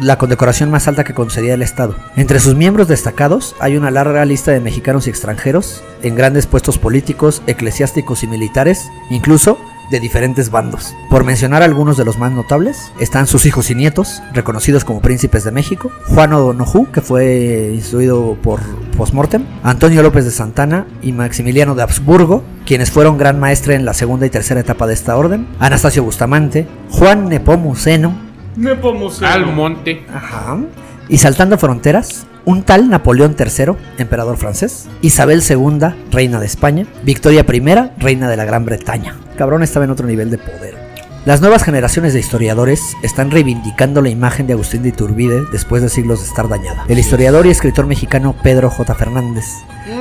la 0.00 0.16
condecoración 0.16 0.70
más 0.70 0.88
alta 0.88 1.04
que 1.04 1.12
concedía 1.12 1.52
el 1.52 1.60
Estado. 1.60 1.96
Entre 2.16 2.40
sus 2.40 2.54
miembros 2.54 2.88
destacados 2.88 3.54
hay 3.60 3.76
una 3.76 3.90
larga 3.90 4.24
lista 4.24 4.52
de 4.52 4.60
mexicanos 4.60 5.06
y 5.06 5.10
extranjeros 5.10 5.84
en 6.02 6.14
grandes 6.14 6.46
puestos 6.46 6.78
políticos, 6.78 7.42
eclesiásticos 7.46 8.22
y 8.22 8.26
militares, 8.26 8.88
incluso 9.10 9.58
de 9.92 10.00
diferentes 10.00 10.50
bandos. 10.50 10.96
Por 11.08 11.22
mencionar 11.22 11.62
algunos 11.62 11.96
de 11.96 12.04
los 12.04 12.18
más 12.18 12.32
notables, 12.32 12.90
están 12.98 13.28
sus 13.28 13.46
hijos 13.46 13.70
y 13.70 13.76
nietos, 13.76 14.22
reconocidos 14.32 14.84
como 14.84 15.00
príncipes 15.00 15.44
de 15.44 15.52
México, 15.52 15.92
Juan 16.08 16.32
O'Donoghue, 16.32 16.88
que 16.92 17.00
fue 17.00 17.70
instruido 17.72 18.36
por 18.42 18.60
postmortem, 18.96 19.44
Antonio 19.62 20.02
López 20.02 20.24
de 20.24 20.32
Santana 20.32 20.86
y 21.02 21.12
Maximiliano 21.12 21.76
de 21.76 21.82
Habsburgo, 21.82 22.42
quienes 22.66 22.90
fueron 22.90 23.18
gran 23.18 23.38
maestre 23.38 23.76
en 23.76 23.84
la 23.84 23.94
segunda 23.94 24.26
y 24.26 24.30
tercera 24.30 24.58
etapa 24.60 24.88
de 24.88 24.94
esta 24.94 25.16
orden, 25.16 25.46
Anastasio 25.60 26.02
Bustamante, 26.02 26.66
Juan 26.90 27.28
Nepomuceno, 27.28 28.32
Al 29.32 29.54
monte. 29.54 30.04
Ajá. 30.12 30.58
Y 31.08 31.18
saltando 31.18 31.58
fronteras, 31.58 32.26
un 32.44 32.62
tal 32.62 32.88
Napoleón 32.88 33.36
III, 33.38 33.74
emperador 33.98 34.36
francés, 34.36 34.88
Isabel 35.00 35.42
II, 35.48 35.94
reina 36.10 36.40
de 36.40 36.46
España, 36.46 36.86
Victoria 37.04 37.46
I, 37.48 38.00
reina 38.00 38.28
de 38.28 38.36
la 38.36 38.44
Gran 38.44 38.64
Bretaña. 38.64 39.16
Cabrón 39.36 39.62
estaba 39.62 39.84
en 39.84 39.90
otro 39.90 40.06
nivel 40.06 40.30
de 40.30 40.38
poder. 40.38 40.82
Las 41.24 41.40
nuevas 41.40 41.62
generaciones 41.62 42.14
de 42.14 42.18
historiadores 42.18 42.96
están 43.02 43.30
reivindicando 43.30 44.02
la 44.02 44.08
imagen 44.08 44.48
de 44.48 44.54
Agustín 44.54 44.82
de 44.82 44.88
Iturbide 44.88 45.42
después 45.52 45.80
de 45.80 45.88
siglos 45.88 46.18
de 46.20 46.26
estar 46.26 46.48
dañada. 46.48 46.84
El 46.88 46.98
historiador 46.98 47.46
y 47.46 47.50
escritor 47.50 47.86
mexicano 47.86 48.34
Pedro 48.42 48.70
J. 48.70 48.92
Fernández, 48.96 49.44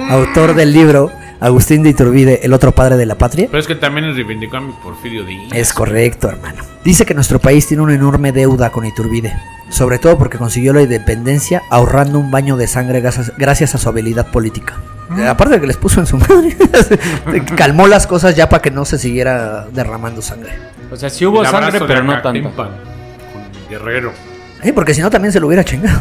autor 0.09 0.55
del 0.55 0.73
libro 0.73 1.11
Agustín 1.41 1.81
de 1.81 1.89
Iturbide, 1.89 2.39
el 2.43 2.53
otro 2.53 2.71
padre 2.71 2.97
de 2.97 3.05
la 3.07 3.15
patria, 3.15 3.47
Pero 3.49 3.59
es 3.59 3.67
que 3.67 3.73
también 3.75 4.13
reivindicó 4.13 4.57
a 4.57 4.61
mi 4.61 4.73
Porfirio 4.83 5.25
Díaz. 5.25 5.51
es 5.53 5.73
correcto, 5.73 6.29
hermano. 6.29 6.63
Dice 6.85 7.03
que 7.05 7.13
nuestro 7.15 7.39
país 7.39 7.67
tiene 7.67 7.81
una 7.83 7.95
enorme 7.95 8.31
deuda 8.31 8.69
con 8.71 8.85
Iturbide, 8.85 9.33
sobre 9.69 9.97
todo 9.97 10.17
porque 10.19 10.37
consiguió 10.37 10.71
la 10.71 10.83
independencia 10.83 11.63
ahorrando 11.71 12.19
un 12.19 12.29
baño 12.29 12.57
de 12.57 12.67
sangre 12.67 13.01
gracias, 13.37 13.73
a 13.75 13.77
su 13.79 13.89
habilidad 13.89 14.27
política. 14.27 14.75
Eh, 15.17 15.27
Aparte 15.27 15.55
de 15.55 15.61
que 15.61 15.67
les 15.67 15.77
puso 15.77 15.99
en 15.99 16.05
su 16.05 16.17
madre, 16.17 16.55
calmó 17.57 17.87
las 17.87 18.05
cosas 18.05 18.35
ya 18.35 18.47
para 18.47 18.61
que 18.61 18.69
no 18.71 18.85
se 18.85 18.97
siguiera 18.99 19.65
derramando 19.73 20.21
sangre. 20.21 20.51
O 20.91 20.95
sea, 20.95 21.09
sí 21.09 21.25
hubo 21.25 21.43
sangre, 21.43 21.79
pero 21.87 22.03
no 22.03 22.13
tanta. 22.21 22.29
Acatempan 22.29 22.67
Con 23.33 23.69
Guerrero. 23.69 24.13
Eh, 24.63 24.73
porque 24.73 24.93
si 24.93 25.01
no 25.01 25.09
también 25.09 25.31
se 25.31 25.39
lo 25.39 25.47
hubiera 25.47 25.63
chingado. 25.65 25.99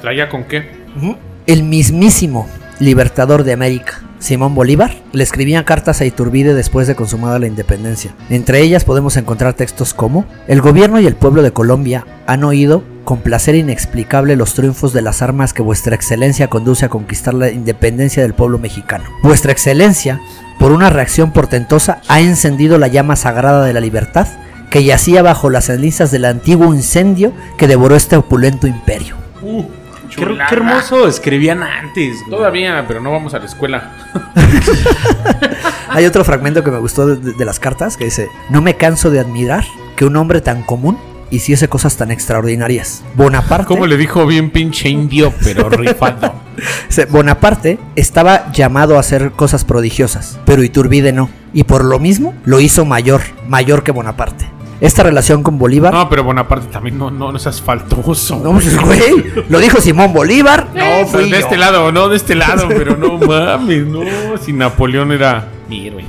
¿Traía 0.00 0.28
con 0.28 0.44
qué? 0.44 0.68
El 1.46 1.62
mismísimo 1.62 2.48
libertador 2.80 3.44
de 3.44 3.52
América, 3.52 4.00
Simón 4.18 4.54
Bolívar, 4.54 4.94
le 5.12 5.22
escribía 5.22 5.64
cartas 5.64 6.00
a 6.00 6.04
Iturbide 6.04 6.54
después 6.54 6.86
de 6.86 6.94
consumada 6.94 7.38
la 7.38 7.46
independencia. 7.46 8.14
Entre 8.30 8.60
ellas 8.60 8.84
podemos 8.84 9.16
encontrar 9.16 9.54
textos 9.54 9.94
como: 9.94 10.24
El 10.46 10.60
gobierno 10.60 11.00
y 11.00 11.06
el 11.06 11.14
pueblo 11.16 11.42
de 11.42 11.52
Colombia 11.52 12.06
han 12.26 12.44
oído 12.44 12.82
con 13.04 13.20
placer 13.20 13.54
inexplicable 13.54 14.36
los 14.36 14.54
triunfos 14.54 14.92
de 14.92 15.02
las 15.02 15.22
armas 15.22 15.54
que 15.54 15.62
vuestra 15.62 15.94
excelencia 15.94 16.48
conduce 16.48 16.84
a 16.84 16.90
conquistar 16.90 17.32
la 17.32 17.50
independencia 17.50 18.22
del 18.22 18.34
pueblo 18.34 18.58
mexicano. 18.58 19.04
Vuestra 19.22 19.52
excelencia, 19.52 20.20
por 20.58 20.72
una 20.72 20.90
reacción 20.90 21.32
portentosa, 21.32 22.02
ha 22.08 22.20
encendido 22.20 22.76
la 22.76 22.88
llama 22.88 23.16
sagrada 23.16 23.64
de 23.64 23.72
la 23.72 23.80
libertad 23.80 24.28
que 24.70 24.84
yacía 24.84 25.22
bajo 25.22 25.48
las 25.48 25.66
cenizas 25.66 26.10
del 26.10 26.26
antiguo 26.26 26.74
incendio 26.74 27.32
que 27.56 27.66
devoró 27.66 27.96
este 27.96 28.16
opulento 28.16 28.66
imperio. 28.66 29.16
Qué, 30.18 30.36
qué 30.48 30.54
hermoso 30.54 31.06
escribían 31.08 31.62
antes. 31.62 32.18
güey. 32.20 32.30
Todavía, 32.30 32.84
pero 32.86 33.00
no 33.00 33.10
vamos 33.12 33.34
a 33.34 33.38
la 33.38 33.44
escuela. 33.46 33.92
Hay 35.90 36.04
otro 36.04 36.24
fragmento 36.24 36.62
que 36.62 36.70
me 36.70 36.78
gustó 36.78 37.06
de, 37.06 37.16
de- 37.16 37.32
de 37.32 37.44
las 37.44 37.58
cartas 37.58 37.96
que 37.96 38.04
dice, 38.04 38.28
no 38.50 38.60
me 38.62 38.74
canso 38.76 39.10
de 39.10 39.20
admirar 39.20 39.64
que 39.96 40.04
un 40.04 40.16
hombre 40.16 40.40
tan 40.40 40.62
común 40.62 40.98
hiciese 41.30 41.68
cosas 41.68 41.96
tan 41.96 42.10
extraordinarias. 42.10 43.02
Bonaparte, 43.14 43.66
Como 43.66 43.86
le 43.86 43.96
dijo 43.96 44.26
bien 44.26 44.50
pinche 44.50 44.88
indio, 44.88 45.32
pero 45.42 45.68
rifado. 45.68 46.34
Bonaparte 47.10 47.78
estaba 47.96 48.50
llamado 48.52 48.96
a 48.96 49.00
hacer 49.00 49.32
cosas 49.32 49.64
prodigiosas, 49.64 50.38
pero 50.44 50.62
Iturbide 50.62 51.12
no. 51.12 51.30
Y 51.52 51.64
por 51.64 51.84
lo 51.84 51.98
mismo 51.98 52.34
lo 52.44 52.60
hizo 52.60 52.84
mayor, 52.84 53.20
mayor 53.46 53.82
que 53.82 53.92
Bonaparte. 53.92 54.48
Esta 54.80 55.02
relación 55.02 55.42
con 55.42 55.58
Bolívar... 55.58 55.92
No, 55.92 56.08
pero 56.08 56.22
Bonaparte 56.22 56.68
también 56.68 56.96
no, 56.98 57.10
no, 57.10 57.32
no 57.32 57.36
es 57.36 57.46
asfaltoso. 57.48 58.40
No, 58.42 58.52
pues, 58.52 58.80
güey, 58.80 59.24
lo 59.48 59.58
dijo 59.58 59.80
Simón 59.80 60.12
Bolívar. 60.12 60.68
No, 60.74 61.06
fui 61.08 61.28
de 61.30 61.38
este 61.40 61.56
lado, 61.56 61.90
no, 61.90 62.08
de 62.08 62.16
este 62.16 62.34
lado, 62.36 62.68
pero 62.68 62.96
no 62.96 63.18
mames, 63.18 63.84
no. 63.86 64.00
Si 64.40 64.52
Napoleón 64.52 65.10
era 65.12 65.48
mi 65.68 65.86
héroe. 65.88 66.04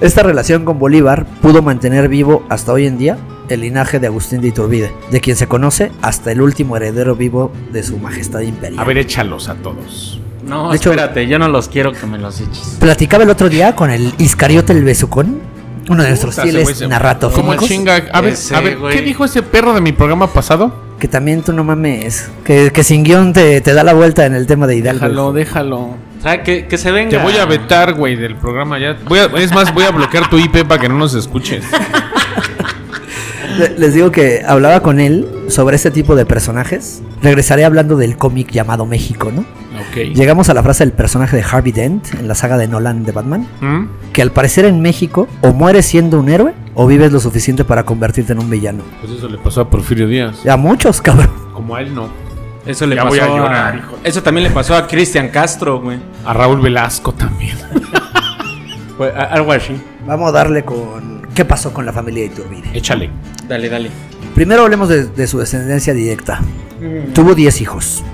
Esta 0.00 0.22
relación 0.22 0.64
con 0.64 0.78
Bolívar 0.78 1.24
pudo 1.40 1.62
mantener 1.62 2.08
vivo 2.08 2.44
hasta 2.48 2.72
hoy 2.72 2.86
en 2.86 2.98
día 2.98 3.16
el 3.48 3.60
linaje 3.60 3.98
de 4.00 4.08
Agustín 4.08 4.40
de 4.40 4.48
Iturbide, 4.48 4.92
de 5.10 5.20
quien 5.20 5.36
se 5.36 5.46
conoce 5.46 5.90
hasta 6.02 6.32
el 6.32 6.40
último 6.40 6.76
heredero 6.76 7.14
vivo 7.16 7.52
de 7.72 7.82
su 7.82 7.96
majestad 7.98 8.40
imperial. 8.40 8.80
A 8.80 8.84
ver, 8.84 8.98
échalos 8.98 9.48
a 9.48 9.54
todos. 9.54 10.20
No, 10.44 10.70
De 10.70 10.76
hecho- 10.76 10.90
espérate, 10.90 11.26
yo 11.26 11.38
no 11.38 11.48
los 11.48 11.68
quiero 11.68 11.92
que 11.92 12.06
me 12.06 12.18
los 12.18 12.40
eches. 12.40 12.76
Platicaba 12.80 13.24
el 13.24 13.30
otro 13.30 13.48
día 13.48 13.74
con 13.74 13.90
el 13.90 14.12
Iscariote 14.18 14.72
el 14.72 14.84
Besucón, 14.84 15.38
uno 15.88 16.02
de 16.02 16.08
nuestros 16.10 16.34
fieles 16.44 16.66
se- 16.78 16.84
Como 17.36 17.52
chinga. 17.68 18.02
A 18.12 18.20
ver, 18.20 18.32
Ese 18.34 18.54
a 18.56 18.60
ver, 18.60 18.78
güey. 18.78 18.94
¿qué 18.96 19.02
dijo 19.02 19.24
ese 19.24 19.42
perro 19.42 19.74
de 19.74 19.80
mi 19.80 19.92
programa 19.92 20.26
pasado? 20.32 20.84
que 20.98 21.08
también 21.08 21.42
tú 21.42 21.52
no 21.52 21.62
mames, 21.62 22.30
que, 22.42 22.72
que 22.72 22.82
sin 22.82 23.04
guion 23.04 23.34
te, 23.34 23.60
te 23.60 23.74
da 23.74 23.84
la 23.84 23.92
vuelta 23.92 24.24
en 24.24 24.34
el 24.34 24.46
tema 24.46 24.66
de 24.66 24.76
Hidalgo. 24.76 25.00
Déjalo, 25.04 25.32
déjalo. 25.34 25.78
O 25.78 25.96
sea, 26.22 26.42
que, 26.42 26.66
que 26.66 26.78
se 26.78 26.90
venga. 26.90 27.10
Te 27.10 27.18
voy 27.18 27.36
a 27.36 27.44
vetar, 27.44 27.92
güey, 27.92 28.16
del 28.16 28.34
programa 28.36 28.78
ya. 28.78 28.96
Voy 29.06 29.18
a- 29.18 29.26
es 29.36 29.52
más, 29.52 29.74
voy 29.74 29.84
a 29.84 29.90
bloquear 29.90 30.30
tu 30.30 30.38
IP 30.38 30.64
para 30.66 30.80
que 30.80 30.88
no 30.88 30.96
nos 30.96 31.12
escuches. 31.14 31.64
Le- 33.58 33.78
Les 33.78 33.94
digo 33.94 34.10
que 34.10 34.42
hablaba 34.46 34.80
con 34.80 35.00
él 35.00 35.26
sobre 35.48 35.76
este 35.76 35.90
tipo 35.90 36.14
de 36.16 36.24
personajes. 36.26 37.02
Regresaré 37.22 37.64
hablando 37.64 37.96
del 37.96 38.16
cómic 38.16 38.50
llamado 38.50 38.86
México, 38.86 39.30
¿no? 39.34 39.44
Llegamos 39.94 40.48
a 40.50 40.54
la 40.54 40.62
frase 40.62 40.84
del 40.84 40.92
personaje 40.92 41.36
de 41.36 41.42
Harvey 41.42 41.72
Dent 41.72 42.14
en 42.14 42.28
la 42.28 42.34
saga 42.34 42.58
de 42.58 42.68
Nolan 42.68 43.04
de 43.04 43.12
Batman, 43.12 43.46
¿Mm? 43.60 44.12
que 44.12 44.22
al 44.22 44.30
parecer 44.32 44.64
en 44.64 44.80
México 44.82 45.28
o 45.42 45.52
mueres 45.52 45.86
siendo 45.86 46.18
un 46.20 46.28
héroe 46.28 46.52
o 46.74 46.86
vives 46.86 47.12
lo 47.12 47.20
suficiente 47.20 47.64
para 47.64 47.84
convertirte 47.84 48.32
en 48.32 48.38
un 48.38 48.50
villano. 48.50 48.82
Pues 49.00 49.12
eso 49.12 49.28
le 49.28 49.38
pasó 49.38 49.62
a 49.62 49.70
Porfirio 49.70 50.06
Díaz. 50.08 50.46
A 50.46 50.56
muchos, 50.56 51.00
cabrón. 51.00 51.30
Como 51.54 51.74
a 51.76 51.80
él 51.80 51.94
no. 51.94 52.08
Eso 52.66 52.86
le 52.86 52.96
Ya 52.96 53.02
pasó 53.04 53.10
voy 53.14 53.20
a 53.20 53.24
a, 53.24 53.28
llorar, 53.28 53.76
hijo. 53.78 53.98
Eso 54.04 54.22
también 54.22 54.44
le 54.48 54.50
pasó 54.50 54.74
a 54.74 54.86
Cristian 54.86 55.28
Castro, 55.28 55.80
güey. 55.80 55.98
A 56.24 56.32
Raúl 56.34 56.60
Velasco 56.60 57.12
también. 57.14 57.56
Fue 58.96 59.12
a- 59.16 59.22
algo 59.24 59.52
así. 59.52 59.80
Vamos 60.06 60.28
a 60.28 60.32
darle 60.32 60.64
con 60.64 61.22
qué 61.34 61.44
pasó 61.44 61.72
con 61.72 61.86
la 61.86 61.92
familia 61.92 62.22
de 62.24 62.26
Iturbide. 62.34 62.70
Échale. 62.74 63.10
Dale, 63.48 63.68
dale. 63.68 63.90
Primero 64.34 64.62
hablemos 64.64 64.88
de, 64.88 65.06
de 65.06 65.26
su 65.26 65.38
descendencia 65.38 65.94
directa. 65.94 66.40
Tuvo 67.14 67.34
10 67.34 67.60
hijos, 67.62 68.04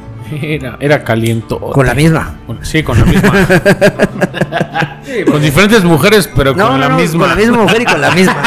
Era, 0.41 0.76
era 0.80 1.05
caliento. 1.05 1.59
con 1.61 1.87
la 1.87 1.95
misma. 1.95 2.37
Sí, 2.62 2.83
con 2.83 2.99
la 2.99 3.05
misma. 3.05 3.33
con 5.30 5.43
diferentes 5.43 5.85
mujeres, 5.85 6.28
pero 6.35 6.55
No, 6.55 6.68
con 6.68 6.80
no, 6.80 6.89
la 6.89 6.95
misma. 6.97 7.20
con 7.20 7.28
la 7.30 7.35
misma 7.37 7.62
mujer 7.62 7.83
y 7.83 7.85
con 7.85 8.01
la 8.01 8.11
misma. 8.12 8.37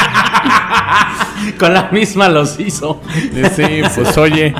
Con 1.60 1.74
la 1.74 1.90
misma 1.92 2.28
los 2.28 2.60
hizo. 2.60 3.02
Sí, 3.56 3.82
pues 3.94 4.18
oye. 4.18 4.54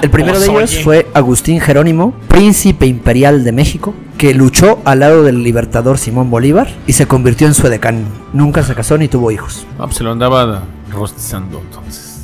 El 0.00 0.10
primero 0.10 0.40
de 0.40 0.46
Pues, 0.46 0.58
ellos 0.58 0.72
oye. 0.74 0.82
fue 0.82 1.06
Agustín 1.12 1.60
Jerónimo, 1.60 2.14
príncipe 2.28 2.86
imperial 2.86 3.44
de 3.44 3.52
México, 3.52 3.94
que 4.16 4.32
luchó 4.32 4.80
al 4.86 5.00
lado 5.00 5.22
del 5.22 5.42
libertador 5.44 5.98
Simón 5.98 6.30
Bolívar 6.30 6.68
y 6.86 6.94
se 6.94 7.06
convirtió 7.06 7.46
en 7.46 7.52
su 7.54 7.66
edecán. 7.66 8.04
Nunca 8.32 8.62
se 8.62 8.74
casó 8.74 8.96
ni 8.96 9.06
tuvo 9.08 9.30
hijos. 9.30 9.66
Ah, 9.78 9.84
pues 9.84 9.96
se 9.96 10.04
lo 10.04 10.12
andaba 10.12 10.62
rostizando 10.90 11.60
entonces. 11.60 12.19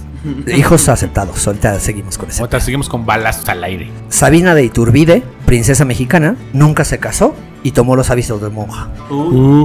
Hijos 0.55 0.89
aceptados. 0.89 1.47
Ahorita 1.47 1.79
seguimos 1.81 2.18
con 2.18 2.29
eso. 2.29 2.43
Ahorita 2.43 2.61
seguimos 2.61 2.89
con 2.89 3.07
balazos 3.07 3.49
al 3.49 3.62
aire. 3.64 3.91
Sabina 4.09 4.55
de 4.55 4.64
Iturbide, 4.64 5.22
princesa 5.45 5.85
mexicana, 5.85 6.37
nunca 6.53 6.85
se 6.85 6.99
casó 6.99 7.35
y 7.62 7.72
tomó 7.72 7.97
los 7.97 8.11
hábitos 8.11 8.41
de 8.41 8.49
monja. 8.49 8.89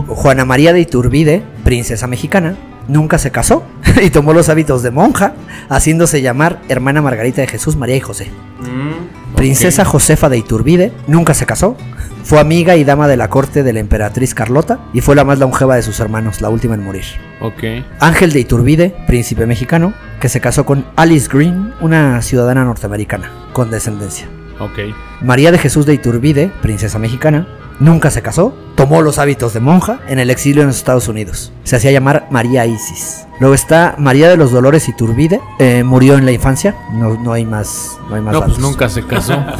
Juana 0.07 0.45
María 0.45 0.73
de 0.73 0.81
Iturbide, 0.81 1.43
princesa 1.63 2.07
mexicana, 2.07 2.55
nunca 2.87 3.17
se 3.17 3.31
casó 3.31 3.63
y 4.01 4.09
tomó 4.09 4.33
los 4.33 4.49
hábitos 4.49 4.83
de 4.83 4.91
monja, 4.91 5.33
haciéndose 5.69 6.21
llamar 6.21 6.61
hermana 6.69 7.01
Margarita 7.01 7.41
de 7.41 7.47
Jesús, 7.47 7.75
María 7.75 7.95
y 7.95 8.01
José. 8.01 8.29
Mm. 8.59 9.20
Princesa 9.41 9.85
Josefa 9.85 10.29
de 10.29 10.37
Iturbide, 10.37 10.91
nunca 11.07 11.33
se 11.33 11.47
casó. 11.47 11.75
Fue 12.23 12.39
amiga 12.39 12.75
y 12.75 12.83
dama 12.83 13.07
de 13.07 13.17
la 13.17 13.27
corte 13.27 13.63
de 13.63 13.73
la 13.73 13.79
emperatriz 13.79 14.35
Carlota 14.35 14.77
y 14.93 15.01
fue 15.01 15.15
la 15.15 15.23
más 15.23 15.39
longeva 15.39 15.75
de 15.75 15.81
sus 15.81 15.99
hermanos, 15.99 16.41
la 16.41 16.49
última 16.49 16.75
en 16.75 16.83
morir. 16.83 17.05
Ok. 17.39 17.63
Ángel 17.99 18.33
de 18.33 18.39
Iturbide, 18.39 18.95
príncipe 19.07 19.47
mexicano, 19.47 19.95
que 20.19 20.29
se 20.29 20.41
casó 20.41 20.63
con 20.63 20.85
Alice 20.95 21.27
Green, 21.27 21.73
una 21.81 22.21
ciudadana 22.21 22.63
norteamericana, 22.65 23.31
con 23.51 23.71
descendencia. 23.71 24.27
Ok. 24.59 24.77
María 25.23 25.51
de 25.51 25.57
Jesús 25.57 25.87
de 25.87 25.95
Iturbide, 25.95 26.51
princesa 26.61 26.99
mexicana, 26.99 27.47
nunca 27.81 28.09
se 28.11 28.21
casó, 28.21 28.53
tomó 28.75 29.01
los 29.01 29.19
hábitos 29.19 29.53
de 29.53 29.59
monja 29.59 29.99
en 30.07 30.19
el 30.19 30.29
exilio 30.29 30.61
en 30.61 30.67
los 30.69 30.77
Estados 30.77 31.07
Unidos. 31.07 31.51
Se 31.63 31.75
hacía 31.75 31.91
llamar 31.91 32.27
María 32.31 32.65
Isis. 32.65 33.25
Luego 33.39 33.55
está 33.55 33.95
María 33.97 34.29
de 34.29 34.37
los 34.37 34.51
Dolores 34.51 34.87
Iturbide, 34.87 35.41
eh, 35.59 35.83
murió 35.83 36.15
en 36.15 36.25
la 36.25 36.31
infancia, 36.31 36.75
no, 36.93 37.15
no 37.15 37.33
hay 37.33 37.45
más, 37.45 37.97
no 38.07 38.15
hay 38.15 38.21
más 38.21 38.33
No, 38.33 38.39
pues 38.41 38.51
datos. 38.53 38.59
nunca 38.69 38.87
se 38.87 39.05
casó. 39.05 39.43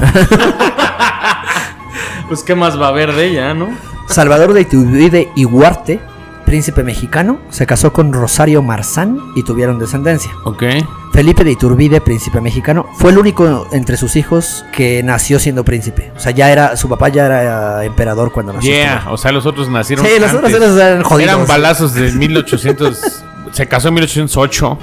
Pues 2.28 2.44
qué 2.44 2.56
más 2.56 2.80
va 2.80 2.86
a 2.86 2.90
haber 2.90 3.12
de 3.14 3.26
ella, 3.26 3.54
¿no? 3.54 3.68
Salvador 4.08 4.54
de 4.54 4.62
Iturbide 4.62 5.30
y 5.36 5.44
Huarte, 5.44 6.00
príncipe 6.46 6.84
mexicano, 6.84 7.40
se 7.50 7.66
casó 7.66 7.94
con 7.94 8.14
Rosario 8.14 8.62
Marzán 8.62 9.20
y 9.36 9.44
tuvieron 9.44 9.80
descendencia. 9.80 10.32
ok. 10.46 10.64
Felipe 11.12 11.44
de 11.44 11.52
Iturbide, 11.52 12.00
príncipe 12.00 12.40
mexicano, 12.40 12.86
fue 12.94 13.12
el 13.12 13.18
único 13.18 13.68
entre 13.74 13.98
sus 13.98 14.16
hijos 14.16 14.64
que 14.72 15.04
nació 15.04 15.40
siendo 15.40 15.66
príncipe. 15.66 16.10
O 16.16 16.20
sea, 16.22 16.32
ya 16.32 16.50
era, 16.50 16.78
su 16.78 16.88
papá 16.88 17.10
ya 17.10 17.26
era 17.26 17.84
emperador 17.84 18.32
cuando 18.32 18.54
nació. 18.54 18.72
Yeah. 18.72 19.08
O 19.12 19.18
sea, 19.18 19.34
los 19.34 19.46
otros 19.46 19.68
nacieron. 19.68 20.06
Sí, 20.06 20.14
los 20.20 20.34
otros 20.34 20.54
eran 20.54 21.04
jodidos. 21.04 21.34
Eran 21.34 21.48
balazos 21.48 21.94
de 21.94 22.14
1800. 22.14 23.24
se 23.52 23.68
casó 23.68 23.90
en 23.90 23.96
1808. 23.96 24.78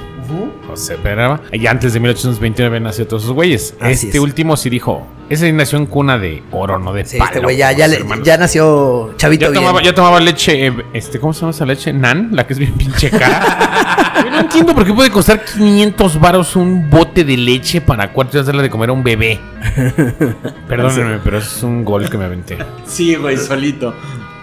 O 0.71 0.77
se 0.77 0.93
esperaba. 0.93 1.41
Y 1.51 1.65
antes 1.65 1.93
de 1.93 1.99
1829 1.99 2.79
nació 2.79 3.07
todos 3.07 3.23
esos 3.23 3.33
güeyes. 3.33 3.73
Así 3.79 4.05
este 4.05 4.17
es. 4.19 4.23
último 4.23 4.55
sí 4.55 4.69
dijo. 4.69 5.07
Ese 5.29 5.51
nació 5.53 5.77
en 5.77 5.85
cuna 5.85 6.17
de 6.17 6.41
oro, 6.51 6.79
no 6.79 6.91
de 6.91 7.05
Sí, 7.05 7.17
palo. 7.19 7.29
este 7.29 7.39
güey 7.41 7.57
ya, 7.57 7.71
le- 7.71 8.03
nació 8.37 9.13
chavito 9.15 9.45
Ya 9.45 9.51
bien. 9.51 9.61
tomaba, 9.63 9.83
ya 9.83 9.93
tomaba 9.93 10.19
leche, 10.19 10.67
eh, 10.67 10.73
este, 10.93 11.19
¿cómo 11.19 11.33
se 11.33 11.41
llama 11.41 11.51
esa 11.51 11.65
leche? 11.65 11.93
Nan, 11.93 12.29
la 12.33 12.47
que 12.47 12.53
es 12.53 12.59
bien 12.59 12.73
pinche 12.73 13.11
cara. 13.11 14.15
Yo 14.25 14.31
no 14.31 14.39
entiendo 14.39 14.73
por 14.73 14.85
qué 14.85 14.93
puede 14.93 15.11
costar 15.11 15.43
500 15.45 16.19
varos 16.19 16.55
un 16.55 16.89
bote 16.89 17.23
de 17.23 17.37
leche 17.37 17.79
para 17.79 18.11
cuatro 18.11 18.41
hacerle 18.41 18.63
de 18.63 18.69
comer 18.69 18.89
a 18.89 18.93
un 18.93 19.03
bebé. 19.03 19.39
Perdónenme, 20.67 21.19
pero 21.23 21.37
es 21.37 21.63
un 21.63 21.85
gol 21.85 22.09
que 22.09 22.17
me 22.17 22.25
aventé. 22.25 22.57
Sí, 22.85 23.15
güey, 23.15 23.37
solito. 23.37 23.93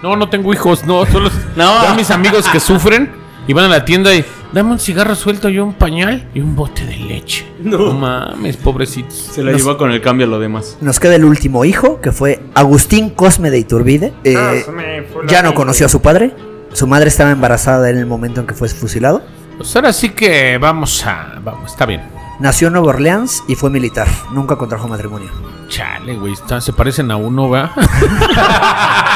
No, 0.02 0.16
no 0.16 0.28
tengo 0.28 0.52
hijos, 0.52 0.84
no, 0.84 1.04
solo 1.06 1.30
No. 1.56 1.82
son 1.84 1.96
mis 1.96 2.10
amigos 2.10 2.48
que 2.48 2.60
sufren 2.60 3.10
y 3.46 3.52
van 3.52 3.64
a 3.66 3.68
la 3.68 3.84
tienda 3.84 4.14
y 4.14 4.24
dame 4.52 4.72
un 4.72 4.78
cigarro 4.78 5.14
suelto 5.14 5.48
y 5.48 5.58
un 5.58 5.74
pañal 5.74 6.28
y 6.34 6.40
un 6.40 6.56
bote 6.56 6.84
de 6.84 6.96
leche. 6.96 7.46
No, 7.60 7.92
mames, 7.94 8.56
pobrecitos. 8.56 9.14
Se 9.14 9.42
la 9.44 9.52
llevó 9.52 9.76
con 9.78 9.90
el 9.92 10.00
cambio 10.00 10.26
a 10.26 10.30
lo 10.30 10.38
demás. 10.38 10.76
Nos 10.80 10.98
queda 11.00 11.14
el 11.16 11.24
último 11.24 11.64
hijo, 11.64 12.00
que 12.00 12.12
fue 12.12 12.42
Agustín 12.54 13.10
Cosme 13.10 13.50
de 13.50 13.58
Iturbide. 13.58 14.12
Eh, 14.24 14.64
ya 15.28 15.42
no 15.42 15.54
conoció 15.54 15.86
a 15.86 15.88
su 15.88 16.00
padre. 16.02 16.32
Su 16.72 16.86
madre 16.86 17.08
estaba 17.08 17.30
embarazada 17.30 17.88
en 17.90 17.98
el 17.98 18.06
momento 18.06 18.40
en 18.40 18.46
que 18.46 18.54
fue 18.54 18.68
fusilado. 18.68 19.22
Pues 19.56 19.74
ahora 19.76 19.92
sí 19.92 20.10
que 20.10 20.58
vamos 20.58 21.04
a. 21.06 21.40
Vamos, 21.42 21.70
está 21.72 21.86
bien. 21.86 22.02
Nació 22.38 22.66
en 22.66 22.74
Nueva 22.74 22.88
Orleans 22.88 23.42
y 23.48 23.54
fue 23.54 23.70
militar. 23.70 24.06
Nunca 24.32 24.56
contrajo 24.56 24.86
matrimonio. 24.86 25.30
Chale, 25.68 26.16
güey, 26.16 26.34
está- 26.34 26.60
se 26.60 26.74
parecen 26.74 27.10
a 27.10 27.16
uno, 27.16 27.48
¿va? 27.48 27.72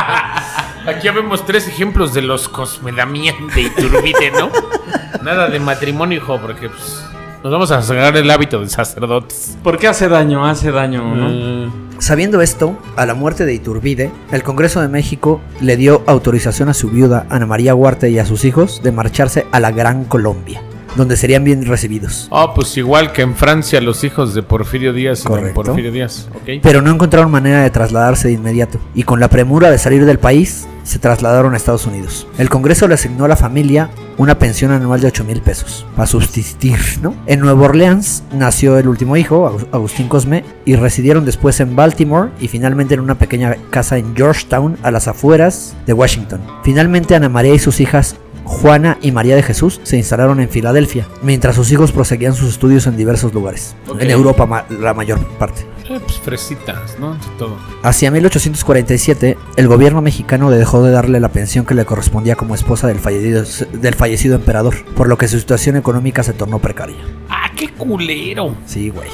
Aquí 0.86 1.04
ya 1.04 1.12
vemos 1.12 1.44
tres 1.44 1.68
ejemplos 1.68 2.14
de 2.14 2.22
los 2.22 2.48
Cosmedamián 2.48 3.48
de 3.54 3.62
Iturbide, 3.62 4.30
¿no? 4.32 4.50
Nada 5.22 5.48
de 5.48 5.60
matrimonio, 5.60 6.18
hijo, 6.18 6.40
porque 6.40 6.68
pues, 6.68 7.04
nos 7.42 7.52
vamos 7.52 7.70
a 7.70 7.82
sacar 7.82 8.16
el 8.16 8.30
hábito 8.30 8.60
de 8.60 8.68
sacerdotes. 8.68 9.58
¿Por 9.62 9.78
qué 9.78 9.88
hace 9.88 10.08
daño? 10.08 10.46
Hace 10.46 10.70
daño, 10.72 11.14
¿no? 11.14 11.28
Eh, 11.30 11.70
Sabiendo 12.00 12.40
esto, 12.40 12.78
a 12.96 13.04
la 13.04 13.12
muerte 13.12 13.44
de 13.44 13.52
Iturbide, 13.52 14.10
el 14.32 14.42
Congreso 14.42 14.80
de 14.80 14.88
México 14.88 15.42
le 15.60 15.76
dio 15.76 16.02
autorización 16.06 16.70
a 16.70 16.74
su 16.74 16.88
viuda 16.88 17.26
Ana 17.28 17.44
María 17.44 17.74
Huarte 17.74 18.08
y 18.08 18.18
a 18.18 18.24
sus 18.24 18.46
hijos 18.46 18.82
de 18.82 18.90
marcharse 18.90 19.46
a 19.52 19.60
la 19.60 19.70
Gran 19.70 20.06
Colombia, 20.06 20.62
donde 20.96 21.16
serían 21.16 21.44
bien 21.44 21.64
recibidos. 21.66 22.28
Ah, 22.30 22.52
pues 22.54 22.76
igual 22.76 23.12
que 23.12 23.22
en 23.22 23.34
Francia 23.36 23.80
los 23.80 24.02
hijos 24.04 24.34
de 24.34 24.42
Porfirio 24.42 24.92
Díaz 24.92 25.22
Correcto. 25.22 25.62
Porfirio 25.62 25.92
Díaz. 25.92 26.28
Pero 26.62 26.82
no 26.82 26.90
encontraron 26.90 27.30
manera 27.30 27.62
de 27.62 27.70
trasladarse 27.70 28.28
de 28.28 28.34
inmediato, 28.34 28.78
y 28.94 29.04
con 29.04 29.20
la 29.20 29.28
premura 29.28 29.70
de 29.70 29.78
salir 29.78 30.04
del 30.04 30.18
país, 30.18 30.66
se 30.82 30.98
trasladaron 30.98 31.54
a 31.54 31.56
Estados 31.56 31.86
Unidos. 31.86 32.26
El 32.38 32.48
Congreso 32.48 32.88
le 32.88 32.94
asignó 32.94 33.26
a 33.26 33.28
la 33.28 33.36
familia 33.36 33.90
una 34.16 34.38
pensión 34.38 34.72
anual 34.72 35.00
de 35.00 35.06
8 35.08 35.24
mil 35.24 35.40
pesos 35.40 35.86
para 35.94 36.06
subsistir, 36.06 36.78
¿no? 37.02 37.14
En 37.26 37.40
Nueva 37.40 37.66
Orleans 37.66 38.24
nació 38.32 38.76
el 38.78 38.88
último 38.88 39.16
hijo, 39.16 39.46
Agus- 39.46 39.66
Agustín 39.72 40.08
Cosme, 40.08 40.42
y 40.64 40.74
residieron 40.76 41.24
después 41.24 41.60
en 41.60 41.76
Baltimore 41.76 42.30
y 42.40 42.48
finalmente 42.48 42.94
en 42.94 43.00
una 43.00 43.14
pequeña 43.16 43.56
casa 43.70 43.98
en 43.98 44.16
Georgetown, 44.16 44.76
a 44.82 44.90
las 44.90 45.06
afueras 45.06 45.74
de 45.86 45.92
Washington. 45.92 46.40
Finalmente 46.64 47.14
Ana 47.14 47.28
María 47.28 47.54
y 47.54 47.58
sus 47.58 47.80
hijas 47.80 48.16
Juana 48.50 48.98
y 49.00 49.12
María 49.12 49.36
de 49.36 49.42
Jesús 49.44 49.80
se 49.84 49.96
instalaron 49.96 50.40
en 50.40 50.48
Filadelfia, 50.48 51.06
mientras 51.22 51.54
sus 51.54 51.70
hijos 51.72 51.92
proseguían 51.92 52.34
sus 52.34 52.50
estudios 52.50 52.86
en 52.88 52.96
diversos 52.96 53.32
lugares, 53.32 53.76
en 53.98 54.10
Europa 54.10 54.44
ma- 54.44 54.66
la 54.68 54.92
mayor 54.92 55.24
parte. 55.38 55.62
Eh, 55.88 55.98
pues 56.04 56.18
fresitas, 56.18 56.98
¿no? 56.98 57.16
Todo. 57.38 57.56
Hacia 57.82 58.10
1847, 58.10 59.38
el 59.56 59.68
gobierno 59.68 60.02
mexicano 60.02 60.50
dejó 60.50 60.82
de 60.82 60.90
darle 60.90 61.20
la 61.20 61.30
pensión 61.30 61.64
que 61.64 61.74
le 61.74 61.84
correspondía 61.84 62.34
como 62.36 62.54
esposa 62.54 62.86
del 62.88 62.98
fallecido, 62.98 63.44
del 63.72 63.94
fallecido 63.94 64.34
emperador, 64.34 64.74
por 64.96 65.08
lo 65.08 65.16
que 65.16 65.28
su 65.28 65.38
situación 65.38 65.76
económica 65.76 66.22
se 66.22 66.32
tornó 66.32 66.58
precaria. 66.58 66.96
¡Ah, 67.28 67.50
qué 67.56 67.68
culero! 67.72 68.54
Sí, 68.66 68.90
güey. 68.90 69.08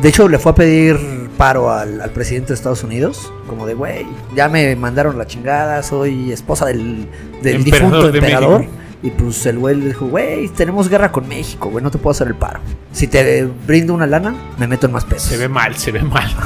De 0.00 0.08
hecho, 0.08 0.26
le 0.28 0.38
fue 0.38 0.52
a 0.52 0.54
pedir 0.54 0.98
paro 1.36 1.70
al, 1.70 2.00
al 2.00 2.10
presidente 2.10 2.48
de 2.48 2.54
Estados 2.54 2.82
Unidos, 2.82 3.30
como 3.46 3.66
de, 3.66 3.74
güey, 3.74 4.06
ya 4.34 4.48
me 4.48 4.74
mandaron 4.76 5.18
la 5.18 5.26
chingada, 5.26 5.82
soy 5.82 6.32
esposa 6.32 6.64
del, 6.66 7.06
del 7.42 7.56
Emperador 7.56 7.90
difunto 7.90 8.12
de 8.12 8.18
emperador. 8.18 8.60
México. 8.60 8.76
Y 9.04 9.10
pues 9.10 9.44
el 9.46 9.58
güey 9.58 9.76
le 9.76 9.86
dijo, 9.86 10.06
güey, 10.06 10.48
tenemos 10.50 10.88
guerra 10.88 11.10
con 11.10 11.26
México, 11.26 11.68
güey, 11.70 11.82
no 11.82 11.90
te 11.90 11.98
puedo 11.98 12.12
hacer 12.12 12.28
el 12.28 12.34
paro. 12.36 12.60
Si 12.92 13.08
te 13.08 13.44
brindo 13.66 13.94
una 13.94 14.06
lana, 14.06 14.34
me 14.58 14.68
meto 14.68 14.86
en 14.86 14.92
más 14.92 15.04
pesos. 15.04 15.28
Se 15.28 15.36
ve 15.36 15.48
mal, 15.48 15.76
se 15.76 15.90
ve 15.92 16.02
mal. 16.02 16.30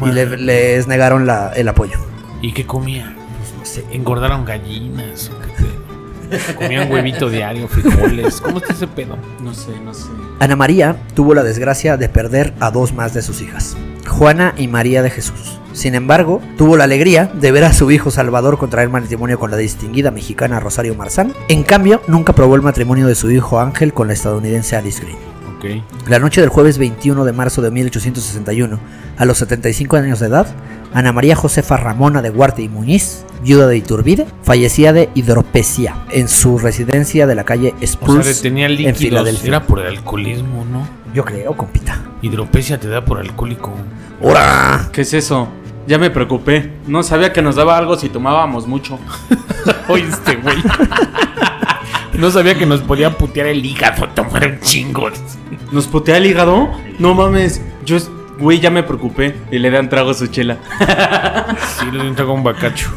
No 0.00 0.08
y 0.08 0.12
le- 0.12 0.36
les 0.36 0.86
negaron 0.86 1.26
la- 1.26 1.52
el 1.56 1.66
apoyo. 1.68 1.98
¿Y 2.40 2.52
qué 2.52 2.64
comía? 2.64 3.12
Pues 3.38 3.52
no 3.58 3.64
sé, 3.64 3.84
engordaron 3.94 4.44
gallinas. 4.44 5.28
o 5.30 5.38
qué 5.40 5.64
pedo. 5.64 6.54
Comían 6.56 6.90
huevito 6.90 7.28
diario, 7.28 7.66
frijoles. 7.66 8.40
¿Cómo 8.40 8.58
está 8.58 8.72
ese 8.74 8.86
pedo? 8.86 9.18
No 9.42 9.52
sé, 9.54 9.72
no 9.84 9.92
sé. 9.92 10.06
Ana 10.38 10.54
María 10.54 10.96
tuvo 11.14 11.34
la 11.34 11.42
desgracia 11.42 11.96
de 11.96 12.08
perder 12.08 12.54
a 12.60 12.70
dos 12.70 12.92
más 12.94 13.12
de 13.12 13.22
sus 13.22 13.42
hijas, 13.42 13.76
Juana 14.08 14.54
y 14.56 14.68
María 14.68 15.02
de 15.02 15.10
Jesús. 15.10 15.58
Sin 15.72 15.94
embargo, 15.94 16.40
tuvo 16.56 16.76
la 16.76 16.84
alegría 16.84 17.30
de 17.32 17.52
ver 17.52 17.64
a 17.64 17.72
su 17.72 17.90
hijo 17.90 18.10
Salvador 18.10 18.58
contraer 18.58 18.88
matrimonio 18.88 19.38
con 19.38 19.50
la 19.50 19.56
distinguida 19.56 20.10
mexicana 20.10 20.60
Rosario 20.60 20.94
Marzán. 20.94 21.32
En 21.48 21.62
cambio, 21.62 22.02
nunca 22.06 22.34
probó 22.34 22.56
el 22.56 22.62
matrimonio 22.62 23.06
de 23.06 23.14
su 23.14 23.30
hijo 23.30 23.60
Ángel 23.60 23.94
con 23.94 24.06
la 24.08 24.12
estadounidense 24.12 24.76
Alice 24.76 25.02
Green. 25.02 25.32
La 26.08 26.18
noche 26.18 26.40
del 26.40 26.50
jueves 26.50 26.76
21 26.76 27.24
de 27.24 27.32
marzo 27.32 27.62
de 27.62 27.70
1861, 27.70 28.80
a 29.16 29.24
los 29.24 29.38
75 29.38 29.96
años 29.96 30.18
de 30.18 30.26
edad, 30.26 30.48
Ana 30.92 31.12
María 31.12 31.36
Josefa 31.36 31.76
Ramona 31.76 32.20
de 32.20 32.30
Huarte 32.30 32.62
y 32.62 32.68
Muñiz, 32.68 33.24
viuda 33.44 33.68
de 33.68 33.76
Iturbide, 33.76 34.26
fallecía 34.42 34.92
de 34.92 35.08
hidropecia 35.14 35.94
en 36.10 36.28
su 36.28 36.58
residencia 36.58 37.28
de 37.28 37.36
la 37.36 37.44
calle 37.44 37.74
O 37.80 37.86
Spruce 37.86 38.34
sea, 38.34 38.42
tenía 38.42 38.66
en 38.66 38.72
líquidos. 38.72 38.98
Filadelfia. 38.98 39.48
Era 39.48 39.62
por 39.64 39.78
el 39.78 39.86
alcoholismo, 39.86 40.64
¿no? 40.64 40.84
Yo 41.14 41.24
creo, 41.24 41.56
compita. 41.56 42.02
Hidropecia 42.22 42.80
te 42.80 42.88
da 42.88 43.04
por 43.04 43.18
alcohólico. 43.18 43.72
¡Hora! 44.20 44.88
¿Qué 44.92 45.02
es 45.02 45.14
eso? 45.14 45.48
Ya 45.86 45.98
me 45.98 46.10
preocupé. 46.10 46.72
No 46.86 47.02
sabía 47.02 47.32
que 47.32 47.42
nos 47.42 47.56
daba 47.56 47.76
algo 47.76 47.96
si 47.96 48.08
tomábamos 48.08 48.66
mucho. 48.66 48.98
Oíste, 49.88 50.36
güey. 50.36 50.56
No 52.14 52.30
sabía 52.30 52.56
que 52.56 52.66
nos 52.66 52.80
podía 52.80 53.16
putear 53.16 53.46
el 53.48 53.64
hígado, 53.64 54.08
tomar 54.10 54.46
un 54.46 54.60
chingo. 54.60 55.10
¿Nos 55.72 55.86
putea 55.86 56.18
el 56.18 56.26
hígado? 56.26 56.70
No 56.98 57.14
mames. 57.14 57.60
Yo, 57.84 57.96
güey, 58.38 58.60
ya 58.60 58.70
me 58.70 58.82
preocupé. 58.82 59.34
Y 59.50 59.58
le 59.58 59.70
dan 59.70 59.88
trago 59.88 60.10
a 60.10 60.14
su 60.14 60.26
chela. 60.26 60.58
Sí, 61.78 61.90
le 61.90 62.06
entrego 62.06 62.32
un 62.32 62.44
bacacho. 62.44 62.88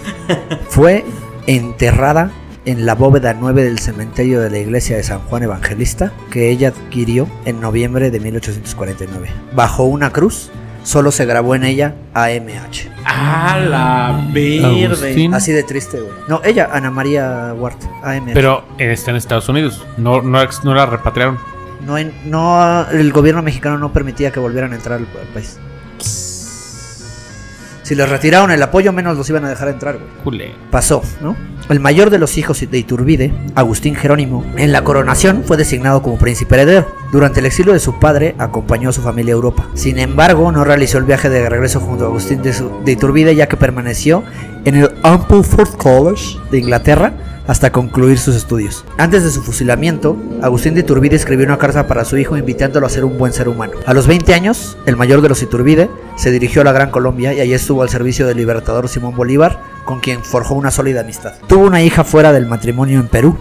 Fue 0.69 1.03
enterrada 1.47 2.31
en 2.65 2.85
la 2.85 2.95
bóveda 2.95 3.33
9 3.33 3.63
del 3.63 3.79
cementerio 3.79 4.41
de 4.41 4.49
la 4.49 4.59
iglesia 4.59 4.97
de 4.97 5.03
San 5.03 5.19
Juan 5.21 5.43
Evangelista 5.43 6.11
que 6.31 6.49
ella 6.49 6.69
adquirió 6.69 7.27
en 7.45 7.61
noviembre 7.61 8.11
de 8.11 8.19
1849. 8.19 9.29
Bajo 9.55 9.83
una 9.83 10.11
cruz, 10.11 10.51
solo 10.85 11.11
se 11.11 11.25
grabó 11.25 11.53
en 11.55 11.65
ella 11.65 11.93
AMH. 12.13 12.89
¡Ah, 13.05 13.59
la 13.59 14.25
verde! 14.31 14.85
Agustín. 14.87 15.33
Así 15.33 15.51
de 15.51 15.63
triste, 15.63 15.99
güey. 15.99 16.13
No, 16.29 16.39
ella, 16.45 16.69
Ana 16.71 16.89
María 16.91 17.53
Huarte, 17.53 17.87
AMH. 18.03 18.33
Pero 18.33 18.63
está 18.77 19.11
en 19.11 19.17
Estados 19.17 19.49
Unidos. 19.49 19.85
No, 19.97 20.21
no, 20.21 20.39
no 20.63 20.73
la 20.73 20.85
repatriaron. 20.85 21.37
no, 21.85 21.97
en- 21.97 22.13
no, 22.25 22.87
el 22.89 23.11
gobierno 23.11 23.41
mexicano 23.43 23.77
no 23.77 23.91
permitía 23.91 24.31
que 24.31 24.39
volvieran 24.39 24.71
a 24.71 24.75
entrar 24.75 24.99
al, 24.99 25.07
al 25.19 25.27
país. 25.33 25.59
Si 27.85 27.93
les 27.93 28.09
retiraron 28.09 28.49
el 28.49 28.63
apoyo, 28.63 28.91
menos 28.91 29.15
los 29.15 29.29
iban 29.29 29.45
a 29.45 29.49
dejar 29.49 29.67
entrar, 29.67 29.97
güey. 29.97 30.07
Pasó, 30.71 31.03
¿no? 31.21 31.35
El 31.69 31.79
mayor 31.79 32.09
de 32.09 32.17
los 32.17 32.35
hijos 32.39 32.59
de 32.69 32.77
Iturbide, 32.79 33.31
Agustín 33.53 33.93
Jerónimo, 33.95 34.43
en 34.57 34.71
la 34.71 34.83
coronación 34.83 35.43
fue 35.45 35.55
designado 35.55 36.01
como 36.01 36.17
príncipe 36.17 36.55
heredero. 36.55 36.91
Durante 37.11 37.41
el 37.41 37.45
exilio 37.45 37.73
de 37.73 37.79
su 37.79 37.99
padre, 37.99 38.33
acompañó 38.39 38.89
a 38.89 38.93
su 38.93 39.01
familia 39.03 39.33
a 39.33 39.37
Europa. 39.37 39.67
Sin 39.75 39.99
embargo, 39.99 40.51
no 40.51 40.63
realizó 40.63 40.97
el 40.97 41.03
viaje 41.03 41.29
de 41.29 41.47
regreso 41.47 41.79
junto 41.79 42.05
a 42.05 42.07
Agustín 42.07 42.41
de, 42.41 42.53
su- 42.53 42.71
de 42.83 42.91
Iturbide, 42.93 43.35
ya 43.35 43.47
que 43.47 43.55
permaneció 43.55 44.23
en 44.65 44.75
el 44.77 44.89
Ampleforth 45.03 45.75
College 45.77 46.37
de 46.51 46.57
Inglaterra 46.57 47.13
hasta 47.47 47.71
concluir 47.71 48.17
sus 48.17 48.35
estudios. 48.35 48.85
Antes 48.97 49.23
de 49.23 49.31
su 49.31 49.41
fusilamiento, 49.41 50.17
Agustín 50.41 50.73
de 50.73 50.81
Iturbide 50.81 51.15
escribió 51.15 51.45
una 51.45 51.57
carta 51.57 51.87
para 51.87 52.05
su 52.05 52.17
hijo 52.17 52.37
invitándolo 52.37 52.85
a 52.85 52.89
ser 52.89 53.05
un 53.05 53.17
buen 53.17 53.33
ser 53.33 53.47
humano. 53.47 53.73
A 53.85 53.93
los 53.93 54.07
20 54.07 54.33
años, 54.33 54.77
el 54.85 54.95
mayor 54.95 55.21
de 55.21 55.29
los 55.29 55.41
Iturbide 55.41 55.89
se 56.15 56.31
dirigió 56.31 56.61
a 56.61 56.65
la 56.65 56.71
Gran 56.71 56.91
Colombia 56.91 57.33
y 57.33 57.39
allí 57.39 57.53
estuvo 57.53 57.81
al 57.83 57.89
servicio 57.89 58.25
del 58.27 58.37
libertador 58.37 58.89
Simón 58.89 59.15
Bolívar, 59.15 59.59
con 59.85 59.99
quien 59.99 60.23
forjó 60.23 60.55
una 60.55 60.71
sólida 60.71 61.01
amistad. 61.01 61.33
Tuvo 61.47 61.65
una 61.65 61.81
hija 61.83 62.03
fuera 62.03 62.33
del 62.33 62.47
matrimonio 62.47 62.99
en 62.99 63.07
Perú, 63.07 63.37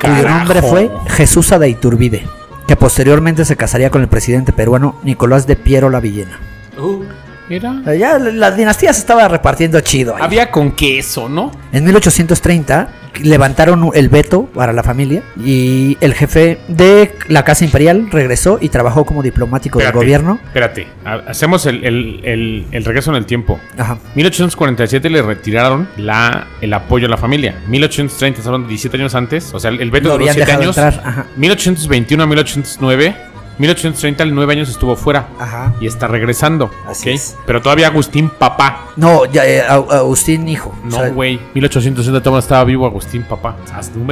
cuyo 0.00 0.28
nombre 0.28 0.62
fue 0.62 0.90
Jesusa 1.08 1.58
de 1.58 1.68
Iturbide, 1.68 2.26
que 2.66 2.76
posteriormente 2.76 3.44
se 3.44 3.56
casaría 3.56 3.90
con 3.90 4.02
el 4.02 4.08
presidente 4.08 4.52
peruano 4.52 4.98
Nicolás 5.04 5.46
de 5.46 5.56
Piero 5.56 5.88
La 5.90 6.00
Villena. 6.00 6.40
Uh, 6.78 7.04
Era. 7.48 7.80
Ya 7.94 8.18
la, 8.18 8.32
la 8.32 8.50
dinastía 8.50 8.92
se 8.92 9.00
estaba 9.00 9.28
repartiendo 9.28 9.80
chido. 9.80 10.16
ahí. 10.16 10.22
Había 10.22 10.50
con 10.50 10.72
queso, 10.72 11.28
¿no? 11.28 11.52
En 11.72 11.84
1830 11.84 12.88
levantaron 13.22 13.90
el 13.94 14.08
veto 14.08 14.46
para 14.54 14.72
la 14.72 14.82
familia 14.82 15.22
y 15.42 15.96
el 16.00 16.14
jefe 16.14 16.58
de 16.68 17.12
la 17.28 17.44
Casa 17.44 17.64
Imperial 17.64 18.08
regresó 18.10 18.58
y 18.60 18.68
trabajó 18.68 19.04
como 19.04 19.22
diplomático 19.22 19.78
del 19.78 19.92
gobierno. 19.92 20.38
Espérate. 20.46 20.86
Ha- 21.04 21.22
Hacemos 21.28 21.66
el, 21.66 21.84
el- 21.84 22.20
el- 22.24 22.66
el 22.72 22.84
regreso 22.84 23.10
en 23.10 23.16
el 23.16 23.26
tiempo. 23.26 23.58
Ajá. 23.78 23.98
1847 24.14 25.10
le 25.10 25.22
retiraron 25.22 25.88
la, 25.96 26.46
el 26.60 26.72
apoyo 26.72 27.06
a 27.06 27.10
la 27.10 27.16
familia. 27.16 27.54
1830, 27.68 28.42
son 28.42 28.66
17 28.68 28.96
años 28.96 29.14
antes. 29.14 29.52
O 29.54 29.60
sea, 29.60 29.70
el 29.70 29.90
veto 29.90 30.08
duró 30.10 30.16
habían 30.16 30.34
7 30.34 30.46
dejado 30.46 30.62
años. 30.62 30.76
entrar. 30.78 31.02
Ajá. 31.06 31.26
1821 31.36 32.22
a 32.22 32.26
1809. 32.26 33.16
1830, 33.58 34.22
el 34.22 34.34
9 34.34 34.52
años 34.52 34.68
estuvo 34.68 34.96
fuera. 34.96 35.28
Ajá. 35.38 35.74
Y 35.80 35.86
está 35.86 36.06
regresando. 36.06 36.70
Así 36.86 37.10
es. 37.10 37.36
Pero 37.46 37.62
todavía 37.62 37.86
Agustín 37.88 38.28
papá. 38.30 38.88
No, 38.96 39.24
ya, 39.24 39.46
eh, 39.46 39.62
Agustín 39.62 40.48
hijo. 40.48 40.74
O 40.86 40.90
sea, 40.90 41.08
No, 41.08 41.14
güey. 41.14 41.40
1860 41.54 42.22
todavía 42.22 42.40
estaba 42.40 42.64
vivo 42.64 42.86
Agustín 42.86 43.22
papá. 43.22 43.56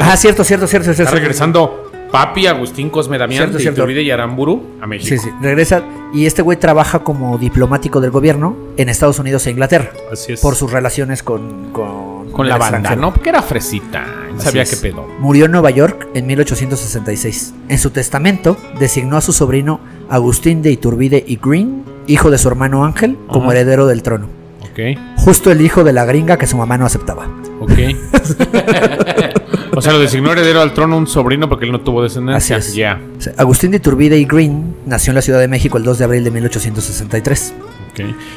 Ah, 0.01 0.17
cierto, 0.17 0.45
cierto, 0.45 0.67
cierto. 0.67 0.91
Está 0.91 1.05
cierto. 1.05 1.15
regresando 1.15 1.91
papi 2.15 2.47
Agustín 2.47 2.91
Cosme 2.91 3.19
Damián 3.19 3.53
de. 3.53 3.61
Iturbide 3.61 4.03
y 4.03 4.11
Aramburu 4.13 4.77
a 4.81 4.87
México. 4.87 5.09
Sí, 5.09 5.19
sí, 5.19 5.31
regresa 5.43 5.83
y 6.13 6.27
este 6.27 6.43
güey 6.43 6.57
trabaja 6.57 7.01
como 7.01 7.39
diplomático 7.39 8.01
del 8.01 8.13
gobierno 8.13 8.57
en 8.77 8.89
Estados 8.89 9.19
Unidos 9.19 9.45
e 9.49 9.51
Inglaterra 9.51 9.91
Así 10.13 10.35
es. 10.35 10.41
por 10.41 10.55
sus 10.55 10.71
relaciones 10.71 11.25
con, 11.25 11.73
con, 11.73 12.14
Con 12.35 12.49
la 12.49 12.59
banda, 12.59 12.79
extranjero. 12.79 13.01
¿no? 13.01 13.15
Porque 13.15 13.29
era 13.29 13.43
fresita. 13.43 14.05
Así 14.37 14.45
sabía 14.45 14.63
es. 14.63 14.71
qué 14.71 14.77
pedo. 14.77 15.07
Murió 15.21 15.47
en 15.47 15.53
Nueva 15.53 15.71
York 15.71 16.09
en 16.15 16.27
1866. 16.27 17.55
En 17.69 17.79
su 17.79 17.91
testamento 17.91 18.57
designó 18.79 19.17
a 19.17 19.21
su 19.21 19.33
sobrino 19.33 19.81
Agustín 20.09 20.61
de 20.61 20.73
Iturbide 20.73 21.25
y 21.27 21.37
Green, 21.37 21.85
hijo 22.07 22.31
de 22.31 22.39
su 22.39 22.49
hermano 22.49 22.85
Ángel, 22.85 23.17
como 23.29 23.53
heredero 23.53 23.87
del 23.87 24.03
trono. 24.03 24.27
Ok. 24.63 24.99
Justo 25.17 25.53
el 25.53 25.61
hijo 25.61 25.85
de 25.85 25.93
la 25.93 26.05
gringa 26.05 26.37
que 26.37 26.47
su 26.47 26.57
mamá 26.57 26.77
no 26.77 26.87
aceptaba. 26.87 27.29
Ok. 27.61 27.71
o 29.77 29.81
sea, 29.81 29.93
lo 29.93 30.01
designó 30.01 30.33
heredero 30.33 30.61
al 30.61 30.75
trono 30.75 30.97
un 30.97 31.07
sobrino 31.07 31.49
porque 31.49 31.67
él 31.67 31.73
no 31.73 31.81
tuvo 31.81 32.03
descendencia. 32.03 32.57
Así 32.57 32.83
es. 32.83 33.23
Sea, 33.23 33.35
Agustín 33.37 33.71
de 33.71 33.77
Iturbide 33.77 34.19
y 34.19 34.25
Green 34.25 34.75
nació 34.87 35.13
en 35.13 35.17
la 35.17 35.23
Ciudad 35.23 35.39
de 35.39 35.49
México 35.49 35.79
el 35.79 35.85
2 35.85 35.99
de 35.99 36.05
abril 36.05 36.25
de 36.25 36.31
1863. 36.33 37.55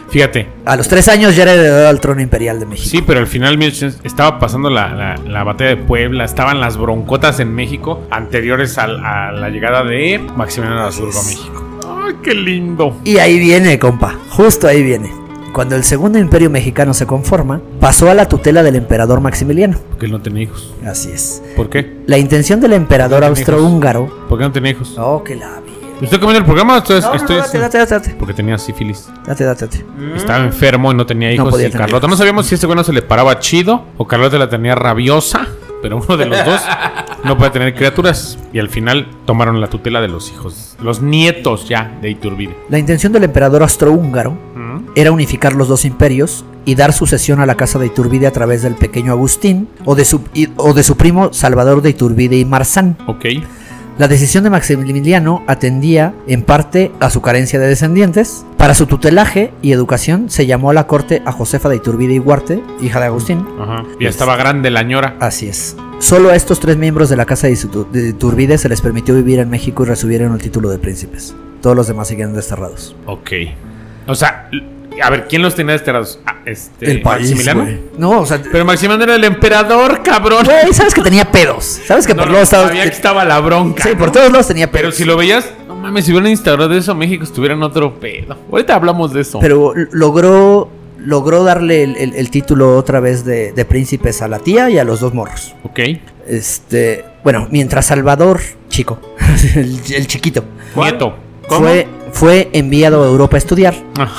Fíjate. 0.10 0.48
A 0.66 0.76
los 0.76 0.88
tres 0.88 1.08
años 1.08 1.36
ya 1.36 1.44
era 1.44 1.54
heredero 1.54 1.88
al 1.88 2.00
trono 2.00 2.22
imperial 2.22 2.60
de 2.60 2.66
México. 2.66 2.90
Sí, 2.90 3.04
pero 3.06 3.20
al 3.20 3.28
final 3.28 3.58
1800 3.58 4.06
estaba 4.06 4.40
pasando 4.40 4.70
la, 4.70 4.94
la, 4.94 5.16
la 5.26 5.44
batalla 5.44 5.72
de 5.72 5.78
Puebla, 5.78 6.26
estaban 6.26 6.60
las 6.60 6.78
broncotas 6.78 7.40
en 7.40 7.54
México 7.54 8.04
anteriores 8.12 8.78
a, 8.78 8.88
la 8.88 9.50
llegada 9.50 9.84
de 9.84 10.20
Maximiliano 10.36 10.84
Habsburgo 10.84 11.20
a 11.20 11.24
México. 11.24 11.64
¡Ay, 12.06 12.16
qué 12.24 12.34
lindo! 12.34 12.98
Y 13.04 13.18
ahí 13.18 13.40
viene, 13.40 13.80
compa. 13.80 14.16
Justo 14.30 14.68
ahí 14.68 14.84
viene. 14.84 15.12
Cuando 15.54 15.76
el 15.76 15.84
segundo 15.84 16.20
imperio 16.20 16.50
mexicano 16.50 16.94
se 16.94 17.08
conforma, 17.08 17.62
pasó 17.80 18.12
a 18.12 18.14
la 18.14 18.28
tutela 18.30 18.62
del 18.62 18.76
emperador 18.76 19.22
Maximiliano. 19.22 19.80
Porque 19.90 20.06
él 20.06 20.12
no 20.12 20.22
tenía 20.22 20.44
hijos. 20.44 20.74
Así 20.86 21.10
es. 21.12 21.42
¿Por 21.56 21.70
qué? 21.70 21.98
La 22.06 22.18
intención 22.18 22.60
del 22.62 22.74
emperador 22.74 23.22
No 23.22 23.28
austrohúngaro. 23.28 24.28
¿Por 24.30 24.38
qué 24.38 24.44
no 24.44 24.52
tenía 24.52 24.72
hijos? 24.72 24.96
Oh, 25.00 25.24
que 25.24 25.36
la. 25.36 25.62
¿Estoy 26.02 26.20
comiendo 26.20 26.40
el 26.40 26.46
programa 26.46 26.78
estoy, 26.78 27.02
No, 27.02 27.10
no, 27.10 27.16
estoy- 27.16 27.36
no, 27.38 27.42
date, 27.44 27.58
date, 27.60 27.78
date, 27.80 27.94
date. 27.96 28.16
Porque 28.20 28.34
tenía 28.34 28.58
sífilis. 28.58 29.08
Date, 29.26 29.44
date, 29.44 29.66
date. 29.66 29.86
Estaba 30.16 30.44
enfermo 30.44 30.92
y 30.92 30.96
no 30.96 31.06
tenía 31.06 31.32
hijos. 31.34 31.50
podía 31.50 31.68
y 31.68 31.72
tener 31.72 31.86
Carlota, 31.86 32.06
hijos. 32.06 32.10
no 32.12 32.18
sabíamos 32.18 32.46
si 32.46 32.56
este 32.56 32.68
güey 32.68 32.76
no 32.78 32.84
se 32.84 32.94
le 32.94 33.02
paraba 33.02 33.40
chido 33.40 33.86
o 33.98 34.06
Carlota 34.08 34.38
la 34.38 34.50
tenía 34.50 34.76
rabiosa. 34.76 35.48
Pero 35.80 35.98
uno 35.98 36.18
de 36.18 36.26
los 36.26 36.44
dos 36.44 36.60
no 37.24 37.38
puede 37.38 37.52
tener 37.52 37.76
criaturas. 37.76 38.40
Y 38.52 38.58
al 38.58 38.68
final 38.68 39.08
tomaron 39.26 39.62
la 39.62 39.68
tutela 39.68 40.02
de 40.02 40.08
los 40.08 40.32
hijos, 40.32 40.76
los 40.82 41.04
nietos 41.04 41.70
ya 41.70 41.96
de 42.02 42.10
Iturbide. 42.10 42.56
La 42.70 42.80
intención 42.80 43.14
del 43.14 43.24
emperador 43.26 43.62
austrohúngaro 43.62 44.36
era 44.96 45.12
unificar 45.12 45.54
los 45.54 45.68
dos 45.68 45.86
imperios 45.86 46.44
y 46.66 46.74
dar 46.74 46.94
sucesión 46.94 47.40
a 47.42 47.46
la 47.46 47.56
casa 47.56 47.78
de 47.78 47.86
Iturbide 47.86 48.26
a 48.26 48.32
través 48.32 48.64
del 48.64 48.74
pequeño 48.74 49.12
Agustín 49.12 49.70
o 49.86 49.94
de 49.94 50.04
su, 50.06 50.22
o 50.56 50.74
de 50.74 50.82
su 50.82 50.98
primo 50.98 51.32
Salvador 51.32 51.84
de 51.84 51.92
Iturbide 51.92 52.38
y 52.38 52.46
Marzán. 52.46 52.98
Ok. 53.06 53.26
La 53.98 54.08
decisión 54.08 54.44
de 54.44 54.52
Maximiliano 54.52 55.44
atendía 55.48 56.14
en 56.28 56.44
parte 56.44 56.92
a 57.00 57.10
su 57.10 57.22
carencia 57.22 57.60
de 57.60 57.68
descendientes. 57.68 58.46
Para 58.56 58.76
su 58.76 58.86
tutelaje 58.86 59.52
y 59.64 59.72
educación 59.72 60.30
se 60.30 60.46
llamó 60.46 60.70
a 60.70 60.74
la 60.76 60.86
corte 60.86 61.24
a 61.26 61.32
Josefa 61.32 61.68
de 61.70 61.78
Iturbide 61.78 62.14
y 62.14 62.20
Huarte, 62.20 62.62
hija 62.80 63.00
de 63.00 63.08
Agustín. 63.08 63.44
Ajá. 63.60 63.84
Ya 64.00 64.10
estaba 64.10 64.36
grande 64.36 64.70
la 64.70 64.84
ñora. 64.84 65.16
Así 65.20 65.48
es. 65.48 65.76
Solo 65.98 66.30
a 66.30 66.36
estos 66.36 66.60
tres 66.60 66.78
miembros 66.78 67.10
de 67.10 67.16
la 67.16 67.26
casa 67.26 67.48
de 67.48 67.54
Itu- 67.54 67.90
de 67.92 68.10
Iturbide 68.10 68.60
se 68.60 68.70
les 68.70 68.82
permitió 68.82 69.16
vivir 69.16 69.40
en 69.40 69.50
México 69.50 69.82
y 69.84 69.88
recibieron 69.88 70.32
el 70.34 70.42
título 70.44 70.70
de 70.70 70.78
príncipes. 70.78 71.36
Todos 71.62 71.76
los 71.76 71.88
demás 71.88 72.08
siguieron 72.08 72.36
desterrados. 72.36 72.96
Ok. 73.08 73.32
O 74.06 74.14
sea, 74.14 74.48
a 75.02 75.10
ver, 75.10 75.28
¿quién 75.28 75.42
los 75.42 75.56
tenía 75.56 75.74
desterrados? 75.74 76.20
Ah, 76.26 76.38
este, 76.46 77.02
Maximiliano. 77.04 77.64
güey. 77.64 77.80
No, 77.98 78.22
o 78.22 78.26
sea, 78.26 78.42
Pero 78.52 78.66
Maximiliano 78.66 79.04
era 79.04 79.16
el 79.16 79.24
emperador, 79.24 80.02
cabrón. 80.04 80.46
güey, 80.46 80.74
sabes 80.74 80.94
que 80.94 81.02
tenía 81.02 81.32
pedos. 81.32 81.64
Sabes 81.86 82.08
que 82.08 82.14
No, 82.14 82.24
por 82.24 82.28
no, 82.32 82.38
todos 82.38 82.52
lados 82.52 82.68
sabía 82.70 82.84
que 82.84 82.96
estaba 82.96 83.26
la 83.26 83.40
bronca. 83.40 83.84
Sí, 83.84 83.90
por 83.96 84.12
todos 84.12 84.32
lados 84.32 84.48
tenía 84.48 84.72
Pero 84.72 84.84
pedos. 84.86 84.96
si 84.96 85.06
lo 85.06 85.18
veías, 85.18 85.50
no 85.68 85.76
mames, 85.76 86.06
si 86.06 86.12
hubieran 86.12 86.32
instaurado 86.32 86.74
eso, 86.76 86.96
México 86.96 87.24
estuviera 87.24 87.54
en 87.56 87.64
otro 87.64 88.00
pedo. 88.00 88.38
Ahorita 88.52 88.76
hablamos 88.76 89.14
de 89.14 89.22
eso. 89.22 89.40
Pero 89.40 89.74
logró, 89.92 90.70
logró 91.00 91.44
darle 91.44 91.84
el, 91.84 91.96
el- 91.98 92.14
el 92.16 92.30
título 92.30 92.76
otra 92.78 93.00
vez 93.00 93.24
de, 93.26 93.52
de 93.52 93.66
príncipes 93.66 94.22
a 94.22 94.28
la 94.28 94.40
tía 94.40 94.70
y 94.70 94.78
a 94.80 94.84
los 94.84 95.00
dos 95.00 95.14
morros. 95.14 95.54
Ok. 95.64 95.80
Este, 96.28 97.06
bueno, 97.24 97.48
mientras 97.52 97.86
Salvador, 97.86 98.40
chico, 98.70 99.00
el, 99.56 99.80
el 99.94 100.08
chiquito, 100.08 100.44
Nieto. 100.76 101.16
fue, 101.48 101.88
fue 102.12 102.50
enviado 102.54 103.04
a 103.04 103.08
Europa 103.08 103.38
a 103.38 103.40
estudiar. 103.40 103.76
Ah, 103.98 104.12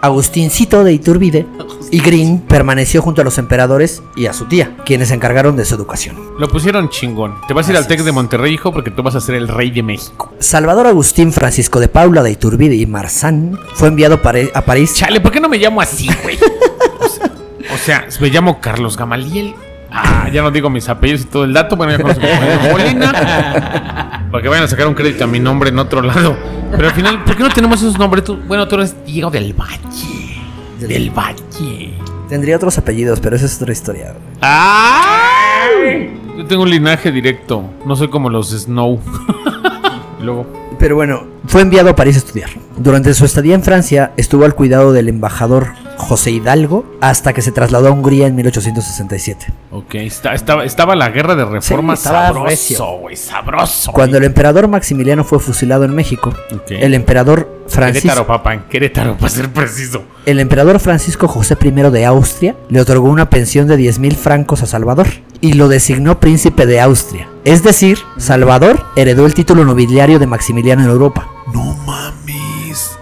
Agustincito 0.00 0.84
de 0.84 0.92
Iturbide 0.92 1.46
y 1.90 2.00
Green 2.00 2.40
permaneció 2.40 3.02
junto 3.02 3.20
a 3.22 3.24
los 3.24 3.38
emperadores 3.38 4.02
y 4.16 4.26
a 4.26 4.32
su 4.32 4.44
tía, 4.46 4.76
quienes 4.84 5.08
se 5.08 5.14
encargaron 5.14 5.56
de 5.56 5.64
su 5.64 5.74
educación. 5.74 6.16
lo 6.38 6.48
pusieron 6.48 6.88
chingón. 6.88 7.34
Te 7.48 7.54
vas 7.54 7.66
a 7.68 7.72
ir 7.72 7.76
al 7.76 7.86
Tec 7.88 8.02
de 8.02 8.12
Monterrey, 8.12 8.54
hijo, 8.54 8.72
porque 8.72 8.90
tú 8.90 9.02
vas 9.02 9.14
a 9.14 9.20
ser 9.20 9.34
el 9.34 9.48
rey 9.48 9.70
de 9.70 9.82
México. 9.82 10.32
Salvador 10.38 10.86
Agustín 10.86 11.32
Francisco 11.32 11.80
de 11.80 11.88
Paula 11.88 12.22
de 12.22 12.30
Iturbide 12.30 12.76
y 12.76 12.86
Marzán 12.86 13.58
fue 13.74 13.88
enviado 13.88 14.20
a 14.54 14.62
París. 14.62 14.94
Chale, 14.94 15.20
¿por 15.20 15.32
qué 15.32 15.40
no 15.40 15.48
me 15.48 15.58
llamo 15.58 15.80
así, 15.80 16.08
güey? 16.22 16.38
O 17.04 17.08
sea, 17.78 18.04
o 18.06 18.10
sea, 18.10 18.20
me 18.20 18.28
llamo 18.28 18.60
Carlos 18.60 18.96
Gamaliel. 18.96 19.54
Ah, 19.90 20.28
ya 20.32 20.42
no 20.42 20.50
digo 20.50 20.68
mis 20.70 20.88
apellidos 20.88 21.22
y 21.22 21.24
todo 21.24 21.44
el 21.44 21.52
dato. 21.52 21.76
Bueno, 21.76 21.92
ya 21.92 21.98
conozco 22.02 22.22
Molina. 22.70 23.12
Para 24.30 24.42
que 24.42 24.48
vayan 24.48 24.64
a 24.64 24.68
sacar 24.68 24.86
un 24.86 24.94
crédito 24.94 25.24
a 25.24 25.26
mi 25.26 25.40
nombre 25.40 25.70
en 25.70 25.78
otro 25.78 26.02
lado. 26.02 26.36
Pero 26.72 26.88
al 26.88 26.94
final, 26.94 27.24
¿por 27.24 27.36
qué 27.36 27.42
no 27.42 27.48
tenemos 27.50 27.80
esos 27.80 27.98
nombres? 27.98 28.24
Tú- 28.24 28.38
bueno, 28.46 28.68
tú 28.68 28.74
eres 28.76 28.94
Diego 29.06 29.30
del 29.30 29.54
Valle. 29.54 30.36
Del 30.78 31.10
Valle. 31.10 31.94
Tendría 32.28 32.56
otros 32.56 32.76
apellidos, 32.76 33.20
pero 33.20 33.36
esa 33.36 33.46
es 33.46 33.56
otra 33.60 33.72
historia. 33.72 34.14
¡Ah! 34.42 35.02
Yo 36.36 36.44
tengo 36.46 36.62
un 36.62 36.70
linaje 36.70 37.10
directo. 37.10 37.64
No 37.86 37.96
soy 37.96 38.08
como 38.08 38.28
los 38.30 38.50
Snow. 38.50 39.00
Y 40.20 40.24
Luego. 40.24 40.46
Pero 40.80 40.96
bueno, 40.96 41.22
fue 41.46 41.62
enviado 41.62 41.90
a 41.90 41.96
París 41.96 42.16
a 42.16 42.18
estudiar. 42.18 42.50
Durante 42.78 43.12
su 43.14 43.24
estadía 43.24 43.54
en 43.54 43.62
Francia, 43.62 44.12
estuvo 44.16 44.44
al 44.44 44.54
cuidado 44.54 44.92
del 44.92 45.08
embajador 45.08 45.68
José 45.96 46.30
Hidalgo 46.30 46.86
hasta 47.00 47.32
que 47.32 47.42
se 47.42 47.50
trasladó 47.50 47.88
a 47.88 47.90
Hungría 47.90 48.28
en 48.28 48.36
1867. 48.36 49.46
Ok, 49.72 49.96
está- 49.96 50.32
estaba, 50.34 50.64
estaba 50.64 50.94
la 50.94 51.10
guerra 51.10 51.34
de 51.34 51.44
reforma 51.44 51.96
Sí, 51.96 52.04
sabroso, 52.04 52.98
güey, 53.00 53.16
sabroso. 53.16 53.90
Cuando 53.92 54.16
el 54.18 54.24
emperador 54.24 54.68
Maximiliano 54.68 55.24
fue 55.24 55.40
fusilado 55.40 55.84
en 55.84 55.94
México, 55.94 56.32
el 56.68 56.94
emperador 56.94 57.48
Francisco 57.66 58.06
Querétaro, 58.08 58.26
papá, 58.26 58.54
en 58.54 58.60
Querétaro, 58.70 59.16
para 59.16 59.28
ser 59.28 59.52
preciso. 59.52 60.04
El 60.24 60.38
emperador 60.38 60.78
Francisco 60.78 61.26
José 61.26 61.56
I 61.60 61.70
de 61.70 62.06
Austria 62.06 62.54
le 62.68 62.80
otorgó 62.80 63.08
una 63.08 63.28
pensión 63.28 63.66
de 63.66 63.76
10.000 63.76 64.14
francos 64.14 64.62
a 64.62 64.66
Salvador 64.66 65.08
y 65.40 65.54
lo 65.54 65.68
designó 65.68 66.20
príncipe 66.20 66.64
de 66.64 66.80
Austria. 66.80 67.28
Es 67.44 67.62
decir, 67.64 67.98
Salvador 68.18 68.84
heredó 68.96 69.26
el 69.26 69.34
título 69.34 69.64
nobiliario 69.64 70.18
de 70.18 70.26
Maximiliano 70.26 70.82
en 70.84 70.90
Europa. 70.90 71.28
No 71.52 71.74
mames. 71.86 72.36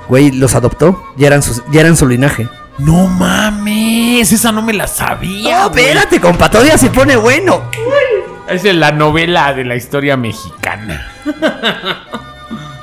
Güey, 0.09 0.33
los 0.33 0.55
adoptó, 0.55 1.03
ya 1.17 1.27
eran, 1.29 1.43
sus- 1.43 1.63
ya 1.71 1.81
eran 1.81 1.97
su 1.97 2.07
linaje. 2.07 2.49
No 2.79 3.07
mames, 3.07 4.31
esa 4.33 4.53
no 4.53 4.61
me 4.63 4.73
la 4.75 4.87
sabía. 4.87 5.67
¡Oh, 5.67 5.71
güey. 5.71 5.85
espérate, 5.85 6.21
compa! 6.21 6.51
Todavía 6.51 6.77
se 6.77 6.91
pone 6.91 7.17
bueno. 7.17 7.63
Es 8.49 8.63
la 8.65 8.93
novela 8.93 9.55
de 9.55 9.65
la 9.65 9.77
historia 9.77 10.17
mexicana. 10.17 11.11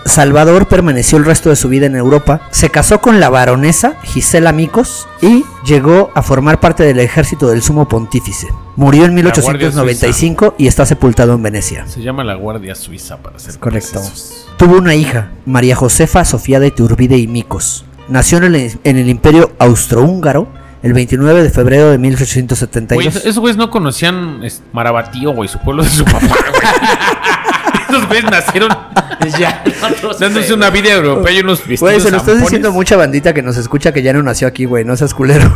Salvador 0.05 0.67
permaneció 0.67 1.17
el 1.17 1.25
resto 1.25 1.49
de 1.49 1.55
su 1.55 1.69
vida 1.69 1.85
en 1.85 1.95
Europa, 1.95 2.41
se 2.51 2.69
casó 2.69 2.99
con 2.99 3.19
la 3.21 3.29
baronesa 3.29 3.95
Gisela 4.03 4.51
Micos 4.51 5.07
y 5.21 5.45
llegó 5.65 6.11
a 6.13 6.21
formar 6.21 6.59
parte 6.59 6.83
del 6.83 6.99
ejército 6.99 7.47
del 7.47 7.61
sumo 7.61 7.87
pontífice. 7.87 8.49
Murió 8.75 9.05
en 9.05 9.15
La 9.15 9.21
Guardia 9.21 9.69
1895 9.69 10.55
y 10.57 10.67
está 10.67 10.85
sepultado 10.85 11.33
en 11.33 11.43
Venecia. 11.43 11.85
Se 11.87 12.01
llama 12.01 12.23
la 12.23 12.35
Guardia 12.35 12.73
Suiza, 12.75 13.17
para 13.17 13.37
ser 13.37 13.59
Correcto. 13.59 13.99
precisos. 13.99 14.47
Tuvo 14.57 14.77
una 14.77 14.95
hija, 14.95 15.31
María 15.45 15.75
Josefa 15.75 16.25
Sofía 16.25 16.59
de 16.59 16.71
Turbide 16.71 17.17
y 17.17 17.27
Micos. 17.27 17.85
Nació 18.07 18.39
en 18.39 18.55
el, 18.55 18.71
en 18.83 18.97
el 18.97 19.09
Imperio 19.09 19.51
Austrohúngaro 19.59 20.47
el 20.81 20.93
29 20.93 21.43
de 21.43 21.49
febrero 21.49 21.83
de 21.91 21.97
Güey, 21.97 22.09
1872. 22.09 23.05
esos 23.05 23.25
esos 23.25 23.39
güeyes 23.39 23.57
no 23.57 23.69
conocían 23.69 24.43
es, 24.43 24.61
Marabatío, 24.73 25.31
güey, 25.33 25.47
su 25.47 25.57
pueblo 25.59 25.83
de 25.83 25.89
su 25.89 26.03
papá, 26.03 26.19
güey. 26.19 26.33
Esos 27.89 28.07
güeyes 28.07 28.25
nacieron 28.25 28.69
Ya, 29.39 29.63
dándose 30.19 30.53
una 30.53 30.69
vida 30.71 30.93
europea 30.93 31.31
y 31.31 31.39
unos 31.39 31.59
vestidos 31.59 31.79
Güey, 31.81 32.01
se 32.01 32.11
lo 32.11 32.17
estás 32.17 32.39
diciendo 32.39 32.71
mucha 32.71 32.97
bandita 32.97 33.33
que 33.33 33.41
nos 33.43 33.55
escucha 33.55 33.93
que 33.93 34.01
ya 34.01 34.11
no 34.13 34.23
nació 34.23 34.47
aquí, 34.47 34.65
güey. 34.65 34.83
No 34.83 34.97
seas 34.97 35.13
culero. 35.13 35.53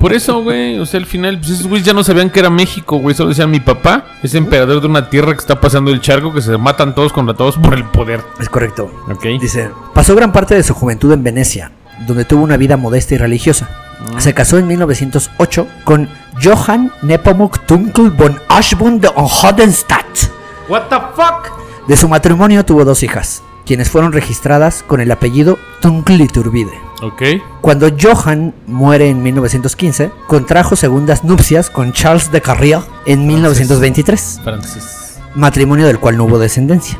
Por 0.00 0.14
eso, 0.14 0.42
güey, 0.42 0.78
o 0.78 0.86
sea, 0.86 0.98
al 0.98 1.04
final, 1.04 1.38
pues 1.38 1.50
esos 1.50 1.66
güeyes 1.66 1.86
ya 1.86 1.92
no 1.92 2.02
sabían 2.02 2.30
que 2.30 2.40
era 2.40 2.48
México, 2.48 2.96
güey. 2.96 3.14
Solo 3.14 3.28
decían, 3.28 3.50
mi 3.50 3.60
papá 3.60 4.06
es 4.22 4.34
emperador 4.34 4.80
de 4.80 4.86
una 4.86 5.10
tierra 5.10 5.34
que 5.34 5.40
está 5.40 5.60
pasando 5.60 5.90
el 5.90 6.00
charco, 6.00 6.32
que 6.32 6.40
se 6.40 6.56
matan 6.56 6.94
todos 6.94 7.12
contra 7.12 7.34
todos 7.36 7.58
por 7.58 7.74
el 7.74 7.84
poder. 7.84 8.22
es 8.40 8.48
correcto. 8.48 8.90
Ok. 9.12 9.24
Dice, 9.38 9.70
pasó 9.92 10.14
gran 10.16 10.32
parte 10.32 10.54
de 10.54 10.62
su 10.62 10.72
juventud 10.72 11.12
en 11.12 11.22
Venecia, 11.22 11.72
donde 12.06 12.24
tuvo 12.24 12.42
una 12.42 12.56
vida 12.56 12.78
modesta 12.78 13.14
y 13.14 13.18
religiosa. 13.18 13.68
Se 14.16 14.32
casó 14.32 14.56
en 14.56 14.66
1908 14.66 15.66
con 15.84 16.08
Johann 16.42 16.90
Nepomuk 17.02 17.66
Tunkel 17.66 18.10
von 18.10 18.40
Aschbund 18.48 19.02
de 19.02 19.10
Hohenstadt. 19.14 20.30
What 20.70 20.84
the 20.88 20.96
fuck? 21.14 21.86
De 21.86 21.96
su 21.98 22.08
matrimonio 22.08 22.64
tuvo 22.64 22.86
dos 22.86 23.02
hijas, 23.02 23.42
quienes 23.66 23.90
fueron 23.90 24.12
registradas 24.12 24.82
con 24.86 25.02
el 25.02 25.10
apellido 25.10 25.58
Tunkel 25.82 26.22
Iturbide. 26.22 26.89
Cuando 27.60 27.88
Johann 28.00 28.54
muere 28.66 29.08
en 29.08 29.22
1915, 29.22 30.10
contrajo 30.26 30.76
segundas 30.76 31.24
nupcias 31.24 31.70
con 31.70 31.92
Charles 31.92 32.30
de 32.30 32.40
Carrier 32.40 32.80
en 33.06 33.26
1923, 33.26 34.40
Francés. 34.44 35.18
matrimonio 35.34 35.86
del 35.86 35.98
cual 35.98 36.16
no 36.16 36.24
hubo 36.24 36.38
descendencia. 36.38 36.98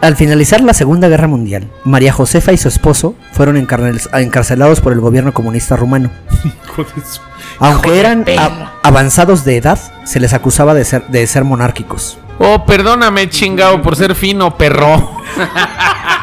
Al 0.00 0.16
finalizar 0.16 0.60
la 0.62 0.72
Segunda 0.74 1.08
Guerra 1.08 1.26
Mundial, 1.28 1.68
María 1.84 2.12
Josefa 2.12 2.52
y 2.52 2.56
su 2.56 2.68
esposo 2.68 3.14
fueron 3.32 3.56
encarcelados 3.56 4.80
por 4.80 4.92
el 4.92 5.00
gobierno 5.00 5.34
comunista 5.34 5.76
rumano. 5.76 6.10
Hijo 6.44 6.84
de 6.84 7.02
su- 7.04 7.20
Aunque 7.58 7.98
eran 8.00 8.24
avanzados 8.82 9.44
de 9.44 9.56
edad, 9.56 9.78
se 10.04 10.20
les 10.20 10.32
acusaba 10.32 10.74
de 10.74 10.84
ser, 10.84 11.06
de 11.08 11.26
ser 11.26 11.44
monárquicos. 11.44 12.18
Oh, 12.38 12.64
perdóname, 12.64 13.28
chingado, 13.28 13.82
por 13.82 13.96
ser 13.96 14.14
fino, 14.14 14.56
perro. 14.56 15.16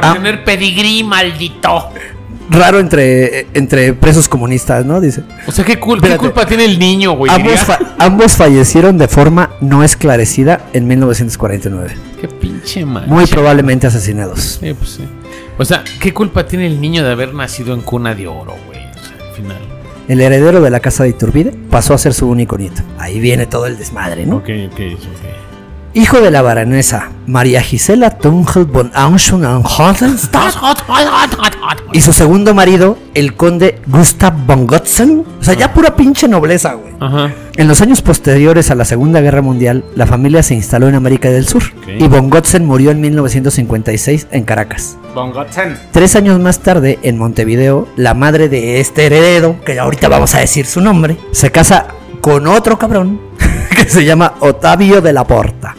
por 0.00 0.04
Ah. 0.06 0.12
tener 0.14 0.44
pedigrí, 0.44 1.02
maldito. 1.02 1.90
Raro 2.50 2.78
entre, 2.78 3.46
entre 3.52 3.92
presos 3.94 4.28
comunistas, 4.28 4.86
¿no? 4.86 5.00
Dice. 5.00 5.22
O 5.46 5.52
sea, 5.52 5.64
¿qué, 5.64 5.78
cul- 5.78 5.94
qué 6.00 6.06
Espérate. 6.06 6.18
culpa 6.18 6.46
tiene 6.46 6.64
el 6.64 6.78
niño, 6.78 7.12
güey? 7.12 7.30
Ambos, 7.32 7.50
Diría. 7.50 7.64
fa- 7.64 7.78
ambos 7.98 8.36
fallecieron 8.36 8.96
de 8.96 9.06
forma 9.08 9.50
no 9.60 9.82
esclarecida 9.84 10.60
en 10.72 10.86
1949. 10.86 11.94
Qué 12.20 12.28
pinche 12.28 12.86
madre. 12.86 13.08
Muy 13.08 13.26
probablemente 13.26 13.86
asesinados. 13.88 14.58
Sí, 14.60 14.72
pues 14.72 14.90
sí. 14.90 15.04
O 15.58 15.64
sea, 15.64 15.82
¿qué 16.00 16.14
culpa 16.14 16.46
tiene 16.46 16.66
el 16.66 16.80
niño 16.80 17.04
de 17.04 17.10
haber 17.10 17.34
nacido 17.34 17.74
en 17.74 17.80
cuna 17.82 18.14
de 18.14 18.28
oro, 18.28 18.54
güey? 18.66 18.78
O 18.78 18.94
sea, 18.94 19.26
al 19.28 19.34
final. 19.34 19.58
El 20.08 20.20
heredero 20.22 20.60
de 20.62 20.70
la 20.70 20.80
casa 20.80 21.02
de 21.02 21.10
Iturbide 21.10 21.52
pasó 21.70 21.92
a 21.92 21.98
ser 21.98 22.14
su 22.14 22.28
único 22.28 22.56
nieto. 22.56 22.80
Ahí 22.98 23.18
viene 23.20 23.44
todo 23.46 23.66
el 23.66 23.76
desmadre, 23.76 24.24
¿no? 24.24 24.36
Ok, 24.36 24.48
ok, 24.72 24.80
ok. 24.80 25.47
Hijo 25.94 26.20
de 26.20 26.30
la 26.30 26.42
baronesa 26.42 27.10
María 27.26 27.62
Gisela 27.62 28.10
Tungel 28.10 28.64
von 28.64 28.90
Auschen 28.94 29.44
und 29.44 29.64
Hohenstadt 29.66 30.54
y 31.92 32.00
su 32.02 32.12
segundo 32.12 32.54
marido, 32.54 32.98
el 33.14 33.34
conde 33.34 33.80
Gustav 33.86 34.34
von 34.46 34.66
Gotzen. 34.66 35.24
O 35.40 35.44
sea, 35.44 35.54
ya 35.54 35.72
pura 35.72 35.96
pinche 35.96 36.28
nobleza, 36.28 36.74
güey. 36.74 36.92
Ajá. 37.00 37.32
En 37.56 37.66
los 37.66 37.80
años 37.80 38.02
posteriores 38.02 38.70
a 38.70 38.74
la 38.74 38.84
Segunda 38.84 39.20
Guerra 39.20 39.42
Mundial, 39.42 39.84
la 39.96 40.06
familia 40.06 40.42
se 40.42 40.54
instaló 40.54 40.88
en 40.88 40.94
América 40.94 41.30
del 41.30 41.46
Sur 41.46 41.62
y 41.86 42.06
von 42.06 42.28
Gotzen 42.30 42.66
murió 42.66 42.90
en 42.90 43.00
1956 43.00 44.28
en 44.30 44.44
Caracas. 44.44 44.98
Tres 45.92 46.14
años 46.14 46.38
más 46.38 46.60
tarde, 46.60 46.98
en 47.02 47.18
Montevideo, 47.18 47.88
la 47.96 48.14
madre 48.14 48.48
de 48.48 48.80
este 48.80 49.06
heredero, 49.06 49.56
que 49.64 49.78
ahorita 49.78 50.08
vamos 50.08 50.34
a 50.34 50.40
decir 50.40 50.66
su 50.66 50.80
nombre, 50.80 51.16
se 51.32 51.50
casa 51.50 51.86
con 52.20 52.46
otro 52.46 52.78
cabrón 52.78 53.20
que 53.70 53.88
se 53.88 54.04
llama 54.04 54.34
Otavio 54.40 55.00
de 55.00 55.12
la 55.12 55.26
Porta. 55.26 55.77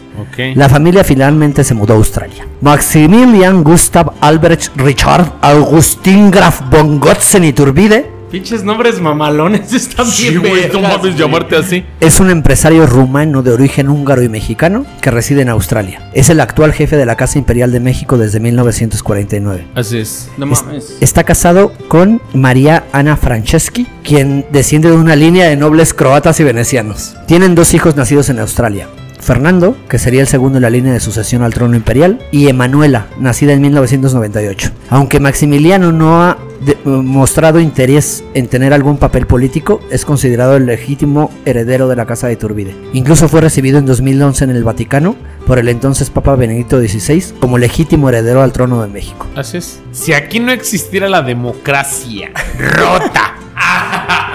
La 0.55 0.69
familia 0.69 1.03
finalmente 1.03 1.63
se 1.63 1.73
mudó 1.73 1.93
a 1.93 1.97
Australia. 1.97 2.47
Maximilian 2.61 3.63
Gustav 3.63 4.13
Albrecht 4.21 4.71
Richard 4.75 5.31
Augustin 5.41 6.31
Graf 6.31 6.61
von 6.71 6.99
Gotzen 6.99 7.43
Iturbide 7.43 8.09
Pinches 8.31 8.63
nombres 8.63 9.01
mamalones 9.01 9.73
están 9.73 10.05
Sí, 10.05 10.29
bien 10.29 10.39
güey, 10.41 10.69
no 10.71 10.81
mames 10.81 11.15
llamarte 11.17 11.55
así. 11.55 11.83
es 11.99 12.19
un 12.19 12.29
empresario 12.29 12.85
rumano 12.85 13.41
de 13.41 13.51
origen 13.51 13.89
húngaro 13.89 14.21
y 14.21 14.29
mexicano 14.29 14.85
que 15.01 15.09
reside 15.09 15.41
en 15.41 15.49
Australia. 15.49 16.09
Es 16.13 16.29
el 16.29 16.39
actual 16.39 16.71
jefe 16.73 16.95
de 16.95 17.07
la 17.07 17.15
Casa 17.15 17.39
Imperial 17.39 17.71
de 17.71 17.79
México 17.79 18.19
desde 18.19 18.39
1949. 18.39 19.65
Así 19.73 19.97
es. 19.97 20.29
No 20.37 20.45
mames. 20.45 20.95
Está 21.01 21.23
casado 21.23 21.73
con 21.87 22.21
María 22.35 22.83
Ana 22.93 23.17
Franceschi, 23.17 23.87
quien 24.03 24.45
desciende 24.51 24.89
de 24.91 24.95
una 24.95 25.15
línea 25.15 25.47
de 25.49 25.55
nobles 25.55 25.95
croatas 25.95 26.39
y 26.39 26.43
venecianos. 26.43 27.15
Tienen 27.27 27.55
dos 27.55 27.73
hijos 27.73 27.95
nacidos 27.95 28.29
en 28.29 28.37
Australia, 28.39 28.87
Fernando, 29.33 29.77
que 29.87 29.99
sería 29.99 30.21
el 30.21 30.27
segundo 30.27 30.57
en 30.57 30.63
la 30.63 30.71
línea 30.71 30.91
de 30.91 30.99
sucesión 30.99 31.43
al 31.43 31.53
trono 31.53 31.75
imperial, 31.75 32.17
y 32.31 32.47
Emanuela, 32.47 33.05
nacida 33.19 33.53
en 33.53 33.61
1998. 33.61 34.71
Aunque 34.89 35.19
Maximiliano 35.19 35.91
no 35.91 36.23
ha 36.23 36.39
de- 36.61 36.75
mostrado 36.83 37.59
interés 37.59 38.23
en 38.33 38.47
tener 38.47 38.73
algún 38.73 38.97
papel 38.97 39.27
político, 39.27 39.81
es 39.91 40.03
considerado 40.03 40.55
el 40.57 40.65
legítimo 40.65 41.29
heredero 41.45 41.87
de 41.87 41.95
la 41.95 42.07
Casa 42.07 42.25
de 42.25 42.33
Iturbide. 42.33 42.75
Incluso 42.93 43.29
fue 43.29 43.41
recibido 43.41 43.77
en 43.77 43.85
2011 43.85 44.45
en 44.45 44.49
el 44.49 44.63
Vaticano 44.63 45.15
por 45.45 45.59
el 45.59 45.69
entonces 45.69 46.09
Papa 46.09 46.35
Benedicto 46.35 46.79
XVI 46.79 47.23
como 47.39 47.59
legítimo 47.59 48.09
heredero 48.09 48.41
al 48.41 48.51
trono 48.51 48.81
de 48.81 48.87
México. 48.87 49.27
Así 49.35 49.57
es. 49.57 49.79
Si 49.91 50.11
aquí 50.13 50.39
no 50.39 50.51
existiera 50.51 51.07
la 51.07 51.21
democracia 51.21 52.31
rota 52.57 53.28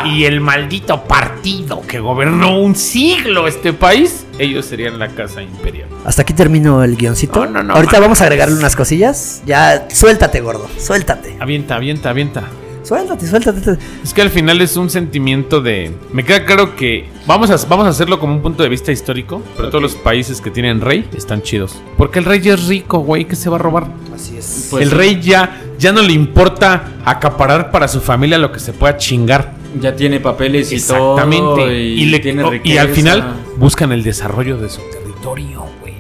y 0.07 0.25
el 0.25 0.41
maldito 0.41 1.05
partido 1.05 1.83
que 1.83 2.01
gobernó 2.01 2.59
un 2.61 2.75
siglo 2.77 3.47
este 3.47 3.73
país, 3.73 4.27
ellos 4.39 4.65
serían 4.67 4.99
la 4.99 5.09
casa 5.09 5.43
imperial. 5.43 5.89
Hasta 6.05 6.23
aquí 6.23 6.33
termino 6.33 6.83
el 6.83 6.97
guioncito. 6.97 7.47
No, 7.47 7.51
no, 7.51 7.63
no, 7.63 7.75
Ahorita 7.75 7.95
man. 7.95 8.03
vamos 8.03 8.21
a 8.21 8.25
agregarle 8.25 8.57
unas 8.57 8.77
cosillas. 8.77 9.43
Ya, 9.47 9.87
suéltate, 9.91 10.41
gordo. 10.41 10.69
Suéltate. 10.79 11.37
Avienta, 11.41 11.77
avienta, 11.77 12.11
avienta. 12.11 12.45
Suéltate, 12.83 13.27
suéltate. 13.27 13.79
Es 14.03 14.13
que 14.13 14.21
al 14.21 14.29
final 14.29 14.61
es 14.61 14.77
un 14.77 14.91
sentimiento 14.91 15.63
de. 15.63 15.91
Me 16.13 16.23
queda 16.23 16.45
claro 16.45 16.77
que 16.77 17.09
vamos 17.27 17.49
a, 17.51 17.57
vamos 17.67 17.87
a 17.87 17.89
hacerlo 17.89 18.21
como 18.21 18.35
un 18.35 18.43
punto 18.43 18.63
de 18.63 18.69
vista 18.69 18.93
histórico, 18.93 19.43
pero 19.57 19.71
todos 19.71 19.81
los 19.81 19.95
países 19.95 20.43
que 20.43 20.51
tienen 20.51 20.83
rey 20.83 21.09
están 21.17 21.41
chidos. 21.41 21.81
Porque 21.97 22.19
el 22.19 22.27
rey 22.27 22.41
ya 22.41 22.53
es 22.53 22.67
rico, 22.67 22.99
güey, 22.99 23.25
que 23.25 23.37
se 23.37 23.49
va 23.49 23.57
a 23.57 23.59
robar. 23.59 23.87
Así 24.15 24.37
es. 24.37 24.69
Pues 24.71 24.83
el 24.83 24.91
sí. 24.91 24.95
rey 24.97 25.21
ya, 25.23 25.63
ya 25.79 25.93
no 25.93 26.03
le 26.03 26.13
importa 26.13 26.93
acaparar 27.07 27.71
para 27.71 27.89
su 27.89 28.03
familia 28.03 28.37
lo 28.37 28.53
que 28.53 28.61
se 28.61 28.75
pueda 28.75 28.99
chingar. 28.99 29.55
Ya 29.81 29.95
tiene 29.97 30.21
papeles 30.21 30.73
y 30.73 30.81
todo. 30.81 31.15
Exactamente. 31.19 31.81
Y, 31.83 32.03
Y, 32.03 32.07
le- 32.07 32.21
tiene 32.21 32.43
o- 32.45 32.53
y 32.63 32.77
al 32.79 32.89
final 32.89 33.25
buscan 33.57 33.93
el 33.93 34.03
desarrollo 34.03 34.57
de 34.57 34.69
su 34.69 34.81
territorio, 34.91 35.65
güey. 35.81 35.95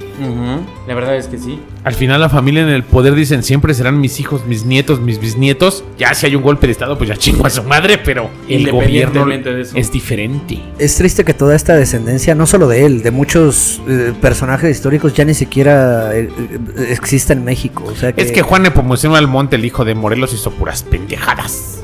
La 0.86 0.94
verdad 0.94 1.16
es 1.16 1.26
que 1.26 1.38
sí. 1.38 1.58
Al 1.82 1.92
final 1.94 2.20
la 2.20 2.28
familia 2.28 2.62
en 2.62 2.68
el 2.68 2.84
poder 2.84 3.14
dicen 3.14 3.42
siempre 3.42 3.74
serán 3.74 4.00
mis 4.00 4.20
hijos, 4.20 4.46
mis 4.46 4.64
nietos, 4.64 5.00
mis 5.00 5.18
bisnietos. 5.18 5.82
Ya 5.98 6.14
si 6.14 6.26
hay 6.26 6.36
un 6.36 6.42
golpe 6.42 6.66
de 6.66 6.72
estado, 6.72 6.96
pues 6.96 7.08
ya 7.08 7.16
chingo 7.16 7.44
a 7.46 7.50
su 7.50 7.62
madre, 7.64 7.98
pero 7.98 8.30
el 8.48 8.70
gobierno 8.70 9.22
Independientemente 9.22 9.54
de 9.54 9.62
eso. 9.62 9.76
es 9.76 9.90
diferente. 9.90 10.60
Es 10.78 10.94
triste 10.96 11.24
que 11.24 11.34
toda 11.34 11.56
esta 11.56 11.74
descendencia, 11.74 12.34
no 12.36 12.46
solo 12.46 12.68
de 12.68 12.86
él, 12.86 13.02
de 13.02 13.10
muchos 13.10 13.82
eh, 13.88 14.12
personajes 14.20 14.70
históricos, 14.70 15.14
ya 15.14 15.24
ni 15.24 15.34
siquiera 15.34 16.16
eh, 16.16 16.28
eh, 16.38 16.86
exista 16.90 17.32
en 17.32 17.44
México. 17.44 17.82
O 17.86 17.96
sea 17.96 18.12
que, 18.12 18.22
Es 18.22 18.30
que 18.30 18.42
Juan 18.42 18.62
Nepomuceno 18.62 19.16
Almonte, 19.16 19.56
el 19.56 19.64
hijo 19.64 19.84
de 19.84 19.94
Morelos, 19.96 20.32
hizo 20.32 20.52
puras 20.52 20.84
pendejadas. 20.84 21.80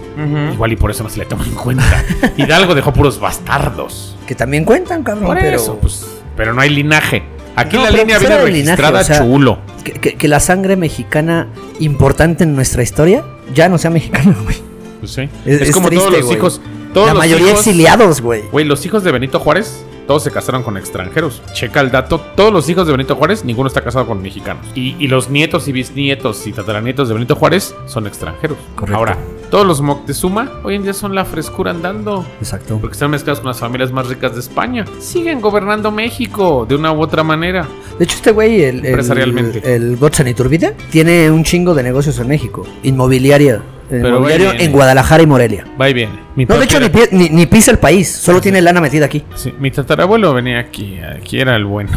Igual 0.53 0.73
y 0.73 0.77
por 0.77 0.91
eso 0.91 1.03
no 1.03 1.09
se 1.09 1.19
le 1.19 1.25
toma 1.27 1.45
en 1.45 1.55
cuenta. 1.55 2.05
Hidalgo 2.37 2.75
dejó 2.75 2.93
puros 2.93 3.19
bastardos. 3.21 4.17
que 4.27 4.35
también 4.35 4.65
cuentan, 4.65 5.03
cabrón. 5.03 5.27
Por 5.27 5.39
pero 5.39 5.57
eso, 5.57 5.77
pues. 5.81 6.07
Pero 6.37 6.55
no 6.55 6.61
hay 6.61 6.71
linaje. 6.71 7.23
Aquí 7.57 7.77
No, 7.77 7.83
la 7.85 7.91
línea 7.91 8.19
viene 8.19 8.37
linaje, 8.47 8.47
registrada 8.47 9.01
o 9.01 9.05
sea, 9.05 9.19
chulo. 9.19 9.59
que, 9.83 9.93
que- 9.93 10.15
que 10.15 10.29
la 10.29 10.39
sangre 10.41 10.77
mexicana 10.77 11.49
importante 11.81 12.45
en 12.45 12.55
nuestra 12.55 12.83
historia 12.83 13.25
ya 13.55 13.69
no 13.69 13.77
sea 13.79 13.91
mexicana, 13.91 14.37
güey. 14.45 14.57
Pues 15.01 15.13
sí. 15.13 15.23
Es- 15.45 15.61
Es, 15.63 15.69
es 15.71 15.75
como 15.75 15.91
todos 15.91 16.13
los 16.13 16.31
hijos. 16.33 16.61
Todos 16.95 17.07
La 17.09 17.15
los 17.15 17.23
mayoría 17.23 17.47
hijos- 17.49 17.59
exiliados, 17.61 18.21
güey. 18.21 18.43
Güey, 18.53 18.65
los 18.65 18.85
hijos 18.87 19.03
de 19.05 19.11
Benito 19.13 19.39
Juárez, 19.41 19.85
todos 20.11 20.25
se 20.25 20.33
casaron 20.33 20.65
con 20.65 20.77
extranjeros. 20.77 21.41
Checa 21.53 21.81
el 21.81 21.93
dato. 21.93 22.21
Todos 22.35 22.53
los 22.53 22.69
hijos 22.69 22.85
de 22.85 22.91
Benito 22.91 23.15
Juárez, 23.15 23.45
ninguno 23.45 23.69
está 23.69 23.81
casado 23.81 24.09
con 24.09 24.21
mexicanos. 24.21 24.67
Y, 24.75 24.97
y 24.99 25.07
los 25.07 25.31
nietos 25.31 25.69
y 25.69 25.73
bisnietos 25.73 26.49
y 26.49 26.53
tataranietos 26.53 27.07
de 27.07 27.15
Benito 27.15 27.37
Juárez 27.37 27.77
son 27.87 28.09
extranjeros. 28.09 28.59
Correcto. 28.75 28.97
Ahora, 28.99 29.17
todos 29.53 29.65
los 29.65 29.81
Moctezuma 29.81 30.51
hoy 30.65 30.75
en 30.75 30.83
día 30.83 30.95
son 30.95 31.15
la 31.15 31.25
frescura 31.25 31.71
andando. 31.71 32.27
Exacto. 32.41 32.79
Porque 32.81 32.95
están 32.95 33.13
mezclados 33.13 33.39
con 33.39 33.51
las 33.51 33.61
familias 33.61 33.93
más 33.93 34.09
ricas 34.09 34.35
de 34.35 34.41
España. 34.41 34.85
Siguen 34.99 35.41
gobernando 35.41 35.93
México 35.93 36.67
de 36.69 36.75
una 36.75 36.91
u 36.91 37.01
otra 37.01 37.23
manera. 37.23 37.69
De 37.97 38.05
hecho, 38.05 38.17
este 38.17 38.33
güey, 38.33 38.65
el, 38.65 38.81
el, 38.81 38.87
Empresarialmente. 38.87 39.77
el 39.77 39.97
Iturbide, 40.27 40.75
tiene 40.91 41.31
un 41.31 41.45
chingo 41.45 41.73
de 41.73 41.85
negocios 41.85 42.19
en 42.19 42.27
México. 42.27 42.67
Inmobiliaria. 42.83 43.63
Pero 43.91 44.21
viene. 44.23 44.63
en 44.65 44.73
Guadalajara 44.73 45.23
y 45.23 45.27
Morelia. 45.27 45.67
Va 45.81 45.89
y 45.91 45.95
viene. 45.95 46.13
Mi 46.37 46.45
No, 46.45 46.57
de 46.57 46.65
hecho, 46.65 46.79
ni, 46.81 46.89
ni, 47.11 47.29
ni 47.31 47.47
pisa 47.47 47.71
el 47.73 47.79
país. 47.79 48.11
Solo 48.11 48.41
tiene 48.41 48.61
lana 48.63 48.81
metida 48.81 49.07
aquí. 49.07 49.25
Sí, 49.35 49.53
mi 49.59 49.71
tatarabuelo 49.71 50.33
venía 50.33 50.61
aquí, 50.61 50.99
aquí 51.01 51.41
era 51.41 51.57
el 51.57 51.65
bueno. 51.65 51.91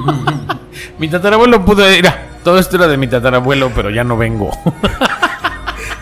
mi 0.98 1.08
tatarabuelo 1.08 1.64
pudo 1.64 1.90
ir. 1.92 2.06
a- 2.06 2.16
Todo 2.44 2.58
esto 2.58 2.76
era 2.76 2.86
de 2.88 2.96
mi 2.96 3.06
tatarabuelo, 3.08 3.70
pero 3.74 3.90
ya 3.90 4.04
no 4.04 4.16
vengo. 4.16 4.50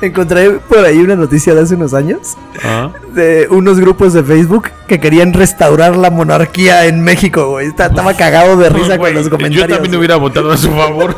Encontré 0.00 0.50
por 0.68 0.84
ahí 0.84 0.98
una 0.98 1.16
noticia 1.16 1.54
de 1.56 1.62
hace 1.62 1.74
unos 1.74 1.92
años 1.92 2.36
Ah. 2.64 2.90
de 3.14 3.48
unos 3.50 3.80
grupos 3.80 4.12
de 4.12 4.22
Facebook 4.22 4.70
que 4.86 5.00
querían 5.00 5.32
restaurar 5.32 5.96
la 5.96 6.10
monarquía 6.10 6.86
en 6.86 7.02
México, 7.02 7.50
güey. 7.50 7.66
Estaba 7.68 8.14
cagado 8.16 8.56
de 8.56 8.68
risa 8.68 8.96
con 8.98 9.12
los 9.12 9.28
comentarios. 9.28 9.68
Yo 9.68 9.74
también 9.74 9.96
hubiera 9.96 10.14
votado 10.16 10.52
a 10.52 10.56
su 10.56 10.70
favor. 10.70 11.16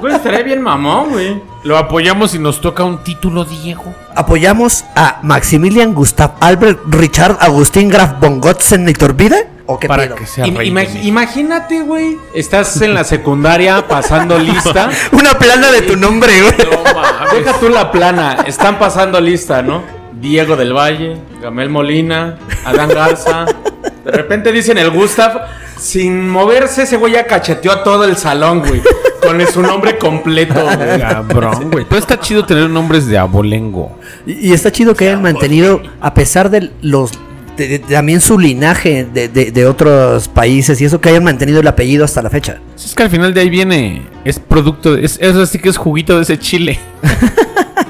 Pues 0.00 0.14
estaría 0.14 0.42
bien 0.42 0.62
mamón, 0.62 1.10
güey. 1.10 1.42
Lo 1.64 1.76
apoyamos 1.76 2.34
y 2.34 2.38
nos 2.38 2.60
toca 2.60 2.84
un 2.84 3.02
título, 3.02 3.44
Diego. 3.44 3.94
¿Apoyamos 4.14 4.84
a 4.94 5.18
Maximilian 5.22 5.92
Gustav 5.94 6.32
Albert 6.40 6.80
Richard 6.88 7.36
Agustín 7.40 7.88
Graf 7.88 8.20
von 8.20 8.40
Gotzen 8.40 8.88
Iturbide? 8.88 9.48
¿O 9.66 9.78
qué 9.78 9.86
Para 9.88 10.04
pedo? 10.04 10.14
que 10.16 10.26
sea 10.26 10.44
rey. 10.46 10.70
de 10.70 11.00
imagínate, 11.02 11.80
güey. 11.82 12.16
Estás 12.32 12.80
en 12.80 12.94
la 12.94 13.04
secundaria 13.04 13.86
pasando 13.86 14.38
lista. 14.38 14.88
Una 15.12 15.38
plana 15.38 15.70
de 15.70 15.82
tu 15.82 15.96
nombre, 15.96 16.32
güey. 16.40 16.54
No 16.70 16.82
mames. 16.94 17.32
Deja 17.32 17.58
tú 17.58 17.68
la 17.68 17.90
plana. 17.92 18.44
Están 18.46 18.78
pasando 18.78 19.20
lista, 19.20 19.60
¿no? 19.60 19.82
Diego 20.20 20.56
del 20.56 20.72
Valle, 20.72 21.18
Gamel 21.42 21.68
Molina, 21.68 22.38
Adán 22.64 22.88
Garza. 22.88 23.44
De 24.04 24.10
repente 24.10 24.52
dicen 24.52 24.78
el 24.78 24.90
Gustav. 24.90 25.42
Sin 25.76 26.28
moverse, 26.28 26.82
ese 26.82 26.96
güey 26.96 27.12
ya 27.12 27.24
cacheteó 27.26 27.70
a 27.70 27.84
todo 27.84 28.02
el 28.04 28.16
salón, 28.16 28.60
güey. 28.66 28.82
Con 29.28 29.46
su 29.46 29.62
nombre 29.62 29.98
completo, 29.98 30.54
güey. 30.64 31.00
Cabrón, 31.00 31.70
güey. 31.70 31.84
Pero 31.88 31.98
está 32.00 32.18
chido 32.18 32.44
tener 32.44 32.68
nombres 32.70 33.06
de 33.06 33.18
abolengo. 33.18 33.98
Y, 34.26 34.48
y 34.48 34.52
está 34.52 34.72
chido 34.72 34.94
que 34.94 35.06
hayan 35.08 35.22
mantenido, 35.22 35.82
a 36.00 36.14
pesar 36.14 36.50
de 36.50 36.70
los. 36.82 37.12
de- 37.56 37.68
de- 37.68 37.78
también 37.80 38.20
su 38.20 38.38
linaje 38.38 39.04
de, 39.04 39.28
de- 39.28 39.50
de 39.52 39.66
otros 39.66 40.28
países 40.28 40.80
y 40.80 40.84
eso 40.86 41.00
que 41.00 41.08
hayan 41.10 41.24
mantenido 41.24 41.60
el 41.60 41.66
apellido 41.66 42.04
hasta 42.04 42.22
la 42.22 42.30
fecha. 42.30 42.58
Es 42.76 42.94
que 42.94 43.02
al 43.02 43.10
final 43.10 43.34
de 43.34 43.40
ahí 43.42 43.50
viene. 43.50 44.02
Es 44.24 44.38
producto. 44.38 44.94
De, 44.94 45.04
es, 45.04 45.18
eso 45.20 45.44
sí 45.44 45.58
que 45.58 45.68
es 45.68 45.76
juguito 45.76 46.16
de 46.16 46.22
ese 46.22 46.38
chile. 46.38 46.78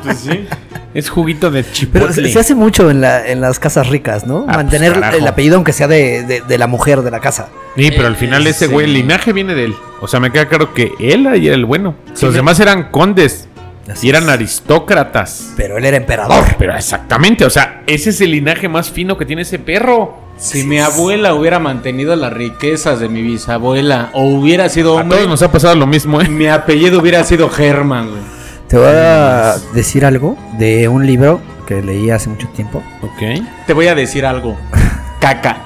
Pues 0.03 0.19
sí. 0.21 0.47
Es 0.95 1.11
juguito 1.11 1.51
de 1.51 1.63
Pero 1.63 1.75
chipotle. 1.75 2.13
se, 2.29 2.33
se 2.33 2.39
hace 2.39 2.55
mucho 2.55 2.91
en, 2.91 3.01
la, 3.01 3.27
en 3.29 3.41
las 3.41 3.59
casas 3.59 3.89
ricas, 3.89 4.27
¿no? 4.27 4.47
Ah, 4.49 4.55
Mantener 4.57 4.93
pues, 4.93 5.03
carajo. 5.03 5.19
el 5.23 5.27
apellido 5.29 5.57
aunque 5.57 5.73
sea 5.73 5.87
de, 5.87 6.23
de- 6.25 6.41
de 6.41 6.59
la 6.59 6.67
mujer 6.67 7.03
de 7.03 7.11
la 7.11 7.21
casa. 7.21 7.49
Sí, 7.77 7.91
pero 7.95 8.07
al 8.09 8.17
final 8.17 8.47
ese 8.47 8.67
sí. 8.67 8.73
güey, 8.73 8.87
el 8.87 8.95
linaje 8.95 9.33
viene 9.33 9.55
de 9.55 9.67
él. 9.67 9.75
O 10.01 10.09
sea, 10.09 10.19
me 10.19 10.33
queda 10.33 10.49
claro 10.49 10.73
que 10.75 10.93
él 10.99 11.27
ahí 11.27 11.47
era 11.47 11.55
el 11.57 11.65
bueno. 11.67 11.95
Los 12.21 12.35
demás 12.35 12.59
eran 12.61 12.91
condes 12.91 13.47
Así 13.91 14.07
y 14.07 14.11
eran 14.11 14.25
es. 14.25 14.29
aristócratas. 14.31 15.53
Pero 15.57 15.79
él 15.79 15.85
era 15.85 15.97
emperador. 15.97 16.45
Pero 16.59 16.75
exactamente, 16.75 17.45
o 17.45 17.51
sea, 17.51 17.83
ese 17.87 18.11
es 18.11 18.21
el 18.21 18.31
linaje 18.33 18.69
más 18.69 18.91
fino 18.91 19.17
que 19.19 19.25
tiene 19.27 19.43
ese 19.43 19.59
perro. 19.59 20.17
Si 20.39 20.65
mi 20.65 20.79
abuela 20.79 21.35
hubiera 21.35 21.59
mantenido 21.59 22.15
las 22.17 22.33
riquezas 22.33 23.01
de 23.01 23.09
mi 23.09 23.23
bisabuela 23.23 24.11
o 24.13 24.25
hubiera 24.25 24.69
sido 24.69 24.97
A 24.99 25.03
hombre, 25.03 25.19
todos 25.19 25.31
nos 25.31 25.43
ha 25.43 25.51
pasado 25.53 25.75
lo 25.75 25.87
mismo, 25.87 26.21
¿eh? 26.21 26.29
mi 26.29 26.47
apellido 26.47 27.01
hubiera 27.01 27.25
sido 27.25 27.49
Germán, 27.51 28.11
güey. 28.11 28.23
Te 28.69 28.77
voy 28.77 28.87
a 28.89 29.57
decir 29.75 30.05
algo 30.05 30.37
de 30.59 30.89
un 30.89 31.07
libro 31.07 31.41
que 31.67 31.81
leí 31.83 32.11
hace 32.11 32.29
mucho 32.29 32.49
tiempo. 32.49 32.83
Ok. 33.03 33.45
Te 33.67 33.73
voy 33.73 33.87
a 33.89 33.95
decir 33.95 34.27
algo. 34.27 34.57
Caca. 35.21 35.59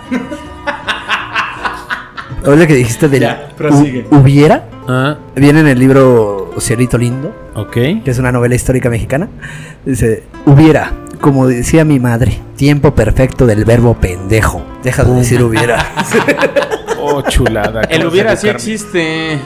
Ahora 2.45 2.67
que 2.67 2.75
dijiste 2.75 3.09
del 3.09 3.21
Ya, 3.23 3.49
prosigue. 3.57 4.07
hu- 4.11 4.21
hubiera, 4.21 4.69
Ah, 4.89 5.17
viene 5.37 5.61
en 5.61 5.69
el 5.69 5.79
libro 5.79 6.51
Cielito 6.59 6.99
Lindo, 6.99 7.33
ok. 7.55 7.73
que 7.73 8.03
es 8.07 8.19
una 8.19 8.33
novela 8.33 8.57
histórica 8.57 8.91
mexicana. 8.91 9.29
Dice, 9.87 10.25
hubiera, 10.45 10.91
como 11.21 11.47
decía 11.47 11.85
mi 11.85 12.01
madre, 12.01 12.41
tiempo 12.57 12.93
perfecto 12.93 13.47
del 13.47 13.65
verbo 13.65 13.95
pendejo. 13.95 14.61
Deja 14.83 15.05
de 15.05 15.15
decir 15.15 15.43
hubiera. 15.43 15.87
Oh, 17.05 17.21
chulada. 17.23 17.81
El 17.91 18.03
de 18.03 18.07
hubiera 18.07 18.37
sí 18.37 18.49
existe. 18.49 19.37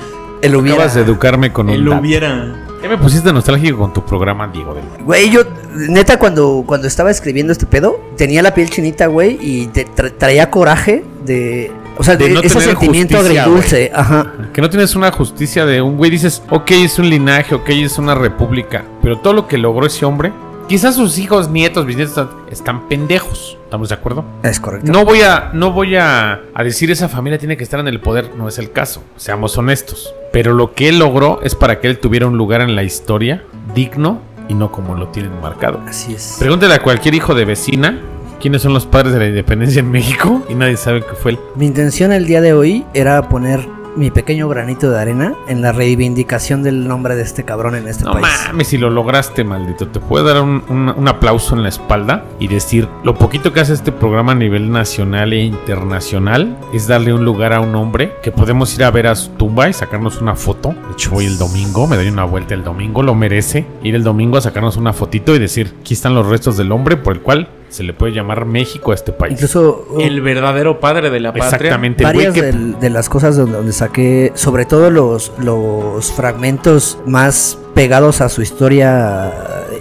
El 0.43 0.57
hubiera. 0.57 0.77
Acabas 0.77 0.95
de 0.95 1.01
educarme 1.01 1.55
con 1.55 1.69
un 1.71 1.75
El 1.75 1.85
dato. 1.87 2.01
hubiera. 2.03 2.66
Ya 2.87 2.91
me 2.97 2.99
pusiste 2.99 3.33
nostálgico 3.33 3.79
con 3.79 3.93
tu 3.93 4.05
programa, 4.05 4.47
Diego. 4.47 4.73
del- 4.75 4.85
Güey, 5.05 5.29
yo, 5.31 5.43
neta, 5.89 6.19
cuando, 6.21 6.63
cuando 6.65 6.87
estaba 6.87 7.11
escribiendo 7.11 7.53
este 7.53 7.67
pedo, 7.67 7.99
tenía 8.17 8.43
la 8.43 8.55
piel 8.55 8.71
chinita, 8.71 9.07
güey, 9.09 9.37
y 9.41 9.67
te 9.67 9.87
tra- 9.87 10.13
traía 10.17 10.51
coraje 10.53 11.05
de. 11.25 11.73
O 11.99 12.05
sea, 12.05 12.15
De 12.15 12.29
de 12.29 12.35
no 12.35 12.41
ese 12.43 12.61
sentimiento 12.61 13.17
justicia, 13.17 13.43
agridulce. 13.43 13.91
Ajá. 13.93 14.33
Que 14.53 14.61
no 14.61 14.71
tienes 14.71 14.95
una 14.95 15.11
justicia 15.11 15.67
de 15.67 15.83
un 15.83 15.97
güey, 15.97 16.11
dices, 16.13 16.43
ok, 16.51 16.71
es 16.73 16.99
un 17.01 17.09
linaje, 17.11 17.55
ok, 17.57 17.69
es 17.71 17.99
una 17.99 18.15
república, 18.15 18.85
pero 19.03 19.19
todo 19.19 19.33
lo 19.33 19.49
que 19.49 19.59
logró 19.59 19.87
ese 19.87 20.05
hombre, 20.05 20.31
quizás 20.69 20.95
sus 20.97 21.19
hijos, 21.19 21.51
nietos, 21.51 21.87
bisnietos 21.87 22.29
están, 22.51 22.89
pendejos. 22.89 23.59
¿Estamos 23.65 23.89
de 23.89 23.95
acuerdo? 23.95 24.25
Es 24.43 24.61
correcto. 24.61 24.91
No 24.91 25.05
voy 25.05 25.23
a, 25.23 25.51
no 25.53 25.73
voy 25.73 25.97
a, 25.97 26.41
a 26.55 26.65
decir 26.65 26.91
esa 26.91 27.09
familia 27.09 27.39
tiene 27.39 27.57
que 27.57 27.65
estar 27.65 27.81
en 27.81 27.89
el 27.89 28.01
poder, 28.01 28.31
no 28.37 28.49
es 28.49 28.59
el 28.59 28.71
caso, 28.73 29.03
seamos 29.17 29.57
honestos. 29.59 30.15
Pero 30.33 30.55
lo 30.55 30.75
que 30.75 30.89
él 30.89 30.99
logró 30.99 31.41
es 31.43 31.55
para 31.55 31.81
que 31.81 31.89
él 31.89 31.99
tuviera 31.99 32.27
un 32.27 32.37
lugar 32.37 32.61
en 32.61 32.77
la 32.77 32.83
historia 32.83 33.45
digno 33.75 34.21
y 34.49 34.55
no 34.55 34.71
como 34.71 34.95
lo 34.95 35.09
tienen 35.09 35.41
marcado. 35.41 35.81
Así 35.87 36.15
es. 36.15 36.37
Pregúntale 36.39 36.75
a 36.75 36.83
cualquier 36.83 37.15
hijo 37.15 37.35
de 37.35 37.45
vecina 37.45 38.01
quiénes 38.41 38.63
son 38.63 38.75
los 38.75 38.87
padres 38.87 39.13
de 39.13 39.19
la 39.19 39.27
independencia 39.27 39.81
en 39.81 39.91
México 39.91 40.43
y 40.49 40.55
nadie 40.55 40.77
sabe 40.77 41.01
que 41.01 41.15
fue 41.15 41.33
él. 41.33 41.39
Mi 41.55 41.67
intención 41.67 42.13
el 42.13 42.27
día 42.27 42.41
de 42.41 42.53
hoy 42.53 42.85
era 42.95 43.29
poner 43.29 43.67
mi 43.97 44.11
pequeño 44.11 44.49
granito 44.49 44.91
de 44.91 45.01
arena 45.01 45.35
en 45.49 45.63
la 45.63 45.73
reivindicación 45.73 46.63
del 46.63 46.87
nombre 46.87 47.17
de 47.17 47.23
este 47.23 47.45
cabrón 47.45 47.75
en 47.75 47.89
este 47.89 48.05
No 48.05 48.13
país. 48.13 48.27
mames, 48.49 48.69
si 48.69 48.77
lo 48.79 48.91
lograste, 48.91 49.43
maldito. 49.43 49.89
Te 49.89 50.01
puedo 50.01 50.25
dar 50.27 50.43
un, 50.43 50.63
un- 50.69 50.91
un 50.91 51.09
aplauso 51.09 51.57
en 51.57 51.63
la 51.63 51.69
espalda 51.71 52.25
y 52.39 52.49
decir, 52.49 52.89
lo 53.05 53.15
poquito 53.15 53.53
que 53.53 53.61
hace 53.61 53.73
este 53.73 53.93
programa 53.93 54.33
a 54.33 54.35
nivel 54.35 54.71
nacional 54.71 55.33
e 55.33 55.41
internacional 55.45 56.57
es 56.73 56.87
darle 56.87 57.13
un 57.13 57.25
lugar 57.25 57.53
a 57.53 57.61
un 57.61 57.75
hombre 57.75 58.13
que 58.23 58.33
podemos 58.33 58.75
ir 58.77 58.85
a 58.85 58.91
ver 58.91 59.07
a 59.07 59.15
su 59.15 59.31
tumba 59.31 59.69
y 59.69 59.73
sacarnos 59.73 60.21
una 60.21 60.35
foto. 60.35 60.71
De 60.89 60.93
hecho, 60.93 61.11
voy 61.11 61.27
el 61.27 61.39
domingo, 61.39 61.87
me 61.87 61.97
doy 61.97 62.09
una 62.09 62.25
vuelta 62.25 62.55
el 62.55 62.65
domingo, 62.65 63.03
lo 63.03 63.15
merece. 63.15 63.67
Ir 63.83 63.95
el 63.95 64.05
domingo 64.05 64.37
a 64.37 64.41
sacarnos 64.41 64.77
una 64.77 64.93
fotito 64.93 65.35
y 65.35 65.39
decir, 65.39 65.75
aquí 65.81 65.95
están 65.95 66.15
los 66.15 66.27
restos 66.27 66.57
del 66.57 66.73
hombre 66.73 66.97
por 66.97 67.15
el 67.15 67.23
cual 67.23 67.49
se 67.77 67.83
le 67.83 67.93
puede 67.95 68.13
llamar 68.13 68.45
México 68.47 68.93
a 68.93 68.95
este 68.95 69.13
país. 69.13 69.35
Incluso 69.35 69.87
uh, 69.91 70.01
El 70.01 70.21
verdadero 70.21 70.81
padre 70.81 71.11
de 71.11 71.21
la 71.21 71.31
patria. 71.33 71.45
Exactamente. 71.47 72.05
varias 72.05 72.35
que- 72.35 72.43
del- 72.43 72.79
de, 72.81 72.91
las 72.91 73.09
cosas 73.09 73.37
donde, 73.37 73.57
donde 73.57 73.73
saqué, 73.73 74.33
sobre 74.35 74.65
todo 74.65 74.91
los, 74.91 75.33
los 75.39 76.13
fragmentos 76.13 76.99
más 77.07 77.59
pegados 77.75 78.21
a 78.21 78.29
su 78.29 78.43
historia 78.43 79.33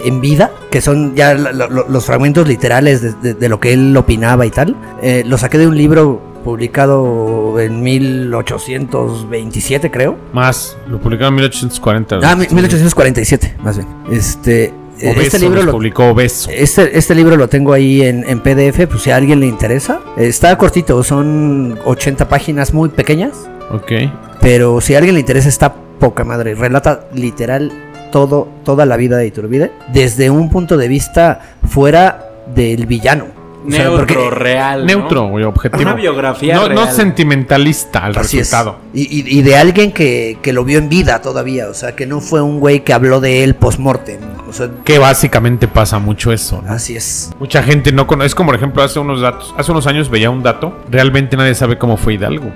en 0.04 0.20
vida, 0.20 0.50
que 0.70 0.80
son 0.82 1.14
ya 1.14 1.34
los 1.34 2.04
fragmentos 2.04 2.46
literales 2.46 3.00
de, 3.02 3.12
de- 3.14 3.34
de 3.34 3.48
lo 3.48 3.58
que 3.60 3.72
él 3.72 3.96
opinaba 3.96 4.44
y 4.46 4.50
tal, 4.50 4.76
eh, 5.02 5.22
lo 5.26 5.38
saqué 5.38 5.58
de 5.58 5.66
un 5.66 5.76
libro 5.76 6.20
publicado 6.44 7.58
en 7.58 7.82
1827 7.82 9.90
creo. 9.90 10.16
Más, 10.32 10.76
lo 10.88 10.98
publicaron 10.98 11.34
en 11.34 11.36
1840. 11.36 12.20
Ah, 12.22 12.36
mi- 12.36 12.46
1847 12.50 13.56
más 13.62 13.76
bien. 13.78 13.88
Este, 14.10 14.72
Obeso, 15.02 15.20
este 15.20 15.38
libro 15.38 15.62
lo, 15.62 15.72
publicó 15.72 16.06
Obeso. 16.10 16.50
Este, 16.50 16.96
este 16.96 17.14
libro 17.14 17.36
lo 17.36 17.48
tengo 17.48 17.72
ahí 17.72 18.02
en, 18.02 18.24
en 18.28 18.40
PDF, 18.40 18.86
pues 18.88 19.02
si 19.02 19.10
a 19.10 19.16
alguien 19.16 19.40
le 19.40 19.46
interesa. 19.46 20.00
Está 20.16 20.56
cortito, 20.56 21.02
son 21.02 21.78
80 21.84 22.28
páginas 22.28 22.72
muy 22.72 22.88
pequeñas, 22.88 23.48
Ok. 23.70 23.92
pero 24.40 24.80
si 24.80 24.94
a 24.94 24.98
alguien 24.98 25.14
le 25.14 25.20
interesa 25.20 25.48
está 25.48 25.74
poca 25.98 26.24
madre. 26.24 26.54
Relata 26.54 27.08
literal 27.12 27.72
todo, 28.10 28.48
toda 28.64 28.86
la 28.86 28.96
vida 28.96 29.18
de 29.18 29.26
Iturbide 29.26 29.72
desde 29.92 30.30
un 30.30 30.48
punto 30.50 30.76
de 30.76 30.88
vista 30.88 31.40
fuera 31.68 32.30
del 32.54 32.86
villano. 32.86 33.35
O 33.66 33.70
sea, 33.70 33.84
Neutro, 33.84 34.06
porque- 34.06 34.30
real. 34.30 34.80
¿no? 34.80 34.86
Neutro, 34.86 35.26
güey, 35.28 35.44
objetivo. 35.44 35.82
Una 35.82 35.94
biografía 35.94 36.54
no, 36.54 36.68
no 36.68 36.86
sentimentalista 36.90 38.04
al 38.04 38.16
Así 38.16 38.38
es. 38.38 38.46
resultado. 38.50 38.78
Y, 38.94 39.02
y- 39.02 39.38
y 39.38 39.42
de 39.42 39.56
alguien 39.56 39.92
que, 39.92 40.38
que 40.42 40.52
lo 40.52 40.64
vio 40.64 40.78
en 40.78 40.88
vida 40.88 41.20
todavía, 41.20 41.68
o 41.68 41.74
sea, 41.74 41.96
que 41.96 42.06
no 42.06 42.20
fue 42.20 42.40
un 42.42 42.60
güey 42.60 42.84
que 42.84 42.92
habló 42.92 43.20
de 43.20 43.42
él 43.44 43.54
post-mortem. 43.56 44.20
O 44.48 44.52
sea, 44.52 44.70
Que 44.84 44.98
básicamente 44.98 45.66
pasa 45.68 45.98
mucho 45.98 46.32
eso, 46.32 46.62
¿no? 46.64 46.72
así 46.72 46.96
es. 46.96 47.30
Mucha 47.40 47.62
gente 47.62 47.90
no 47.92 48.06
conoce. 48.06 48.26
Es 48.28 48.34
como, 48.34 48.48
por 48.48 48.54
ejemplo, 48.56 48.82
hace 48.82 48.98
unos 49.00 49.20
datos. 49.20 49.52
Hace 49.58 49.72
unos 49.72 49.86
años 49.86 50.08
veía 50.10 50.30
un 50.30 50.42
dato. 50.42 50.76
Realmente 50.90 51.36
nadie 51.36 51.54
sabe 51.54 51.76
cómo 51.78 51.96
fue 51.96 52.14
Hidalgo. 52.14 52.50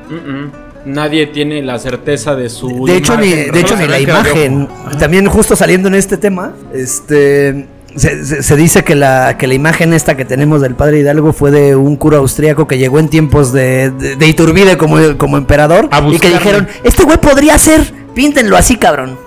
Nadie 0.86 1.26
tiene 1.26 1.60
la 1.62 1.78
certeza 1.78 2.34
de 2.36 2.48
su. 2.48 2.86
De 2.86 2.96
hecho, 2.96 3.16
ni, 3.18 3.30
de 3.32 3.60
hecho, 3.60 3.74
¿no? 3.74 3.82
ni 3.82 3.88
la 3.88 4.00
imagen. 4.00 4.66
También 4.98 5.26
justo 5.26 5.54
saliendo 5.54 5.88
en 5.88 5.94
este 5.94 6.16
tema, 6.16 6.52
este 6.72 7.66
se, 7.96 8.24
se- 8.24 8.42
se 8.42 8.56
dice 8.56 8.84
que 8.84 8.94
la, 8.94 9.36
que 9.38 9.46
la 9.46 9.54
imagen 9.54 9.92
esta 9.92 10.16
que 10.16 10.24
tenemos 10.24 10.60
del 10.62 10.74
padre 10.74 11.00
Hidalgo 11.00 11.32
fue 11.32 11.50
de 11.50 11.76
un 11.76 11.96
cura 11.96 12.18
austriaco 12.18 12.66
que 12.66 12.78
llegó 12.78 12.98
en 12.98 13.08
tiempos 13.08 13.52
de, 13.52 13.90
de, 13.90 14.16
de 14.16 14.26
Iturbide 14.28 14.76
como, 14.76 14.96
como 15.18 15.36
emperador. 15.36 15.88
Y 16.16 16.18
que 16.20 16.28
dijeron, 16.38 16.68
este 16.84 17.04
güey 17.04 17.18
podría 17.18 17.58
ser, 17.58 17.92
píntenlo 18.14 18.56
así, 18.56 18.76
cabrón. 18.76 19.18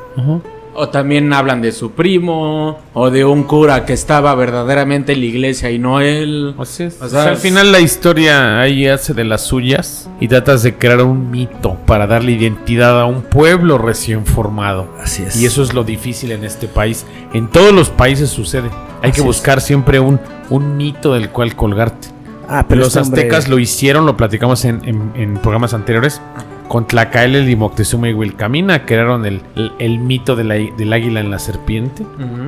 O 0.76 0.90
también 0.90 1.32
hablan 1.34 1.62
de 1.62 1.72
su 1.72 1.92
primo. 1.92 2.80
O 2.94 3.10
de 3.12 3.26
un 3.26 3.44
cura 3.44 3.86
que 3.86 3.94
estaba 3.94 4.34
verdaderamente 4.36 5.14
en 5.14 5.20
la 5.20 5.26
iglesia 5.26 5.70
y 5.72 5.78
no 5.80 6.00
él. 6.02 6.56
Así 6.58 6.84
es. 6.84 7.00
O 7.02 7.06
O 7.06 7.10
sea, 7.10 7.24
sea, 7.24 7.32
al 7.32 7.38
final 7.38 7.72
la 7.72 7.80
historia 7.80 8.60
ahí 8.60 8.88
hace 8.88 9.14
de 9.14 9.24
las 9.24 9.42
suyas 9.42 10.10
y 10.20 10.28
tratas 10.28 10.64
de 10.64 10.76
crear 10.76 11.02
un 11.04 11.30
mito 11.32 11.78
para 11.86 12.08
darle 12.08 12.32
identidad 12.32 13.00
a 13.00 13.06
un 13.06 13.22
pueblo 13.22 13.78
recién 13.78 14.26
formado. 14.26 14.88
Así 15.02 15.24
es. 15.24 15.36
Y 15.40 15.46
eso 15.46 15.62
es 15.64 15.74
lo 15.74 15.84
difícil 15.84 16.32
en 16.32 16.44
este 16.44 16.68
país. 16.68 17.06
En 17.34 17.48
todos 17.50 17.72
los 17.72 17.90
países 17.90 18.30
sucede. 18.30 18.70
Hay 19.02 19.10
Así 19.10 19.14
que 19.14 19.20
es. 19.22 19.26
buscar 19.26 19.62
siempre 19.62 20.00
un, 20.00 20.20
un 20.50 20.78
mito 20.78 21.14
del 21.14 21.30
cual 21.30 21.56
colgarte. 21.56 22.08
Ah, 22.50 22.66
pero 22.68 22.80
los 22.82 22.88
este 22.90 23.00
hombre- 23.00 23.22
aztecas 23.22 23.48
lo 23.48 23.58
hicieron, 23.60 24.06
lo 24.06 24.18
platicamos 24.18 24.66
en, 24.66 24.82
en- 24.88 25.12
en 25.16 25.34
programas 25.38 25.74
anteriores, 25.74 26.20
con 26.68 26.88
Tlacaelel 26.88 27.50
y 27.50 27.56
Moctezuma 27.56 28.10
y 28.10 28.14
Wilcamina, 28.14 28.86
crearon 28.86 29.26
el, 29.26 29.42
el- 29.56 29.72
el 29.80 30.00
mito 30.00 30.36
de 30.36 30.44
la- 30.44 30.54
del 30.56 30.94
águila 30.94 31.20
en 31.20 31.30
la 31.32 31.40
serpiente. 31.40 32.04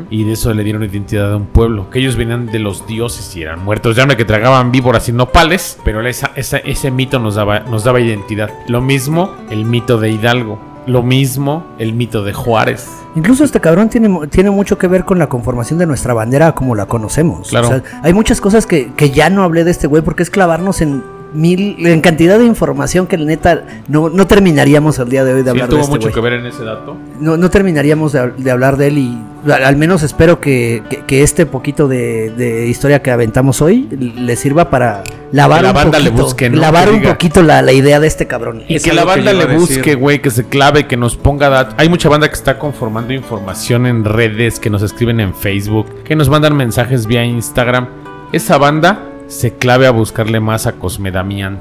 Y 0.09 0.24
de 0.24 0.34
eso 0.34 0.53
le 0.53 0.63
dieron 0.63 0.84
identidad 0.84 1.34
a 1.34 1.38
un 1.38 1.45
pueblo. 1.47 1.89
Que 1.89 1.99
ellos 1.99 2.16
venían 2.16 2.47
de 2.47 2.59
los 2.59 2.86
dioses 2.88 3.36
y 3.36 3.41
eran 3.41 3.63
muertos. 3.63 3.95
Ya 3.95 4.05
no 4.05 4.16
que 4.18 4.26
tragaban 4.26 4.72
víboras 4.72 5.07
y 5.09 5.11
nopales. 5.11 5.78
Pero 5.84 6.05
esa- 6.07 6.32
esa- 6.36 6.57
ese 6.57 6.91
mito 6.91 7.20
nos 7.20 7.36
daba, 7.36 7.59
nos 7.61 7.84
daba 7.84 7.99
identidad. 8.01 8.49
Lo 8.68 8.82
mismo 8.82 9.32
el 9.49 9.66
mito 9.66 9.97
de 9.99 10.09
Hidalgo. 10.11 10.59
Lo 10.88 11.01
mismo 11.01 11.66
el 11.80 11.93
mito 11.93 12.24
de 12.24 12.32
Juárez. 12.34 12.88
Incluso 13.16 13.43
este 13.43 13.59
cabrón 13.59 13.89
tiene, 13.89 14.28
tiene 14.30 14.51
mucho 14.51 14.78
que 14.78 14.88
ver 14.88 15.03
con 15.03 15.18
la 15.18 15.28
conformación 15.30 15.80
de 15.80 15.88
nuestra 15.88 16.13
bandera 16.13 16.51
como 16.51 16.76
la 16.76 16.86
conocemos. 16.86 17.49
Claro. 17.49 17.68
O 17.68 17.70
sea, 17.72 17.84
hay 18.03 18.13
muchas 18.13 18.39
cosas 18.39 18.68
que, 18.68 18.91
que 18.95 19.09
ya 19.09 19.30
no 19.32 19.41
hablé 19.43 19.63
de 19.63 19.72
este 19.72 19.88
güey 19.88 20.03
porque 20.03 20.22
es 20.22 20.30
clavarnos 20.30 20.82
en 20.82 21.03
mil, 21.36 21.86
en 21.86 22.01
cantidad 22.01 22.39
de 22.39 22.45
información 22.45 23.05
que 23.07 23.17
neta 23.17 23.63
no, 23.88 24.09
no 24.09 24.25
terminaríamos 24.27 24.97
el 24.99 25.09
día 25.09 25.23
de 25.23 25.33
hoy 25.33 25.39
de 25.43 25.43
Sí, 25.43 25.49
hablar 25.49 25.67
de 25.67 25.71
tuvo 25.71 25.81
este 25.81 25.91
mucho 25.91 26.01
güey. 26.03 26.13
que 26.13 26.21
ver 26.21 26.33
en 26.33 26.45
ese 26.45 26.63
dato. 26.63 26.97
No, 27.19 27.38
no 27.38 27.49
terminaríamos 27.49 28.13
de, 28.13 28.31
de 28.38 28.51
hablar 28.51 28.77
de 28.77 28.88
él 28.88 28.97
y 28.97 29.17
al, 29.51 29.75
menos 29.75 30.01
espero 30.01 30.39
que, 30.41 30.81
que- 30.89 31.05
que 31.05 31.21
este 31.21 31.45
poquito 31.45 31.88
de, 31.88 32.31
de 32.31 32.67
historia 32.67 33.01
que 33.03 33.11
aventamos 33.11 33.61
hoy 33.61 33.88
le 33.91 34.36
sirva 34.36 34.69
para 34.71 35.03
lavar 35.31 35.59
Que 35.59 35.63
la 35.63 35.69
un 35.69 35.75
banda 35.75 35.99
le 35.99 36.05
poquito, 36.09 36.23
busque, 36.23 36.49
¿no? 36.49 36.59
lavar 36.61 36.89
un 36.89 37.01
diga- 37.01 37.09
poquito 37.11 37.43
la, 37.43 37.61
la 37.61 37.71
idea 37.71 37.99
de 37.99 38.07
este 38.07 38.25
cabrón. 38.25 38.63
Y 38.67 38.75
Es 38.75 38.83
que 38.83 38.93
la 38.93 39.03
banda 39.03 39.33
le 39.33 39.45
busque, 39.45 39.93
güey, 39.95 40.21
que 40.21 40.31
se 40.31 40.45
clave, 40.45 40.88
que 40.88 40.97
nos 40.97 41.15
ponga 41.15 41.49
datos. 41.49 41.75
Hay 41.77 41.89
mucha 41.89 42.09
banda 42.09 42.27
que 42.27 42.33
está 42.33 42.57
conformando 42.57 43.13
información 43.13 43.86
en 43.86 44.03
redes, 44.03 44.59
que 44.59 44.69
nos 44.69 44.81
escriben 44.81 45.19
en 45.19 45.36
Facebook, 45.36 45.88
que 46.03 46.15
nos 46.15 46.27
mandan 46.29 46.55
mensajes 46.55 47.05
vía 47.05 47.23
Instagram. 47.23 47.88
Esa 48.31 48.57
banda 48.57 48.99
se 49.28 49.53
clave 49.53 49.88
a 49.88 49.91
buscarle 49.91 50.39
más 50.39 50.67
a 50.67 50.73
Cosmedamián. 50.73 51.57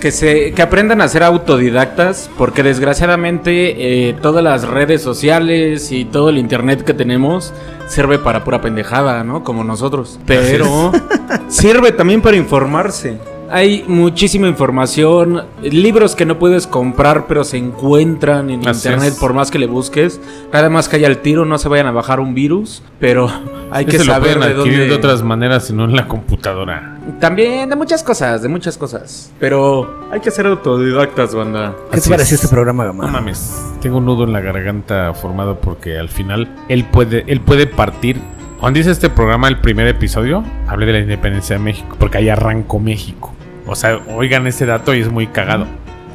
Que, 0.00 0.12
se, 0.12 0.52
que 0.52 0.62
aprendan 0.62 1.00
a 1.00 1.08
ser 1.08 1.24
autodidactas, 1.24 2.30
porque 2.38 2.62
desgraciadamente 2.62 4.08
eh, 4.08 4.14
todas 4.22 4.44
las 4.44 4.66
redes 4.66 5.02
sociales 5.02 5.90
y 5.90 6.04
todo 6.04 6.28
el 6.28 6.38
internet 6.38 6.84
que 6.84 6.94
tenemos 6.94 7.52
sirve 7.88 8.18
para 8.20 8.44
pura 8.44 8.60
pendejada, 8.60 9.24
¿no? 9.24 9.42
Como 9.42 9.64
nosotros. 9.64 10.20
Pero 10.24 10.92
sirve 11.48 11.90
también 11.90 12.22
para 12.22 12.36
informarse. 12.36 13.18
Hay 13.50 13.84
muchísima 13.88 14.46
información, 14.46 15.44
libros 15.62 16.14
que 16.14 16.26
no 16.26 16.38
puedes 16.38 16.66
comprar, 16.66 17.26
pero 17.26 17.44
se 17.44 17.56
encuentran 17.56 18.50
en 18.50 18.66
Así 18.68 18.88
internet 18.88 19.14
es. 19.14 19.18
por 19.18 19.32
más 19.32 19.50
que 19.50 19.58
le 19.58 19.66
busques. 19.66 20.20
Nada 20.52 20.68
más 20.68 20.88
que 20.88 20.96
haya 20.96 21.06
el 21.08 21.18
tiro, 21.18 21.44
no 21.46 21.56
se 21.58 21.68
vayan 21.68 21.86
a 21.86 21.92
bajar 21.92 22.20
un 22.20 22.34
virus, 22.34 22.82
pero 23.00 23.30
hay 23.70 23.86
que 23.86 23.98
lo 23.98 24.04
saber 24.04 24.36
pueden 24.36 24.40
de 24.40 24.46
adquirir 24.60 24.78
dónde. 24.80 24.86
de 24.90 24.94
otras 24.94 25.22
maneras, 25.22 25.66
sino 25.66 25.84
en 25.84 25.96
la 25.96 26.06
computadora. 26.06 26.98
También 27.20 27.70
de 27.70 27.76
muchas 27.76 28.02
cosas, 28.02 28.42
de 28.42 28.48
muchas 28.48 28.76
cosas. 28.76 29.32
Pero 29.40 30.08
hay 30.12 30.20
que 30.20 30.30
ser 30.30 30.46
autodidactas, 30.46 31.34
banda. 31.34 31.74
¿Qué 31.86 31.92
te 31.92 32.00
Así 32.00 32.10
pareció 32.10 32.34
es. 32.34 32.44
este 32.44 32.54
programa, 32.54 32.84
Gama? 32.84 33.06
No 33.06 33.12
mames, 33.12 33.62
tengo 33.80 33.96
un 33.96 34.04
nudo 34.04 34.24
en 34.24 34.32
la 34.34 34.40
garganta 34.40 35.14
formado 35.14 35.58
porque 35.58 35.98
al 35.98 36.10
final 36.10 36.54
él 36.68 36.84
puede, 36.84 37.24
él 37.28 37.40
puede 37.40 37.66
partir. 37.66 38.20
Cuando 38.60 38.78
hice 38.80 38.90
este 38.90 39.08
programa, 39.08 39.48
el 39.48 39.58
primer 39.60 39.86
episodio, 39.86 40.42
hablé 40.66 40.84
de 40.86 40.92
la 40.92 40.98
independencia 40.98 41.56
de 41.56 41.62
México, 41.62 41.96
porque 41.98 42.18
ahí 42.18 42.28
arrancó 42.28 42.78
México. 42.80 43.32
O 43.68 43.74
sea, 43.76 44.00
oigan 44.14 44.46
ese 44.46 44.66
dato 44.66 44.94
y 44.94 45.00
es 45.00 45.10
muy 45.10 45.26
cagado. 45.28 45.66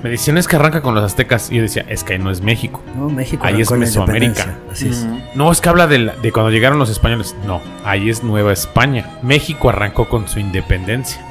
Me 0.04 0.10
decían 0.10 0.38
es 0.38 0.50
que 0.50 0.58
arranca 0.58 0.82
con 0.82 0.96
los 0.96 1.04
aztecas 1.04 1.50
y 1.50 1.56
yo 1.56 1.62
decía, 1.62 1.86
es 1.88 2.04
que 2.04 2.14
ahí 2.14 2.20
no 2.20 2.30
es 2.30 2.42
México. 2.42 2.82
No, 2.98 3.08
México. 3.10 3.42
Ahí 3.46 3.62
es 3.62 3.70
Mesoamérica. 3.80 4.44
Así 4.70 4.90
es. 4.90 5.08
No, 5.34 5.50
es 5.52 5.62
que 5.62 5.70
habla 5.70 5.88
de, 5.88 6.00
la- 6.00 6.16
de 6.18 6.32
cuando 6.34 6.52
llegaron 6.52 6.78
los 6.78 6.90
españoles. 6.90 7.36
No, 7.48 7.62
ahí 7.86 8.10
es 8.10 8.22
Nueva 8.22 8.52
España. 8.52 9.10
México 9.22 9.70
arrancó 9.70 10.10
con 10.10 10.28
su 10.28 10.40
independencia. 10.40 11.22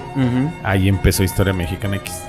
Ahí 0.62 0.88
empezó 0.88 1.22
Historia 1.22 1.52
Mexicana 1.52 1.96
X. 1.96 2.22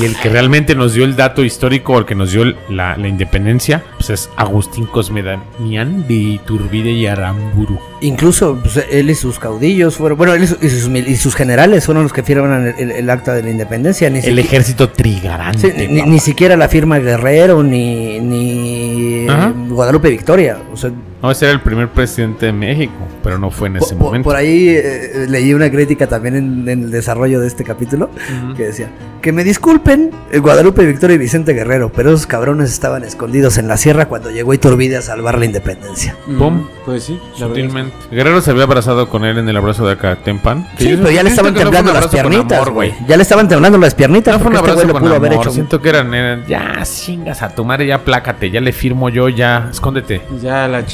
Y 0.00 0.04
el 0.04 0.16
que 0.16 0.28
realmente 0.28 0.74
nos 0.74 0.94
dio 0.94 1.04
el 1.04 1.16
dato 1.16 1.44
histórico, 1.44 1.94
o 1.94 1.98
el 1.98 2.04
que 2.04 2.14
nos 2.14 2.32
dio 2.32 2.44
la, 2.68 2.96
la 2.96 3.08
independencia, 3.08 3.82
pues 3.96 4.10
es 4.10 4.30
Agustín 4.36 4.86
Cosmedamián 4.86 6.06
de 6.06 6.14
Iturbide 6.14 6.90
y 6.92 7.06
Aramburu. 7.06 7.78
Incluso 8.00 8.58
pues, 8.60 8.84
él 8.90 9.08
y 9.10 9.14
sus 9.14 9.38
caudillos 9.38 9.96
fueron, 9.96 10.18
bueno, 10.18 10.34
él 10.34 10.44
y 10.44 10.46
sus, 10.46 10.62
y 10.62 10.68
sus 10.68 10.88
mil- 10.88 11.08
y 11.08 11.16
sus 11.16 11.34
generales 11.34 11.86
fueron 11.86 12.02
los 12.02 12.12
que 12.12 12.22
firmaron 12.22 12.66
el, 12.66 12.74
el- 12.78 12.90
el 12.90 13.10
acta 13.10 13.32
de 13.34 13.42
la 13.42 13.50
independencia. 13.50 14.10
Ni 14.10 14.18
El 14.18 14.24
siquiera- 14.24 14.42
ejército 14.42 14.90
trigarante. 14.90 15.72
Sí, 15.76 15.88
ni, 15.88 16.02
ni 16.02 16.18
siquiera 16.20 16.56
la 16.56 16.68
firma 16.68 16.98
Guerrero 16.98 17.62
ni, 17.62 18.20
ni. 18.20 19.26
Guadalupe 19.68 20.10
Victoria. 20.10 20.58
O 20.72 20.76
sea, 20.76 20.90
No, 21.24 21.30
ese 21.30 21.46
era 21.46 21.54
el 21.54 21.60
primer 21.62 21.88
presidente 21.88 22.44
de 22.44 22.52
México, 22.52 22.92
pero 23.22 23.38
no 23.38 23.50
fue 23.50 23.68
en 23.68 23.76
ese 23.76 23.94
Por, 23.96 24.08
momento. 24.08 24.28
por 24.28 24.36
ahí 24.36 24.68
eh, 24.68 25.24
leí 25.26 25.54
una 25.54 25.70
crítica 25.70 26.06
también 26.06 26.36
en, 26.36 26.68
en 26.68 26.82
el 26.82 26.90
desarrollo 26.90 27.40
de 27.40 27.46
este 27.46 27.64
capítulo 27.64 28.10
que 28.54 28.64
decía 28.64 28.90
que 29.22 29.32
me 29.32 29.42
disculpen 29.42 30.10
eh, 30.32 30.38
Guadalupe 30.38 30.84
Victoria 30.84 31.14
y 31.14 31.18
Vicente 31.18 31.54
Guerrero, 31.54 31.90
pero 31.90 32.10
esos 32.10 32.26
cabrones 32.26 32.70
estaban 32.70 33.04
escondidos 33.04 33.56
en 33.56 33.68
la 33.68 33.78
sierra 33.78 34.04
cuando 34.06 34.30
llegó 34.30 34.52
Iturbide 34.52 34.98
a 34.98 35.00
salvar 35.00 35.38
la 35.38 35.46
independencia. 35.46 36.14
Pum. 36.38 36.66
Pues 36.84 37.04
sí. 37.04 37.18
Sutilmente. 37.34 37.96
Guerrero 38.10 38.42
se 38.42 38.50
había 38.50 38.64
abrazado 38.64 39.08
con 39.08 39.24
él 39.24 39.38
en 39.38 39.48
el 39.48 39.56
abrazo 39.56 39.86
de 39.86 39.92
Acatempan. 39.94 40.68
Sí, 40.76 40.90
yo 40.90 40.98
pero 40.98 41.10
ya 41.10 41.22
le 41.22 41.30
estaban 41.30 41.54
no 41.54 41.60
temblando 41.60 41.94
las 41.94 42.08
piernitas, 42.08 42.68
güey. 42.68 42.94
Ya 43.08 43.16
le 43.16 43.22
estaban 43.22 43.48
temblando 43.48 43.78
las 43.78 43.94
piernitas 43.94 44.34
No 44.34 44.40
fue 44.40 44.50
un 44.50 44.56
este 44.56 44.70
abrazo 44.70 44.86
lo 44.88 44.92
con 44.92 45.02
pudo 45.02 45.14
haber 45.14 45.32
amor. 45.32 45.44
hecho. 45.46 45.54
Siento 45.54 45.80
que 45.80 45.88
eran, 45.88 46.12
eran, 46.12 46.44
ya 46.46 46.82
chingas 46.84 47.40
a 47.42 47.48
tu 47.48 47.64
madre, 47.64 47.86
ya 47.86 48.04
plácate, 48.04 48.50
ya 48.50 48.60
le 48.60 48.74
firmo 48.74 49.08
yo, 49.08 49.30
ya 49.30 49.68
escóndete. 49.70 50.20
Ya 50.42 50.68
la 50.68 50.84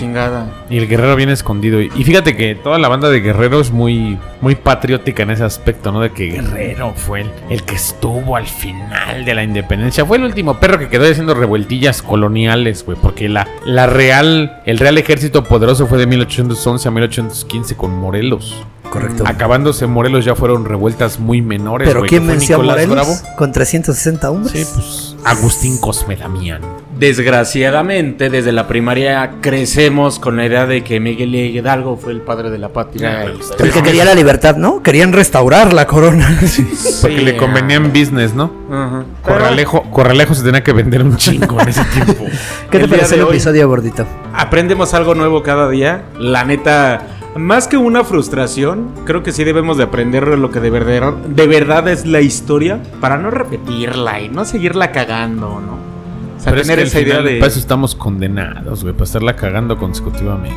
Y 0.69 0.79
el 0.79 0.89
guerrero 0.89 1.15
viene 1.15 1.33
escondido. 1.33 1.81
Y 1.81 1.91
y 2.01 2.05
fíjate 2.05 2.35
que 2.35 2.55
toda 2.55 2.79
la 2.79 2.89
banda 2.89 3.11
de 3.11 3.21
Guerrero 3.21 3.61
es 3.61 3.71
muy, 3.71 4.19
muy 4.41 4.55
patriótica 4.55 5.23
en 5.23 5.33
ese 5.33 5.45
aspecto, 5.45 5.93
¿no? 5.93 6.01
De 6.01 6.13
que 6.13 6.29
Guerrero 6.29 6.95
fue 6.95 7.21
el, 7.21 7.31
el 7.51 7.63
que 7.63 7.75
estuvo 7.75 8.37
al 8.37 8.47
final 8.47 9.27
de 9.27 9.35
la 9.35 9.43
independencia. 9.43 10.07
Fue 10.07 10.17
el 10.17 10.25
último 10.25 10.59
perro 10.59 10.79
que 10.79 10.89
quedó 10.89 11.05
haciendo 11.05 11.35
revueltillas 11.35 12.01
coloniales, 12.01 12.87
güey. 12.87 12.97
Porque 12.97 13.29
la, 13.29 13.47
la 13.67 13.87
real, 13.87 14.63
el 14.65 14.79
real 14.79 14.97
ejército 14.97 15.45
poderoso 15.45 15.87
fue 15.87 15.99
de 15.99 16.07
1811 16.07 16.89
a 16.89 16.91
1815 16.91 17.77
con 17.77 17.95
Morelos. 17.95 18.65
Correcto. 18.91 19.25
Acabándose 19.27 19.87
Morelos 19.87 20.25
ya 20.25 20.35
fueron 20.35 20.65
revueltas 20.65 21.19
muy 21.21 21.41
menores. 21.43 21.89
Pero 21.89 22.01
güey, 22.01 22.09
¿quién 22.11 22.27
venció 22.27 22.57
a 22.57 22.59
Nicolás 22.59 22.87
Morelos? 22.89 23.23
Bravo. 23.23 23.37
Con 23.37 23.53
360 23.53 24.31
hombres. 24.31 24.53
Sí, 24.53 24.67
pues 24.75 25.17
Agustín 25.25 25.79
Cosme 25.81 26.17
Damián. 26.17 26.61
Desgraciadamente, 26.99 28.29
desde 28.29 28.53
la 28.53 28.67
primaria 28.67 29.37
crecemos 29.41 30.19
con 30.19 30.37
la 30.37 30.45
idea 30.47 30.67
de 30.67 30.83
que 30.85 31.01
Miguel 31.01 31.35
Hidalgo 31.35 31.97
fue 31.97 32.13
el 32.13 32.21
padre 32.21 32.51
de 32.51 32.59
la 32.59 32.69
patria. 32.71 33.21
Ah, 33.21 33.25
Y- 33.33 33.37
pues, 33.37 33.53
Porque 33.57 33.83
quería 33.83 34.05
la 34.05 34.15
libertad, 34.15 34.57
¿no? 34.57 34.83
Querían 34.83 35.13
restaurar 35.13 35.73
la 35.73 35.87
corona. 35.87 36.29
Porque 37.01 37.19
Sí, 37.19 37.25
le 37.25 37.37
convenía 37.37 37.77
en 37.77 37.93
business, 37.93 38.35
¿no? 38.35 38.51
Corralejo, 39.23 39.85
Corralejo 39.91 40.35
se 40.35 40.43
tenía 40.43 40.63
que 40.65 40.73
vender 40.73 41.03
un 41.03 41.17
chingo 41.17 41.61
en 41.61 41.69
ese 41.69 41.85
tiempo. 41.85 42.25
¿Qué 42.71 42.79
te 42.79 42.85
El 42.85 42.91
pareció 42.91 43.17
el 43.23 43.29
episodio, 43.29 43.69
gordito? 43.69 44.07
Aprendemos 44.35 44.93
algo 44.95 45.15
nuevo 45.15 45.43
cada 45.43 45.69
día. 45.71 46.03
La 46.19 46.45
neta, 46.45 47.03
más 47.37 47.69
que 47.69 47.77
una 47.77 48.05
frustración, 48.05 48.91
creo 49.05 49.23
que 49.23 49.33
sí 49.33 49.45
debemos 49.45 49.77
de 49.77 49.85
aprender 49.85 50.27
lo 50.27 50.51
que 50.51 50.61
de 50.61 50.71
verdad, 50.71 51.13
de 51.15 51.47
verdad 51.47 51.89
es 51.89 52.05
la 52.07 52.21
historia 52.21 52.81
para 53.01 53.19
no 53.19 53.31
repetirla 53.31 54.21
y 54.21 54.29
no 54.29 54.45
seguirla 54.45 54.91
cagando, 54.93 55.61
¿no? 55.61 55.75
O 56.37 56.43
sea, 56.43 56.53
Pero 56.53 56.63
es 56.63 56.67
tener 56.69 56.85
que 56.85 56.89
esa 56.89 57.01
idea 57.01 57.23
de 57.23 57.39
Para 57.39 57.51
eso 57.51 57.59
estamos 57.59 57.95
condenados, 57.95 58.83
güey, 58.83 58.95
para 58.95 59.05
estarla 59.05 59.37
cagando 59.37 59.77
consecutivamente. 59.79 60.57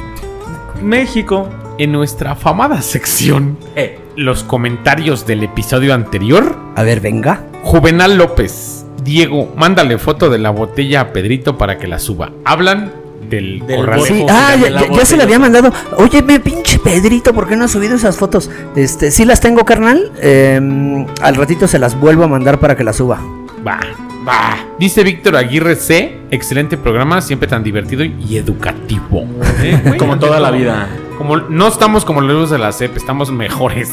México. 0.81 1.49
En 1.79 1.91
nuestra 1.91 2.31
afamada 2.33 2.81
sección, 2.83 3.57
Eh, 3.75 3.99
los 4.15 4.43
comentarios 4.43 5.25
del 5.25 5.43
episodio 5.43 5.93
anterior, 5.95 6.55
A 6.75 6.83
ver, 6.83 6.99
venga. 7.01 7.43
Juvenal 7.63 8.17
López. 8.17 8.85
Diego, 9.03 9.51
mándale 9.57 9.97
foto 9.97 10.29
de 10.29 10.37
la 10.37 10.51
botella 10.51 11.01
a 11.01 11.13
Pedrito 11.13 11.57
para 11.57 11.77
que 11.77 11.87
la 11.87 11.99
suba. 11.99 12.31
Hablan 12.45 12.93
del, 13.29 13.59
Del. 13.65 13.79
Sí, 14.05 14.13
Alejo, 14.13 14.25
ah, 14.29 14.55
ya, 14.61 14.69
la 14.69 14.81
ya- 14.87 14.93
ya 14.93 15.05
se 15.05 15.17
le 15.17 15.23
había 15.23 15.39
mandado. 15.39 15.71
Oye, 15.97 16.21
me 16.21 16.39
pinche 16.39 16.79
Pedrito, 16.79 17.33
¿por 17.33 17.47
qué 17.47 17.55
no 17.55 17.65
has 17.65 17.71
subido 17.71 17.95
esas 17.95 18.17
fotos? 18.17 18.49
Este, 18.75 19.11
sí 19.11 19.25
las 19.25 19.39
tengo, 19.41 19.65
carnal. 19.65 20.11
Em, 20.21 21.05
al 21.21 21.35
ratito 21.35 21.67
se 21.67 21.79
las 21.79 21.99
vuelvo 21.99 22.23
a 22.23 22.27
mandar 22.27 22.59
para 22.59 22.75
que 22.75 22.83
las 22.83 22.97
suba. 22.97 23.19
Va, 23.65 23.79
va. 24.27 24.57
Dice 24.77 25.03
Víctor 25.03 25.35
Aguirre 25.37 25.75
C. 25.75 26.17
Excelente 26.31 26.77
programa, 26.77 27.21
siempre 27.21 27.47
tan 27.47 27.63
divertido 27.63 28.03
y 28.03 28.37
educativo. 28.37 29.25
Eh, 29.61 29.95
Como 29.97 30.17
toda 30.19 30.39
la 30.39 30.51
vida. 30.51 30.87
Como, 31.17 31.37
no 31.37 31.67
estamos 31.67 32.03
como 32.05 32.21
los 32.21 32.49
de 32.49 32.57
la 32.57 32.71
CEP, 32.71 32.97
estamos 32.97 33.31
mejores. 33.31 33.91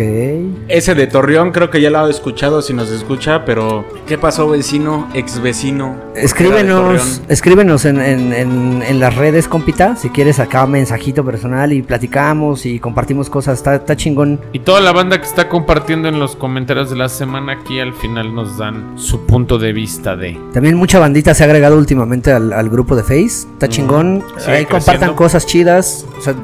Ese 0.67 0.95
de 0.95 1.07
Torreón 1.07 1.51
creo 1.51 1.69
que 1.69 1.81
ya 1.81 1.89
lo 1.89 1.99
ha 1.99 2.09
escuchado 2.09 2.61
si 2.61 2.73
nos 2.73 2.89
escucha, 2.91 3.45
pero 3.45 3.85
¿qué 4.07 4.17
pasó 4.17 4.49
vecino, 4.49 5.07
ex 5.13 5.41
vecino? 5.41 5.95
Escríbenos, 6.15 7.21
escríbenos 7.29 7.85
en, 7.85 7.99
en- 8.01 8.33
en- 8.33 8.83
en 8.85 8.99
las 8.99 9.15
redes, 9.15 9.47
compita. 9.47 9.95
Si 9.95 10.09
quieres 10.09 10.39
acá 10.39 10.63
un 10.65 10.71
mensajito 10.71 11.23
personal 11.25 11.71
y 11.73 11.81
platicamos 11.81 12.65
y 12.65 12.79
compartimos 12.79 13.29
cosas. 13.29 13.57
Está, 13.59 13.75
está 13.75 13.95
chingón. 13.95 14.39
Y 14.53 14.59
toda 14.59 14.81
la 14.81 14.91
banda 14.91 15.19
que 15.19 15.25
está 15.27 15.47
compartiendo 15.49 16.07
en 16.09 16.19
los 16.19 16.35
comentarios 16.35 16.89
de 16.89 16.95
la 16.95 17.09
semana 17.09 17.53
aquí 17.53 17.79
al 17.79 17.93
final 17.93 18.33
nos 18.35 18.57
dan 18.57 18.93
su 18.97 19.25
punto 19.25 19.57
de 19.57 19.73
vista 19.73 20.15
de... 20.15 20.37
También 20.53 20.75
mucha 20.75 20.99
bandita 20.99 21.33
se 21.33 21.43
ha 21.43 21.47
agregado 21.47 21.77
últimamente 21.77 22.31
al, 22.31 22.53
al 22.53 22.69
grupo 22.69 22.95
de 22.95 22.98
Face. 23.03 23.47
Está 23.53 23.67
chingón. 23.69 24.23
Ahí 24.47 24.65
compartan 24.65 25.13
cosas 25.15 25.45
chidas. 25.45 26.05
O 26.17 26.21
sea, 26.21 26.35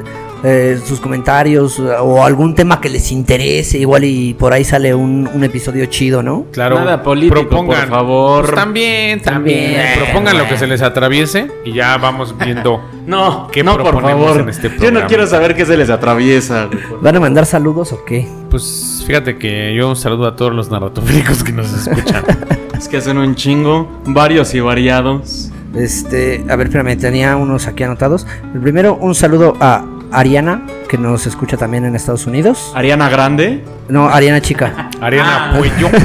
eh, 0.48 0.80
sus 0.86 1.00
comentarios 1.00 1.80
o 1.80 2.24
algún 2.24 2.54
tema 2.54 2.80
que 2.80 2.88
les 2.90 3.12
interese. 3.12 3.80
Igual 3.80 4.04
y 4.04 4.36
por 4.36 4.54
ahí 4.54 4.64
sale 4.64 4.94
un, 4.94 5.28
un 5.34 5.44
episodio 5.44 5.86
chido, 5.88 6.22
¿no? 6.22 6.46
Claro, 6.52 6.78
Nada 6.78 7.02
político, 7.02 7.66
por 7.66 7.76
favor. 7.88 8.44
Pues 8.46 8.56
también, 8.56 9.22
también. 9.22 9.74
También, 9.76 10.00
propongan 10.04 10.38
lo 10.38 10.48
que 10.48 10.58
se 10.58 10.68
les 10.68 10.84
atraviese 10.84 11.48
y 11.64 11.74
ya 11.74 11.98
vamos 11.98 12.36
viendo. 12.38 12.82
No, 13.06 13.50
¿Qué 13.52 13.64
no, 13.64 13.74
por 13.74 13.84
proponemos 13.84 14.26
favor. 14.26 14.42
en 14.42 14.50
este 14.50 14.72
Yo 14.80 14.90
no 14.90 15.06
quiero 15.06 15.28
saber 15.28 15.56
qué 15.56 15.64
se 15.64 15.78
les 15.78 15.92
atraviesa. 15.92 16.68
¿Van 17.02 17.16
a 17.16 17.20
mandar 17.20 17.46
saludos 17.46 17.94
o 17.94 18.04
qué? 18.04 18.28
Pues 18.50 19.04
fíjate 19.06 19.38
que 19.38 19.76
yo 19.76 19.88
un 19.88 19.96
saludo 19.96 20.26
a 20.26 20.36
todos 20.36 20.52
los 20.56 20.72
narratofílicos 20.72 21.44
que 21.44 21.52
nos 21.52 21.72
escuchan. 21.72 22.24
Es 22.78 22.88
que 22.90 22.98
hacen 22.98 23.20
un 23.20 23.36
chingo, 23.36 23.88
varios 24.08 24.56
y 24.56 24.60
variados. 24.60 25.52
Este, 25.76 26.44
a 26.50 26.56
ver, 26.56 26.68
espérame, 26.68 26.98
tenía 26.98 27.36
unos 27.36 27.68
aquí 27.68 27.84
anotados. 27.84 28.26
El 28.54 28.62
primero, 28.62 28.96
un 28.96 29.14
saludo 29.16 29.56
a 29.60 29.84
Ariana, 30.12 30.66
que 30.88 30.98
nos 30.98 31.28
escucha 31.28 31.58
también 31.58 31.86
en 31.86 31.96
Estados 31.96 32.26
Unidos. 32.28 32.72
Ariana 32.76 33.10
Grande. 33.10 33.64
No, 33.90 34.08
Ariana 34.10 34.42
Chica. 34.42 34.90
Ariana 35.02 35.52
Ah. 35.54 35.58
Puello. 35.58 35.90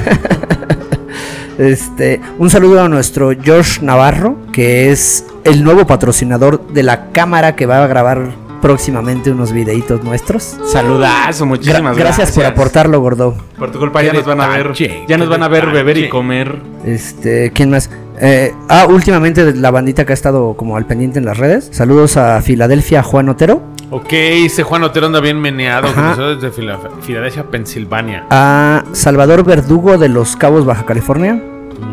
Este, 1.58 2.22
un 2.38 2.48
saludo 2.48 2.82
a 2.82 2.88
nuestro 2.88 3.32
Josh 3.44 3.80
Navarro, 3.82 4.36
que 4.50 4.90
es 4.90 5.26
el 5.44 5.62
nuevo 5.62 5.86
patrocinador 5.86 6.66
de 6.68 6.82
la 6.82 7.08
cámara 7.12 7.54
que 7.54 7.66
va 7.66 7.84
a 7.84 7.86
grabar 7.86 8.30
próximamente 8.62 9.30
unos 9.30 9.52
videitos 9.52 10.02
nuestros. 10.02 10.56
Saludazo, 10.72 11.44
Gra- 11.44 11.48
muchísimas 11.48 11.96
gracias, 11.98 12.16
gracias. 12.16 12.30
por 12.34 12.46
aportarlo, 12.46 13.00
gordo. 13.00 13.34
Por 13.58 13.70
tu 13.72 13.78
culpa 13.78 14.02
ya 14.02 14.14
nos 14.14 14.24
van 14.24 14.40
a 14.40 14.48
ver. 14.48 14.72
Ya 15.06 15.18
nos 15.18 15.28
van 15.28 15.42
a 15.42 15.48
ver 15.48 15.66
beber 15.66 15.98
y 15.98 16.08
comer. 16.08 16.62
Este, 16.86 17.50
¿quién 17.54 17.68
más? 17.70 17.90
Eh, 18.20 18.54
ah, 18.68 18.86
últimamente 18.88 19.54
la 19.54 19.70
bandita 19.70 20.04
que 20.04 20.12
ha 20.12 20.14
estado 20.14 20.54
como 20.54 20.76
al 20.76 20.86
pendiente 20.86 21.18
en 21.18 21.24
las 21.24 21.38
redes. 21.38 21.68
Saludos 21.72 22.16
a 22.16 22.40
Filadelfia, 22.42 23.02
Juan 23.02 23.28
Otero. 23.30 23.62
ok, 23.90 24.12
ese 24.12 24.62
Juan 24.62 24.82
Otero 24.84 25.06
anda 25.06 25.20
bien 25.20 25.40
meneado. 25.40 25.88
Desde 26.34 26.50
Fila- 26.50 26.78
Filadelfia, 27.02 27.44
Pensilvania. 27.50 28.26
A 28.30 28.84
Salvador 28.92 29.44
Verdugo 29.44 29.96
de 29.98 30.08
Los 30.08 30.36
Cabos, 30.36 30.64
Baja 30.66 30.84
California. 30.84 31.40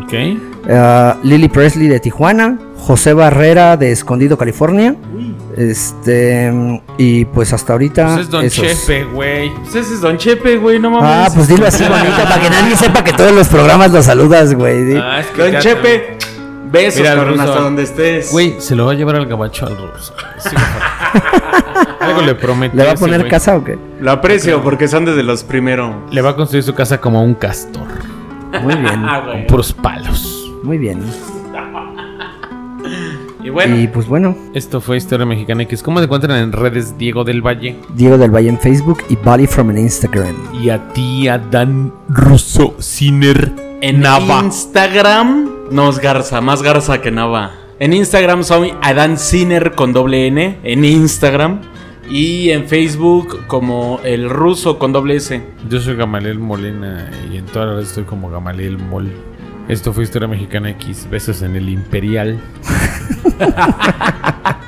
Ok. 0.04 0.14
a 0.70 1.16
Lily 1.22 1.48
Presley 1.48 1.88
de 1.88 1.98
Tijuana. 1.98 2.58
José 2.76 3.12
Barrera 3.14 3.76
de 3.78 3.90
Escondido, 3.90 4.36
California. 4.36 4.94
Este, 5.56 6.80
y 6.98 7.24
pues 7.26 7.52
hasta 7.52 7.72
ahorita. 7.72 8.06
Pues 8.14 8.20
es 8.20 8.30
Don 8.30 8.44
esos. 8.44 8.64
Chepe, 8.64 9.04
güey. 9.04 9.50
Pues 9.54 9.74
ese 9.74 9.94
es 9.94 10.00
Don 10.00 10.16
Chepe, 10.16 10.56
güey, 10.58 10.78
no 10.78 10.90
mames. 10.90 11.08
Ah, 11.10 11.28
pues 11.34 11.48
dilo 11.48 11.66
así 11.66 11.84
bonito 11.84 12.22
para 12.22 12.40
que 12.40 12.50
nadie 12.50 12.76
sepa 12.76 13.02
que 13.02 13.12
todos 13.12 13.32
los 13.32 13.48
programas 13.48 13.90
los 13.92 14.04
saludas, 14.04 14.54
güey. 14.54 14.96
Ah, 14.96 15.20
es 15.20 15.26
que 15.28 15.50
Don 15.50 15.60
Chepe, 15.60 16.17
besos, 16.70 17.00
Mira, 17.00 17.12
el 17.12 17.18
cabrón, 17.18 17.34
ruso. 17.38 17.48
hasta 17.50 17.62
donde 17.62 17.82
estés. 17.82 18.32
Güey, 18.32 18.56
se 18.58 18.74
lo 18.76 18.86
va 18.86 18.92
a 18.92 18.94
llevar 18.94 19.16
al 19.16 19.26
gabacho 19.26 19.66
al 19.66 19.76
ruso. 19.76 20.14
Sí, 20.38 20.56
Algo 22.00 22.22
le 22.22 22.34
prometió. 22.34 22.78
¿Le 22.78 22.84
va 22.86 22.92
a 22.92 22.96
poner 22.96 23.20
güey. 23.20 23.30
casa 23.30 23.56
o 23.56 23.64
qué? 23.64 23.78
Lo 24.00 24.10
aprecio 24.12 24.62
porque 24.62 24.88
son 24.88 25.04
desde 25.04 25.22
los 25.22 25.44
primeros. 25.44 25.94
Le 26.12 26.22
va 26.22 26.30
a 26.30 26.36
construir 26.36 26.62
su 26.62 26.74
casa 26.74 27.00
como 27.00 27.22
un 27.22 27.34
castor. 27.34 27.86
Muy 28.62 28.74
bien. 28.76 29.02
Con 29.26 29.46
puros 29.46 29.72
palos. 29.72 30.50
muy 30.62 30.78
bien. 30.78 31.02
Y 33.42 33.50
bueno, 33.50 33.76
Y 33.78 33.86
pues 33.88 34.06
bueno, 34.08 34.36
Esto 34.54 34.80
fue 34.80 34.96
Historia 34.96 35.24
Mexicana 35.26 35.62
X. 35.64 35.82
¿Cómo 35.82 36.00
te 36.00 36.04
encuentran 36.04 36.36
en 36.38 36.52
redes 36.52 36.96
Diego 36.98 37.24
del 37.24 37.40
Valle? 37.46 37.76
Diego 37.94 38.18
del 38.18 38.30
Valle 38.34 38.48
en 38.48 38.58
Facebook 38.58 38.98
y 39.08 39.16
Bali 39.16 39.46
from 39.46 39.70
en 39.70 39.78
Instagram. 39.78 40.34
Y 40.60 40.70
a 40.70 40.88
ti, 40.88 41.28
Adán 41.28 41.92
Russo 42.08 42.74
Ciner. 42.80 43.52
En 43.80 44.00
Nava. 44.00 44.40
Instagram, 44.42 45.48
no 45.70 45.90
es 45.90 45.98
Garza, 45.98 46.40
más 46.40 46.62
Garza 46.62 47.00
que 47.00 47.10
Nava. 47.10 47.52
En 47.78 47.92
Instagram 47.92 48.42
soy 48.44 48.74
Adán 48.82 49.18
Sinner 49.18 49.72
con 49.72 49.92
doble 49.92 50.26
N. 50.26 50.58
En 50.64 50.84
Instagram. 50.84 51.60
Y 52.10 52.50
en 52.50 52.66
Facebook 52.66 53.46
como 53.46 54.00
el 54.02 54.30
ruso 54.30 54.78
con 54.78 54.92
doble 54.92 55.16
S. 55.16 55.42
Yo 55.68 55.78
soy 55.78 55.94
Gamaliel 55.94 56.38
Molina 56.38 57.10
y 57.30 57.36
en 57.36 57.44
todas 57.44 57.68
las 57.68 57.76
redes 57.76 57.88
estoy 57.88 58.04
como 58.04 58.30
Gamaliel 58.30 58.78
Mol. 58.78 59.12
Esto 59.68 59.92
fue 59.92 60.04
Historia 60.04 60.26
Mexicana 60.26 60.70
X. 60.70 61.06
Besos 61.10 61.42
en 61.42 61.54
el 61.54 61.68
Imperial. 61.68 62.40